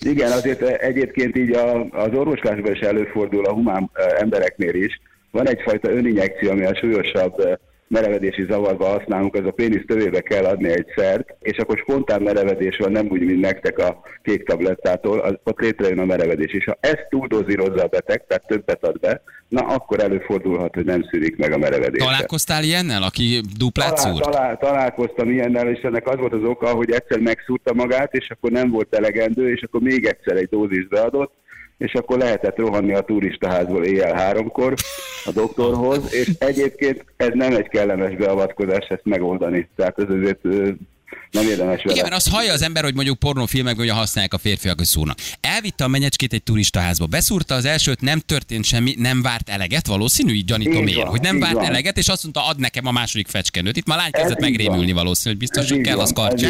Igen, 0.00 0.32
azért 0.32 0.62
egyébként 0.62 1.36
így 1.36 1.50
a, 1.52 1.80
az 1.90 2.10
orvoslásban 2.12 2.72
is 2.74 2.80
előfordul 2.80 3.44
a 3.44 3.52
humán 3.52 3.90
embereknél 4.18 4.74
is. 4.74 5.00
Van 5.34 5.48
egyfajta 5.48 5.90
öninjekció, 5.90 6.50
ami 6.50 6.64
a 6.64 6.74
súlyosabb 6.74 7.40
eh, 7.40 7.52
merevedési 7.88 8.44
zavarba 8.48 8.86
használunk, 8.86 9.34
az 9.34 9.46
a 9.46 9.50
pénisz 9.50 9.84
tövébe 9.86 10.20
kell 10.20 10.44
adni 10.44 10.68
egy 10.68 10.86
szert, 10.96 11.34
és 11.40 11.58
akkor 11.58 11.78
spontán 11.78 12.22
merevedés 12.22 12.76
van, 12.76 12.92
nem 12.92 13.06
úgy, 13.10 13.20
mint 13.20 13.40
nektek 13.40 13.78
a 13.78 14.00
kék 14.22 14.46
tablettától, 14.46 15.18
az, 15.18 15.34
ott 15.44 15.60
létrejön 15.60 15.98
a 15.98 16.04
merevedés. 16.04 16.52
És 16.52 16.64
ha 16.64 16.76
ezt 16.80 17.06
túldozírozza 17.10 17.82
a 17.82 17.86
beteg, 17.86 18.24
tehát 18.26 18.46
többet 18.46 18.84
ad 18.84 19.00
be, 19.00 19.22
na 19.48 19.60
akkor 19.60 20.00
előfordulhat, 20.00 20.74
hogy 20.74 20.84
nem 20.84 21.02
szűrik 21.10 21.36
meg 21.36 21.52
a 21.52 21.58
merevedés. 21.58 22.04
Találkoztál 22.04 22.62
ilyennel, 22.62 23.02
aki 23.02 23.40
duplát 23.58 23.94
Talál, 23.94 24.12
szúrt? 24.12 24.30
talál, 24.30 24.56
találkoztam 24.58 25.30
ilyennel, 25.30 25.68
és 25.68 25.80
ennek 25.80 26.08
az 26.08 26.16
volt 26.16 26.32
az 26.32 26.44
oka, 26.44 26.68
hogy 26.68 26.90
egyszer 26.90 27.18
megszúrta 27.18 27.74
magát, 27.74 28.14
és 28.14 28.30
akkor 28.30 28.50
nem 28.50 28.70
volt 28.70 28.94
elegendő, 28.94 29.50
és 29.50 29.62
akkor 29.62 29.80
még 29.80 30.04
egyszer 30.04 30.36
egy 30.36 30.48
dózis 30.48 30.86
beadott, 30.86 31.32
és 31.78 31.94
akkor 31.94 32.18
lehetett 32.18 32.58
rohanni 32.58 32.94
a 32.94 33.00
turistaházból 33.00 33.84
éjjel 33.84 34.14
háromkor 34.14 34.74
a 35.24 35.30
doktorhoz, 35.32 36.14
és 36.14 36.30
egyébként 36.38 37.04
ez 37.16 37.30
nem 37.32 37.54
egy 37.54 37.68
kellemes 37.68 38.16
beavatkozás 38.16 38.86
ezt 38.88 39.04
megoldani. 39.04 39.68
Tehát 39.76 39.98
ez 39.98 40.10
azért 40.10 40.40
nem 41.34 41.48
érdemes 41.48 41.82
vele. 41.82 41.92
Igen, 41.92 42.02
mert 42.02 42.14
azt 42.14 42.28
hallja 42.28 42.52
az 42.52 42.62
ember, 42.62 42.82
hogy 42.82 42.94
mondjuk 42.94 43.18
pornófilmekben 43.18 43.84
ugye 43.84 43.94
használják 43.94 44.34
a 44.34 44.38
férfiak, 44.38 44.76
hogy 44.78 44.86
szúrnak. 44.86 45.18
Elvitte 45.40 45.84
a 45.84 45.88
menyecskét 45.88 46.32
egy 46.32 46.42
turistaházba, 46.42 47.06
beszúrta 47.06 47.54
az 47.54 47.64
elsőt, 47.64 48.00
nem 48.00 48.18
történt 48.18 48.64
semmi, 48.64 48.94
nem 48.98 49.22
várt 49.22 49.48
eleget, 49.48 49.86
valószínű, 49.86 50.32
így 50.32 50.44
gyanítom 50.44 50.86
én, 50.86 51.06
hogy 51.06 51.20
nem 51.20 51.38
várt 51.40 51.52
van. 51.52 51.64
eleget, 51.64 51.96
és 51.98 52.08
azt 52.08 52.22
mondta, 52.22 52.46
ad 52.46 52.58
nekem 52.58 52.86
a 52.86 52.90
második 52.92 53.28
fecskenőt. 53.28 53.76
Itt 53.76 53.86
már 53.86 53.98
lány 53.98 54.10
kezdett 54.10 54.40
megrémülni 54.40 54.92
van. 54.92 55.02
valószínű, 55.02 55.28
hogy 55.28 55.38
biztos, 55.38 55.70
hogy 55.70 55.80
kell 55.80 55.94
van, 55.94 56.04
az 56.04 56.12
karcsú. 56.12 56.46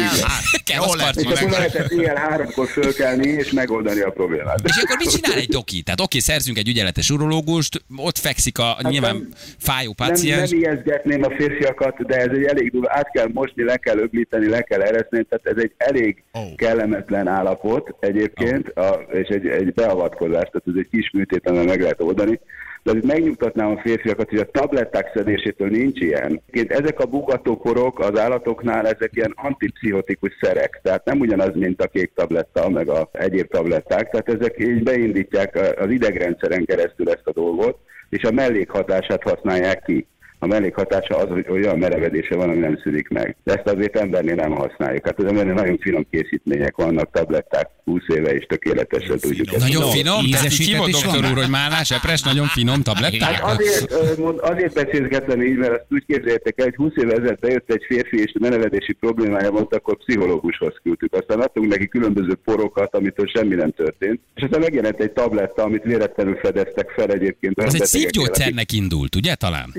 Kell 0.63 0.81
az 0.81 0.95
karcsú. 0.95 1.29
És 1.29 1.39
lehetett 1.41 1.91
ilyen 1.91 2.17
háromkor 2.17 2.67
fölkelni, 2.67 3.27
és 3.27 3.51
megoldani 3.51 3.99
a 4.01 4.09
problémát. 4.09 4.59
És 4.63 4.75
akkor 4.83 4.97
mit 4.97 5.09
csinál 5.09 5.37
egy 5.37 5.47
doki? 5.49 5.81
Tehát 5.81 6.01
oké, 6.01 6.19
szerzünk 6.19 6.57
egy 6.57 6.67
ügyeletes 6.67 7.09
urológust, 7.09 7.83
ott 7.95 8.17
fekszik 8.17 8.57
a 8.57 8.77
nyilván 8.81 9.15
nem- 9.15 9.29
fájó 9.57 9.93
Nem, 9.97 10.07
páciens. 10.07 10.49
nem 10.49 10.59
ijeszgetném 10.59 11.23
a 11.23 11.29
férfiakat, 11.37 12.05
de 12.05 12.15
ez 12.15 12.29
egy 12.29 12.43
elég 12.43 12.71
durva, 12.71 12.87
át 12.91 13.11
kell 13.11 13.29
mosni, 13.33 13.63
le 13.63 13.77
kell 13.77 13.97
öblíteni, 13.97 14.49
le 14.49 14.61
kell 14.61 14.74
ereszni, 14.81 15.23
tehát 15.23 15.57
ez 15.57 15.63
egy 15.63 15.73
elég 15.77 16.23
kellemetlen 16.55 17.27
állapot 17.27 17.95
egyébként, 17.99 18.69
a, 18.69 19.05
és 19.11 19.27
egy, 19.27 19.47
egy 19.47 19.73
beavatkozás, 19.73 20.49
tehát 20.49 20.63
ez 20.65 20.73
egy 20.77 20.89
kis 20.91 21.11
műtét, 21.11 21.49
amivel 21.49 21.65
meg 21.65 21.81
lehet 21.81 22.01
oldani. 22.01 22.39
De 22.83 22.91
azért 22.91 23.05
megnyugtatnám 23.05 23.71
a 23.71 23.81
férfiakat, 23.81 24.29
hogy 24.29 24.39
a 24.39 24.51
tabletták 24.51 25.11
szedésétől 25.15 25.69
nincs 25.69 25.99
ilyen. 25.99 26.41
Egyébként 26.51 26.81
Ezek 26.81 26.99
a 26.99 27.05
bugatóporok 27.05 27.99
az 27.99 28.19
állatoknál, 28.19 28.85
ezek 28.87 29.09
ilyen 29.13 29.33
antipszichotikus 29.35 30.31
szerek, 30.41 30.79
tehát 30.83 31.05
nem 31.05 31.19
ugyanaz, 31.19 31.51
mint 31.53 31.81
a 31.81 31.87
kék 31.87 32.11
tabletta, 32.15 32.69
meg 32.69 32.89
a 32.89 33.09
egyéb 33.11 33.47
tabletták, 33.47 34.09
tehát 34.09 34.41
ezek 34.41 34.55
így 34.59 34.83
beindítják 34.83 35.79
az 35.79 35.89
idegrendszeren 35.89 36.65
keresztül 36.65 37.09
ezt 37.09 37.27
a 37.27 37.33
dolgot, 37.33 37.77
és 38.09 38.23
a 38.23 38.31
mellékhatását 38.31 39.23
használják 39.23 39.83
ki. 39.85 40.07
A 40.45 40.47
mellékhatása 40.47 41.15
az, 41.17 41.27
hogy 41.29 41.45
olyan 41.49 41.77
merevedése 41.77 42.35
van, 42.35 42.49
ami 42.49 42.59
nem 42.59 42.79
szűnik 42.83 43.07
meg. 43.07 43.35
De 43.43 43.53
ezt 43.53 43.67
azért 43.67 43.97
embernél 43.97 44.35
nem 44.35 44.51
használjuk. 44.51 45.05
Hát 45.05 45.19
az 45.19 45.25
embernél 45.25 45.53
nagyon 45.53 45.77
finom 45.77 46.07
készítmények 46.11 46.75
vannak, 46.75 47.11
tabletták 47.11 47.69
20 47.85 48.01
éve 48.07 48.33
és 48.35 48.45
tökéletesen 48.45 49.17
tudjuk 49.19 49.47
ezt. 49.53 49.59
Nagyon 49.59 49.89
Finom, 49.89 49.91
finom, 49.91 50.25
ízesített 50.25 50.87
is 50.87 51.03
van 51.03 51.11
doktor 51.11 51.31
úr, 51.31 51.37
hogy 51.37 51.49
málnás, 51.49 51.91
epres, 51.91 52.21
nagyon 52.21 52.45
finom 52.45 52.81
tabletták. 52.81 53.33
Hát 53.33 53.59
azért, 53.59 54.17
mond- 54.17 54.39
azért 54.39 54.73
beszélgetem 54.73 55.41
így, 55.41 55.55
mert 55.55 55.71
azt 55.71 55.85
úgy 55.89 56.05
képzeljétek 56.05 56.59
el, 56.59 56.65
hogy 56.65 56.75
20 56.75 56.91
évvel 56.95 57.17
ezelőtt 57.17 57.39
bejött 57.39 57.71
egy 57.71 57.83
férfi, 57.87 58.17
és 58.17 58.33
menevedési 58.39 58.93
problémája 58.93 59.51
volt, 59.51 59.75
akkor 59.75 59.97
pszichológushoz 59.97 60.73
küldtük. 60.83 61.13
Aztán 61.13 61.39
adtunk 61.39 61.67
neki 61.67 61.87
különböző 61.87 62.33
porokat, 62.43 62.95
amitől 62.95 63.27
semmi 63.27 63.55
nem 63.55 63.71
történt. 63.71 64.19
És 64.35 64.43
aztán 64.43 64.59
megjelent 64.59 64.99
egy 64.99 65.11
tabletta, 65.11 65.63
amit 65.63 65.83
véletlenül 65.83 66.35
fedeztek 66.35 66.89
fel 66.89 67.09
egyébként. 67.09 67.61
Az 67.61 67.75
egy 67.75 67.85
szívgyógyszernek 67.85 68.71
indult, 68.71 69.15
ugye 69.15 69.35
talán? 69.35 69.69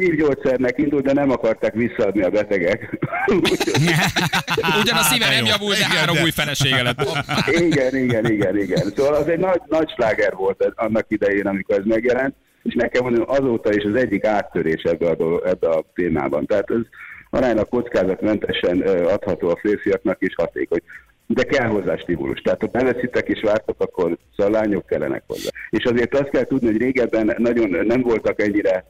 Szívgyógyszernek 0.56 0.78
indult, 0.78 1.04
de 1.04 1.12
nem 1.12 1.30
akarták 1.30 1.74
visszaadni 1.74 2.22
a 2.22 2.30
betegek. 2.30 2.98
Ugyan 4.80 4.96
a 4.96 5.02
szíve 5.02 5.24
Hát, 5.24 5.34
de 5.34 5.40
nem 5.40 5.44
javult, 5.44 5.78
de 5.78 5.84
három 5.84 6.16
új 6.22 6.30
felesége 6.30 6.82
lett. 6.82 7.00
igen, 7.70 7.96
igen, 7.96 8.30
igen, 8.30 8.58
igen. 8.58 8.92
Szóval 8.96 9.14
az 9.14 9.28
egy 9.28 9.38
nagy, 9.38 9.60
nagy 9.66 9.90
sláger 9.90 10.34
volt 10.34 10.62
ez 10.62 10.72
annak 10.74 11.06
idején, 11.08 11.46
amikor 11.46 11.78
ez 11.78 11.84
megjelent, 11.84 12.34
és 12.62 12.74
nekem 12.74 13.02
mondom, 13.02 13.24
azóta 13.26 13.72
is 13.72 13.84
az 13.84 13.94
egyik 13.94 14.24
áttörés 14.24 14.82
ebbe 14.82 15.08
a, 15.08 15.14
dolog, 15.14 15.46
ebbe 15.46 15.68
a 15.68 15.84
témában. 15.94 16.46
Tehát 16.46 16.70
ez 16.70 16.82
aránylag 17.30 17.68
kockázatmentesen 17.68 18.80
adható 19.06 19.48
a 19.48 19.58
férfiaknak 19.62 20.16
is 20.20 20.34
hatékony. 20.34 20.80
De 21.26 21.42
kell 21.42 21.66
hozzá 21.66 21.96
stimulus. 21.96 22.40
Tehát, 22.40 22.60
ha 22.60 22.66
beveszitek 22.66 23.28
és 23.28 23.40
vártok, 23.42 23.80
akkor 23.80 24.16
szalányok 24.36 24.86
kellenek 24.86 25.22
hozzá. 25.26 25.50
És 25.70 25.84
azért 25.84 26.14
azt 26.14 26.30
kell 26.30 26.44
tudni, 26.44 26.66
hogy 26.66 26.80
régebben 26.80 27.34
nagyon 27.38 27.86
nem 27.86 28.00
voltak 28.02 28.42
ennyire 28.42 28.84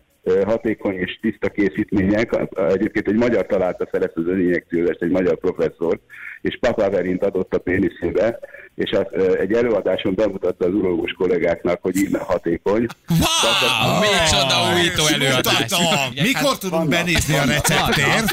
hatékony 0.45 0.95
és 0.95 1.19
tiszta 1.21 1.49
készítmények. 1.49 2.39
Egyébként 2.69 3.09
egy 3.09 3.17
magyar 3.17 3.47
találta 3.47 3.87
fel 3.91 4.03
ezt 4.03 4.17
az 4.17 4.27
öninjekciózást, 4.27 5.03
egy 5.03 5.11
magyar 5.11 5.39
professzor, 5.39 5.99
és 6.41 6.59
papaverint 6.61 7.25
adott 7.25 7.55
a 7.55 7.59
péniszébe, 7.59 8.39
és 8.75 8.91
azt 8.91 9.09
ö, 9.11 9.39
egy 9.39 9.53
előadáson 9.53 10.15
bemutatta 10.15 10.67
az 10.67 10.75
urológus 10.75 11.13
kollégáknak, 11.13 11.83
hogy 11.83 11.97
így 11.97 12.17
hatékony. 12.19 12.87
Wow, 13.09 14.01
micsoda 14.01 14.75
újító 14.75 15.07
előadás. 15.07 15.59
Mutatom. 15.59 16.13
Mikor 16.23 16.59
tudunk 16.59 16.89
benézni 16.89 17.37
a 17.37 17.45
receptért? 17.45 18.33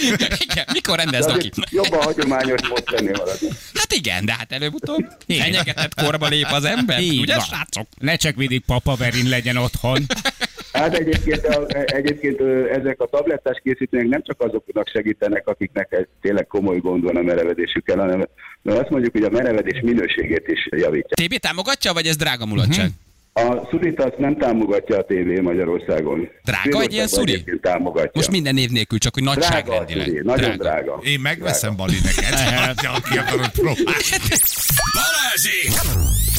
Igen, 0.50 0.64
mikor 0.72 0.96
De 0.96 1.02
rendez 1.02 1.26
azért 1.26 1.70
jobban 1.70 2.02
hagyományos 2.02 2.68
mód 2.68 2.84
tenni 2.84 3.10
maradni. 3.10 3.48
Hát 3.74 3.92
igen, 3.92 4.24
de 4.24 4.34
hát 4.38 4.52
előbb-utóbb 4.52 5.06
fenyegetett 5.26 5.94
korba 5.94 6.28
lép 6.28 6.46
az 6.50 6.64
ember, 6.64 6.98
ugye 7.20 7.38
srácok? 7.38 7.86
Ne 7.98 8.16
csak 8.16 8.34
mindig 8.34 8.62
papaverin 8.66 9.28
legyen 9.28 9.56
otthon. 9.56 10.06
Hát 10.72 10.94
egyébként, 10.94 11.46
a, 11.46 11.66
egyébként 11.70 12.40
ö, 12.40 12.70
ezek 12.70 13.00
a 13.00 13.06
tablettás 13.06 13.60
készítmények 13.62 14.08
nem 14.08 14.22
csak 14.22 14.40
azoknak 14.40 14.88
segítenek, 14.88 15.48
akiknek 15.48 15.92
egy 15.92 16.06
tényleg 16.20 16.46
komoly 16.46 16.78
gond 16.78 17.02
van 17.02 17.16
a 17.16 17.22
merevedésükkel, 17.22 17.98
hanem 17.98 18.28
mert 18.62 18.78
azt 18.80 18.90
mondjuk, 18.90 19.12
hogy 19.12 19.22
a 19.22 19.30
merevedés 19.30 19.80
minőségét 19.82 20.46
is 20.46 20.68
javítja. 20.70 21.26
TB 21.26 21.34
támogatja, 21.34 21.92
vagy 21.92 22.06
ez 22.06 22.16
drága 22.16 22.46
mulatság? 22.46 22.90
A 23.32 23.66
szurit 23.70 24.00
azt 24.00 24.18
nem 24.18 24.36
támogatja 24.38 24.98
a 24.98 25.02
tévé 25.02 25.40
Magyarországon. 25.40 26.28
Drága 26.44 26.80
egy 26.80 26.92
ilyen 26.92 27.06
szuri? 27.06 27.32
egyébként 27.32 27.60
támogatja. 27.60 28.10
Most 28.14 28.30
minden 28.30 28.54
név 28.54 28.70
nélkül, 28.70 28.98
csak 28.98 29.14
hogy 29.14 29.22
drága 29.22 29.78
a 29.78 29.84
szuri, 29.88 30.20
nagyon 30.22 30.56
drága. 30.56 31.00
Én 31.02 31.20
megveszem 31.20 31.76
Bali 31.76 31.96
neked, 32.04 32.38
ha 32.86 33.00
ki 33.10 33.18
akarod 33.18 33.50
próbálni. 33.50 33.90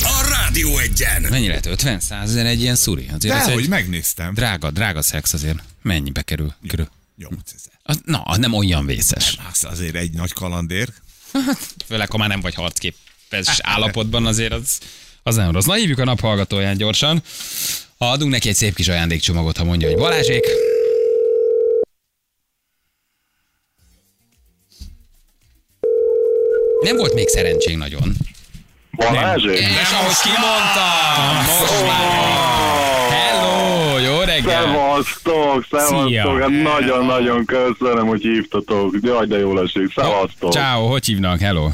A 0.03 0.27
Rádió 0.29 0.77
egyen! 0.77 1.21
Mennyi 1.21 1.47
lehet? 1.47 1.65
50 1.65 1.99
100 1.99 2.35
egy 2.35 2.61
ilyen 2.61 2.75
szuri? 2.75 3.09
Azért 3.15 3.35
ez 3.35 3.45
Dehogy 3.45 3.63
egy 3.63 3.69
megnéztem. 3.69 4.33
drága, 4.33 4.71
drága 4.71 5.01
szex 5.01 5.33
azért. 5.33 5.57
Mennyibe 5.81 6.21
kerül? 6.21 6.53
Körül. 6.67 6.89
8000. 7.17 7.73
Az, 7.83 7.99
na, 8.05 8.21
az 8.21 8.37
nem 8.37 8.53
olyan 8.53 8.85
vészes. 8.85 9.37
Az 9.51 9.63
azért 9.63 9.95
egy 9.95 10.11
nagy 10.11 10.33
kalandér. 10.33 10.87
Főleg, 11.87 12.11
ha 12.11 12.17
már 12.17 12.27
nem 12.29 12.41
vagy 12.41 12.53
harcképes 12.53 13.59
állapotban, 13.61 14.25
azért 14.25 14.53
az, 14.53 14.79
az 15.23 15.35
nem 15.35 15.51
rossz. 15.51 15.65
Na, 15.65 15.73
hívjuk 15.73 15.99
a 15.99 16.03
naphallgatóját 16.03 16.77
gyorsan. 16.77 17.23
Ha 17.97 18.11
adunk 18.11 18.31
neki 18.31 18.49
egy 18.49 18.55
szép 18.55 18.75
kis 18.75 18.87
ajándékcsomagot, 18.87 19.57
ha 19.57 19.63
mondja, 19.63 19.87
hogy 19.87 19.97
Balázsék. 19.97 20.43
Nem 26.81 26.95
volt 26.95 27.13
még 27.13 27.27
szerencsénk 27.27 27.77
nagyon. 27.77 28.15
Balázsék? 29.09 29.59
És 29.59 29.91
ahogy 29.91 30.15
kimondtam, 30.23 31.35
most 31.59 31.81
már. 31.87 33.09
Hello, 33.09 33.97
jó 33.97 34.19
reggel. 34.19 34.61
Szevasztok, 34.61 35.65
szevasztok, 35.71 36.39
hát 36.41 36.49
nagyon-nagyon 36.49 37.45
köszönöm, 37.45 38.07
hogy 38.07 38.21
hívtatok. 38.21 38.95
Jaj, 39.01 39.25
de 39.25 39.37
jól 39.37 39.61
esik, 39.61 39.93
szevasztok. 39.95 40.51
Ciao, 40.51 40.87
hogy 40.87 41.05
hívnak? 41.05 41.39
Hello. 41.39 41.69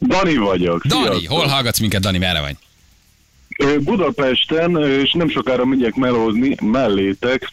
Dani 0.00 0.36
vagyok. 0.36 0.84
Dani, 0.86 1.02
sziasztok. 1.04 1.38
hol 1.38 1.46
hallgatsz 1.46 1.78
minket, 1.80 2.00
Dani, 2.00 2.18
merre 2.18 2.40
vagy? 2.40 2.56
Budapesten, 3.80 4.82
és 4.82 5.12
nem 5.12 5.28
sokára 5.28 5.64
megyek 5.64 5.94
melózni 5.94 6.56
mellétek. 6.62 7.52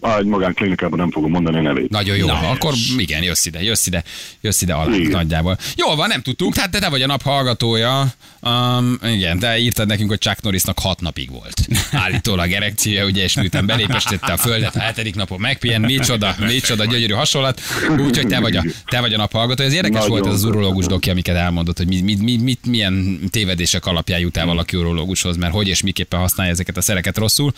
Egy 0.00 0.24
magánklinikában 0.24 0.98
nem 0.98 1.10
fogom 1.10 1.30
mondani 1.30 1.56
a 1.58 1.60
nevét. 1.60 1.90
Nagyon 1.90 2.16
jó. 2.16 2.26
Na, 2.26 2.38
akkor 2.50 2.74
igen, 2.96 3.22
jössz 3.22 3.46
ide, 3.46 3.62
jössz 3.62 3.86
ide, 3.86 4.04
jössz 4.40 4.62
ide 4.62 4.74
alá 4.74 4.96
nagyjából. 4.96 5.58
Jó 5.76 5.94
van, 5.94 6.08
nem 6.08 6.22
tudtuk, 6.22 6.56
hát 6.56 6.70
de 6.70 6.78
te 6.78 6.88
vagy 6.88 7.02
a 7.02 7.06
nap 7.06 7.22
hallgatója. 7.22 8.14
Um, 8.40 8.98
igen, 9.04 9.38
de 9.38 9.58
írtad 9.58 9.86
nekünk, 9.86 10.08
hogy 10.08 10.18
Chuck 10.18 10.42
Norrisnak 10.42 10.78
hat 10.78 11.00
napig 11.00 11.30
volt. 11.30 11.66
Állítólag 11.92 12.52
erekciója, 12.52 13.04
ugye, 13.04 13.22
és 13.22 13.34
miután 13.34 13.66
belépestette 13.66 14.32
a 14.32 14.36
földet, 14.36 14.76
a 14.76 14.80
hetedik 14.80 15.14
napon 15.14 15.40
megpihen, 15.40 15.80
micsoda, 15.80 16.34
micsoda 16.46 16.84
gyönyörű 16.84 17.12
hasonlat. 17.12 17.60
Úgyhogy 17.98 18.26
te 18.26 18.40
vagy 18.40 18.56
a, 18.56 18.64
te 18.84 19.00
vagy 19.00 19.14
a 19.14 19.16
nap 19.16 19.32
hallgatója. 19.32 19.68
Ez 19.68 19.74
érdekes 19.74 20.00
Nagyon 20.00 20.10
volt 20.10 20.26
ez 20.26 20.32
az 20.32 20.44
urológus 20.44 20.86
doki, 20.86 21.10
amiket 21.10 21.36
elmondott, 21.36 21.76
hogy 21.76 21.86
mi, 21.86 22.00
mi, 22.00 22.14
mi, 22.14 22.36
mit, 22.36 22.66
milyen 22.66 23.20
tévedések 23.30 23.86
alapján 23.86 24.20
jut 24.20 24.36
el 24.36 24.46
valaki 24.46 24.76
urológushoz, 24.76 25.36
mert 25.36 25.52
hogy 25.52 25.68
és 25.68 25.82
miképpen 25.82 26.20
használja 26.20 26.52
ezeket 26.52 26.76
a 26.76 26.80
szereket 26.80 27.18
rosszul. 27.18 27.52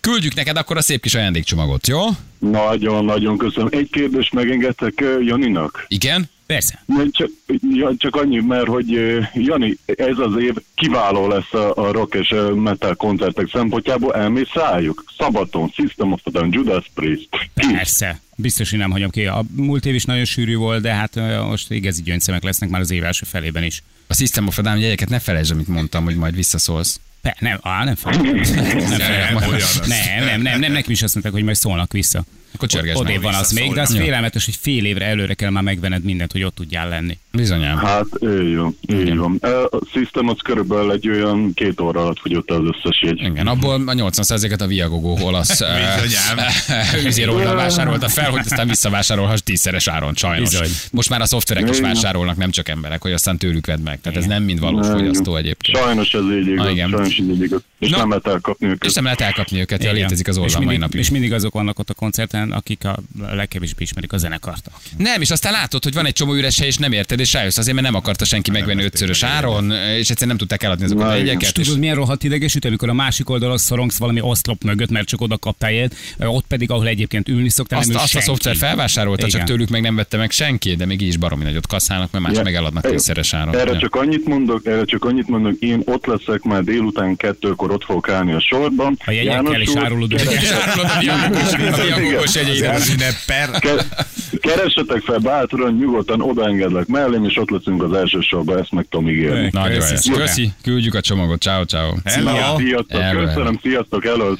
Küldjük 0.00 0.34
neked 0.34 0.56
akkor 0.56 0.76
a 0.76 0.82
szép 0.82 1.02
kis 1.02 1.14
ajándékcsomagot, 1.14 1.79
jó? 1.86 2.00
Nagyon-nagyon 2.38 3.38
köszönöm. 3.38 3.68
Egy 3.72 3.90
kérdést 3.90 4.32
megengedtek 4.32 5.04
Janinak? 5.20 5.84
Igen? 5.88 6.30
Persze. 6.46 6.84
Csak, 7.10 7.30
ja, 7.70 7.94
csak 7.96 8.16
annyi, 8.16 8.40
mert 8.40 8.66
hogy 8.66 8.90
Jani, 9.34 9.76
ez 9.86 10.18
az 10.18 10.42
év 10.42 10.54
kiváló 10.74 11.28
lesz 11.28 11.52
a, 11.52 11.74
a 11.76 11.92
rock 11.92 12.14
és 12.14 12.34
metal 12.54 12.94
koncertek 12.94 13.48
szempontjából, 13.52 14.14
elmész 14.14 14.52
rájuk. 14.52 15.04
Szabaton, 15.18 15.72
System 15.74 16.12
of 16.12 16.20
a 16.24 16.30
Down, 16.30 16.52
Judas 16.52 16.90
Priest. 16.94 17.28
Persze. 17.54 18.20
Biztos, 18.36 18.70
hogy 18.70 18.78
nem 18.78 18.90
hagyom 18.90 19.10
ki. 19.10 19.26
A 19.26 19.44
múlt 19.56 19.86
év 19.86 19.94
is 19.94 20.04
nagyon 20.04 20.24
sűrű 20.24 20.56
volt, 20.56 20.82
de 20.82 20.94
hát 20.94 21.14
most 21.48 21.70
igazi 21.70 22.02
gyöngyszemek 22.02 22.42
lesznek 22.42 22.70
már 22.70 22.80
az 22.80 22.90
év 22.90 23.04
első 23.04 23.26
felében 23.28 23.62
is. 23.62 23.82
A 24.10 24.14
System 24.14 24.46
of 24.46 24.58
a 24.58 24.62
Down 24.62 24.78
jegyeket 24.78 25.08
ne 25.08 25.18
felejtsd, 25.18 25.52
amit 25.52 25.68
mondtam, 25.68 26.04
hogy 26.04 26.16
majd 26.16 26.34
visszaszólsz. 26.34 27.00
Pe, 27.22 27.36
nem, 27.40 27.58
á, 27.62 27.84
nem 27.84 27.94
fogok. 27.94 28.22
Nem, 28.22 28.34
Nem, 28.34 28.98
nem, 29.88 30.24
nem, 30.24 30.42
nem, 30.42 30.60
nem, 30.60 30.72
nekem 30.72 30.90
is 30.90 31.02
azt 31.02 31.12
mondták, 31.12 31.34
hogy 31.34 31.44
majd 31.44 31.56
szólnak 31.56 31.92
vissza. 31.92 32.24
Akkor 32.54 32.68
Odébb 32.94 33.22
van 33.22 33.34
az 33.34 33.52
még, 33.52 33.72
de 33.72 33.80
az 33.80 33.96
félelmetes, 33.96 34.44
hogy 34.44 34.56
fél 34.60 34.84
évre 34.84 35.04
előre 35.04 35.34
kell 35.34 35.50
már 35.50 35.62
megvenned 35.62 36.04
mindent, 36.04 36.32
hogy 36.32 36.42
ott 36.42 36.54
tudjál 36.54 36.88
lenni. 36.88 37.18
Bizonyám. 37.32 37.76
Hát, 37.76 38.06
így 38.22 38.56
van, 38.56 38.76
így 38.88 39.16
van. 39.16 39.36
A 39.70 39.78
System 39.92 40.28
az 40.28 40.36
körülbelül 40.44 40.92
egy 40.92 41.08
olyan 41.08 41.54
két 41.54 41.80
óra 41.80 42.00
alatt 42.00 42.18
fogyott 42.18 42.50
el 42.50 42.56
az 42.56 42.76
összes 42.76 43.02
jegy. 43.02 43.20
Igen, 43.20 43.46
abból 43.46 43.74
a 43.86 43.92
80%-et 43.92 44.60
a 44.60 44.66
Viagogo 44.66 45.16
olasz 45.20 45.60
üzér 47.06 47.28
oldal 47.28 47.54
vásárolta 47.54 48.08
fel, 48.08 48.30
hogy 48.30 48.40
aztán 48.40 48.68
visszavásárolhass 48.68 49.40
tízszeres 49.44 49.88
áron, 49.88 50.14
sajnos. 50.14 50.50
Bizony. 50.50 50.70
Most 50.90 51.08
már 51.08 51.20
a 51.20 51.26
szoftverek 51.26 51.68
is 51.68 51.80
vásárolnak, 51.80 52.36
nem 52.36 52.50
csak 52.50 52.68
emberek, 52.68 53.02
hogy 53.02 53.12
aztán 53.12 53.38
tőlük 53.38 53.66
vedd 53.66 53.80
meg. 53.80 53.99
Tehát 54.02 54.18
ez 54.18 54.24
nem 54.24 54.42
mind 54.42 54.60
valós 54.60 54.86
Nem, 54.86 54.96
fogyasztó 54.98 55.30
igen. 55.30 55.42
egyébként. 55.42 55.76
Sajnos 55.78 56.14
ez 56.14 56.22
így 56.40 56.46
igaz, 56.46 56.66
Ah, 56.66 56.72
igen. 56.72 56.88
sajnos 56.88 57.18
így 57.18 57.42
igaz. 57.42 57.60
És 57.78 57.88
Na. 57.90 57.96
nem 57.96 58.08
lehet 58.08 58.26
elkapni 58.26 58.66
őket. 58.66 58.84
És 58.84 58.94
nem 58.94 59.04
lehet 59.04 59.20
elkapni 59.20 59.60
őket, 59.60 59.84
ja, 59.84 59.92
létezik 59.92 60.28
az 60.28 60.38
oldal 60.38 60.60
mai 60.60 60.76
napig. 60.76 61.00
és 61.00 61.10
mindig 61.10 61.32
azok 61.32 61.52
vannak 61.52 61.78
ott 61.78 61.90
a 61.90 61.94
koncerten, 61.94 62.52
akik 62.52 62.84
a 62.84 62.98
legkevésbé 63.34 63.82
ismerik 63.82 64.12
a 64.12 64.16
zenekart. 64.16 64.70
Nem, 64.96 65.20
és 65.20 65.30
aztán 65.30 65.52
látod, 65.52 65.82
hogy 65.84 65.94
van 65.94 66.06
egy 66.06 66.12
csomó 66.12 66.34
üres 66.34 66.58
hely, 66.58 66.66
és 66.66 66.76
nem 66.76 66.92
érted, 66.92 67.20
és 67.20 67.32
rájössz 67.32 67.56
azért, 67.58 67.74
mert 67.74 67.86
nem 67.86 67.96
akarta 67.96 68.24
senki 68.24 68.50
megvenni 68.50 68.84
ötszörös 68.84 69.22
áron, 69.22 69.70
és 69.70 69.98
egyszerűen 69.98 70.28
nem 70.28 70.36
tudták 70.36 70.62
eladni 70.62 70.84
azokat 70.84 71.06
a 71.08 71.14
jegyeket. 71.14 71.58
és- 71.58 71.64
tudod, 71.64 71.78
milyen 71.80 71.94
rohadt 71.94 72.24
idegesítő, 72.24 72.68
amikor 72.68 72.88
a 72.88 72.92
másik 72.94 73.30
oldalon 73.30 73.58
szorongsz 73.58 73.98
valami 73.98 74.20
oszlop 74.20 74.62
mögött, 74.64 74.90
mert 74.90 75.06
csak 75.08 75.20
oda 75.20 75.38
kaptál 75.38 75.72
jegyet, 75.72 75.96
ott 76.18 76.44
pedig, 76.48 76.70
ahol 76.70 76.86
egyébként 76.86 77.28
ülni 77.28 77.48
szoktál, 77.48 77.78
Azt, 77.78 77.88
nem 77.92 78.02
azt 78.02 78.14
a 78.16 78.20
szoftver 78.20 78.56
felvásárolta, 78.56 79.26
csak 79.28 79.42
tőlük 79.44 79.68
meg 79.68 79.82
nem 79.82 79.94
vette 79.94 80.16
meg 80.16 80.30
senki, 80.30 80.74
de 80.76 80.86
még 80.86 81.00
így 81.00 81.08
is 81.08 81.16
baromi 81.16 81.44
nagyot 81.44 81.66
kaszálnak, 81.66 82.10
mert 82.10 82.24
más 82.24 82.36
Ja. 82.36 82.42
meg 82.42 82.54
eladnak 82.54 82.84
Erre- 82.84 82.96
tízszeres 82.96 83.34
áron. 83.34 83.56
Erre. 83.56 83.88
Csak 83.90 84.02
annyit 84.02 84.26
mondok, 84.26 84.66
erre 84.66 84.84
csak 84.84 85.04
annyit 85.04 85.28
mondok, 85.28 85.58
én 85.58 85.82
ott 85.84 86.06
leszek 86.06 86.42
már 86.42 86.62
délután 86.62 87.16
kettőkor 87.16 87.70
ott 87.70 87.84
fogok 87.84 88.08
állni 88.08 88.32
a 88.32 88.40
sorban. 88.40 88.96
A 89.04 89.10
jegyekkel 89.10 89.42
János 89.42 89.60
is 89.60 89.74
árulod. 89.74 90.12
És 90.12 90.50
árulod 90.50 90.86
a 90.86 92.24
Keressetek 94.40 95.02
fel 95.02 95.18
bátran, 95.18 95.76
nyugodtan 95.76 96.20
odaengedlek 96.20 96.86
mellém, 96.86 97.24
és 97.24 97.36
ott 97.36 97.50
leszünk 97.50 97.82
az 97.82 97.92
első 97.92 98.20
sorban, 98.20 98.58
ezt 98.58 98.72
meg 98.72 98.86
tudom 98.90 99.08
ígérni. 99.08 99.48
Nagyon 99.52 99.78
Köszi 99.78 100.10
jó. 100.10 100.16
Köszi, 100.16 100.52
küldjük 100.62 100.94
a 100.94 101.00
csomagot. 101.00 101.40
Ciao, 101.40 101.64
ciao. 101.64 101.92
Sziasztok, 102.04 102.86
köszönöm, 103.24 103.58
sziasztok, 103.62 104.04
hello. 104.04 104.34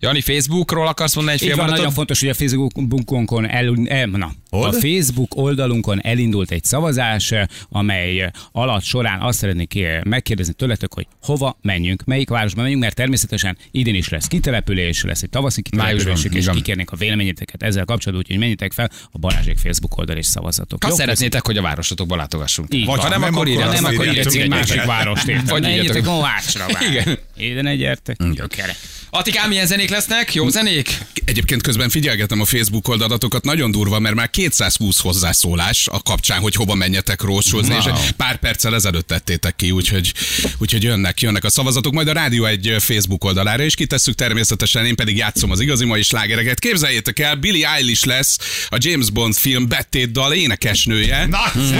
Jani, 0.00 0.20
Facebookról 0.20 0.86
akarsz 0.86 1.14
mondani 1.14 1.36
egy 1.40 1.52
fél 1.52 1.64
nagyon 1.64 1.90
fontos, 1.90 2.20
hogy 2.20 2.28
a 2.28 2.34
Facebookunkon 2.34 3.48
el, 3.48 3.74
el, 3.84 4.06
na, 4.06 4.30
Hol? 4.50 4.66
a 4.68 4.72
Facebook 4.72 5.36
oldalunkon 5.36 6.02
elindult 6.02 6.50
egy 6.50 6.64
szavazás, 6.64 7.34
amely 7.68 8.30
alatt 8.52 8.82
során 8.82 9.20
azt 9.20 9.38
szeretnék 9.38 9.76
eh, 9.76 10.00
megkérdezni 10.02 10.52
tőletek, 10.52 10.94
hogy 10.94 11.06
hova 11.22 11.58
menjünk, 11.62 12.04
melyik 12.04 12.28
városba 12.28 12.60
menjünk, 12.60 12.82
mert 12.82 12.94
természetesen 12.94 13.56
idén 13.70 13.94
is 13.94 14.08
lesz 14.08 14.26
kitelepülés, 14.26 15.02
lesz 15.02 15.22
egy 15.22 15.30
tavaszi 15.30 15.62
kitelepülés, 15.62 16.04
Májusban, 16.04 16.36
és 16.36 16.48
kikérnék 16.52 16.90
a 16.90 16.96
véleményeteket 16.96 17.62
ezzel 17.62 17.84
kapcsolatban, 17.84 18.18
úgyhogy 18.18 18.38
menjetek 18.38 18.72
fel 18.72 18.90
a 19.12 19.18
Balázsék 19.18 19.58
Facebook 19.58 19.98
oldal 19.98 20.16
és 20.16 20.26
szavazatok. 20.26 20.82
Ha 20.82 20.88
Jó? 20.88 20.94
szeretnétek, 20.94 21.46
hogy 21.46 21.56
a 21.56 21.62
városotokba 21.62 22.16
látogassunk. 22.16 22.74
Így 22.74 22.86
Vagy 22.86 22.96
van. 22.96 23.04
ha 23.04 23.18
nem, 23.18 23.22
akkor 23.22 23.48
írjátok. 23.48 23.74
nem, 23.74 23.84
akkor 23.84 24.06
írjatok 24.06 24.34
egy 24.34 24.48
másik 24.48 24.84
várost? 24.84 25.48
Vagy 25.48 25.68
írjatok. 25.68 26.04
Mohácsra. 26.04 26.66
Igen. 26.90 27.18
Ide 27.40 27.62
ne 27.62 27.74
gyertek. 27.76 28.16
Gyökerek. 28.34 28.76
Atikám, 29.10 29.48
milyen 29.48 29.66
zenék 29.66 29.90
lesznek? 29.90 30.34
Jó 30.34 30.48
zenék? 30.48 30.98
Egyébként 31.24 31.62
közben 31.62 31.88
figyelgetem 31.88 32.40
a 32.40 32.44
Facebook 32.44 32.88
oldalatokat, 32.88 33.44
nagyon 33.44 33.70
durva, 33.70 33.98
mert 33.98 34.14
már 34.14 34.30
220 34.30 34.98
hozzászólás 35.00 35.88
a 35.90 36.02
kapcsán, 36.02 36.40
hogy 36.40 36.54
hova 36.54 36.74
menjetek 36.74 37.22
rózsózni, 37.22 37.74
Wow. 37.74 37.94
és 38.04 38.10
pár 38.16 38.38
perccel 38.38 38.74
ezelőtt 38.74 39.06
tettétek 39.06 39.56
ki, 39.56 39.70
úgyhogy, 39.70 40.12
úgyhogy 40.58 40.82
jönnek, 40.82 41.20
jönnek 41.20 41.44
a 41.44 41.50
szavazatok. 41.50 41.92
Majd 41.92 42.08
a 42.08 42.12
rádió 42.12 42.44
egy 42.44 42.74
Facebook 42.78 43.24
oldalára 43.24 43.62
is 43.62 43.74
kitesszük 43.74 44.14
természetesen, 44.14 44.86
én 44.86 44.94
pedig 44.94 45.16
játszom 45.16 45.50
az 45.50 45.60
igazi 45.60 45.84
mai 45.84 46.02
slágereket. 46.02 46.58
Képzeljétek 46.58 47.18
el, 47.18 47.34
Billie 47.34 47.68
Eilish 47.68 48.06
lesz 48.06 48.38
a 48.68 48.76
James 48.80 49.10
Bond 49.10 49.34
film 49.34 49.68
Bettét 49.68 50.12
dal 50.12 50.32
énekesnője. 50.32 51.26
Nagyszerű. 51.26 51.78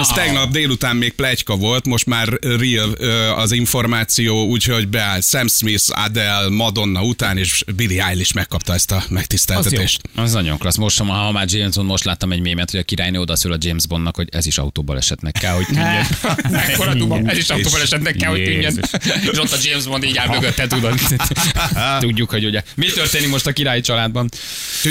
Ez 0.00 0.08
tegnap 0.08 0.50
délután 0.50 0.96
még 0.96 1.12
plegyka 1.12 1.56
volt, 1.56 1.84
most 1.86 2.06
már 2.06 2.28
real 2.40 2.90
az 3.36 3.52
információ, 3.52 4.46
úgyhogy 4.46 4.88
beáll 4.94 5.20
Sam 5.20 5.48
Smith, 5.48 5.84
Adele, 5.88 6.48
Madonna 6.48 7.02
után, 7.02 7.38
és 7.38 7.64
Billie 7.76 8.04
Eilish 8.04 8.34
megkapta 8.34 8.74
ezt 8.74 8.90
a 8.90 9.04
megtiszteltetést. 9.08 10.00
Az 10.14 10.32
nagyon 10.32 10.58
klassz. 10.58 10.76
Most, 10.76 10.98
ha 10.98 11.32
már 11.32 11.46
James 11.48 11.74
Bond, 11.74 11.88
most 11.88 12.04
láttam 12.04 12.32
egy 12.32 12.40
mémet, 12.40 12.70
hogy 12.70 12.80
a 12.80 12.82
királynő 12.82 13.20
odaszól 13.20 13.52
a 13.52 13.56
James 13.60 13.86
Bondnak, 13.86 14.16
hogy 14.16 14.28
ez 14.32 14.46
is 14.46 14.58
autóbalesetnek 14.58 15.32
kell, 15.40 15.54
hogy 15.54 15.66
tűnjön. 15.66 16.06
Mekkora 16.50 16.94
duba, 17.00 17.20
ez 17.24 17.36
is 17.36 17.50
autóbalesetnek 17.50 18.16
kell, 18.16 18.30
hogy 18.30 18.44
tűnjön. 18.44 18.80
És 19.32 19.38
ott 19.38 19.52
a 19.52 19.56
James 19.62 19.84
Bond 19.84 20.04
így 20.04 20.16
áll 20.16 20.28
mögötte, 20.28 20.66
tudod. 20.66 21.00
Tudjuk, 22.00 22.30
hogy 22.30 22.44
ugye 22.44 22.62
mi 22.74 22.86
történik 22.86 23.28
most 23.28 23.46
a 23.46 23.52
királyi 23.52 23.80
családban. 23.80 24.28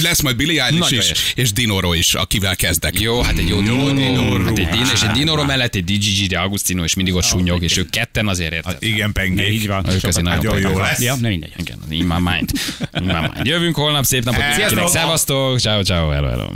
Lesz 0.01 0.21
majd 0.21 0.35
Billie 0.35 0.63
Eilish 0.63 0.91
Nagyon 0.91 0.99
is, 0.99 1.33
és 1.35 1.51
Dinoro 1.51 1.93
is, 1.93 2.13
akivel 2.13 2.55
kezdek. 2.55 2.99
Jó, 2.99 3.21
hát 3.21 3.37
egy 3.37 3.47
jó 3.47 3.61
Dinoro. 3.61 4.43
Hát 4.43 4.57
egy 4.57 4.67
Din, 4.67 4.85
és 4.93 5.01
egy 5.01 5.11
Dinoro 5.11 5.43
mellett 5.43 5.75
egy 5.75 5.83
DGG 5.83 6.27
de 6.27 6.39
Agustino, 6.39 6.83
és 6.83 6.93
mindig 6.93 7.13
ott 7.13 7.23
sunyog, 7.23 7.63
és 7.63 7.77
ők 7.77 7.89
ketten 7.89 8.27
azért 8.27 8.53
érted. 8.53 8.77
Igen, 8.79 9.11
pengék. 9.11 9.53
Így 9.53 9.67
van. 9.67 9.85
Ők 9.93 10.03
azért 10.03 10.25
nagyon 10.25 10.59
jó 10.59 10.77
lesz. 10.77 10.99
Ja, 10.99 11.15
nem 11.15 11.29
mindegy. 11.29 11.53
Igen, 11.57 11.77
in 11.89 12.05
my 12.05 12.31
mind. 12.31 12.51
In 12.93 13.03
my 13.03 13.13
mind. 13.13 13.45
Jövünk 13.45 13.75
holnap, 13.75 14.03
szép 14.03 14.23
napot 14.23 14.47
mindenkinek. 14.47 14.87
Szevasztok, 14.87 15.59
ciao, 15.59 15.83
ciao, 15.83 16.09
hello, 16.09 16.27
hello. 16.27 16.47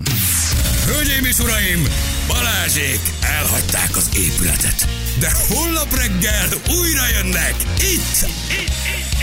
Hölgyeim 0.85 1.25
és 1.25 1.38
uraim, 1.38 1.88
Balázsék 2.27 2.99
elhagyták 3.21 3.95
az 3.95 4.09
épületet. 4.17 4.88
De 5.19 5.31
holnap 5.47 5.95
reggel 5.95 6.47
újra 6.79 7.07
jönnek 7.07 7.55
itt, 7.77 7.81
itt, 7.81 8.27
itt, 8.49 8.73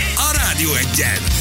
itt 0.07 0.17
a 0.17 0.37
Rádió 0.37 0.73
egyen. 0.73 1.35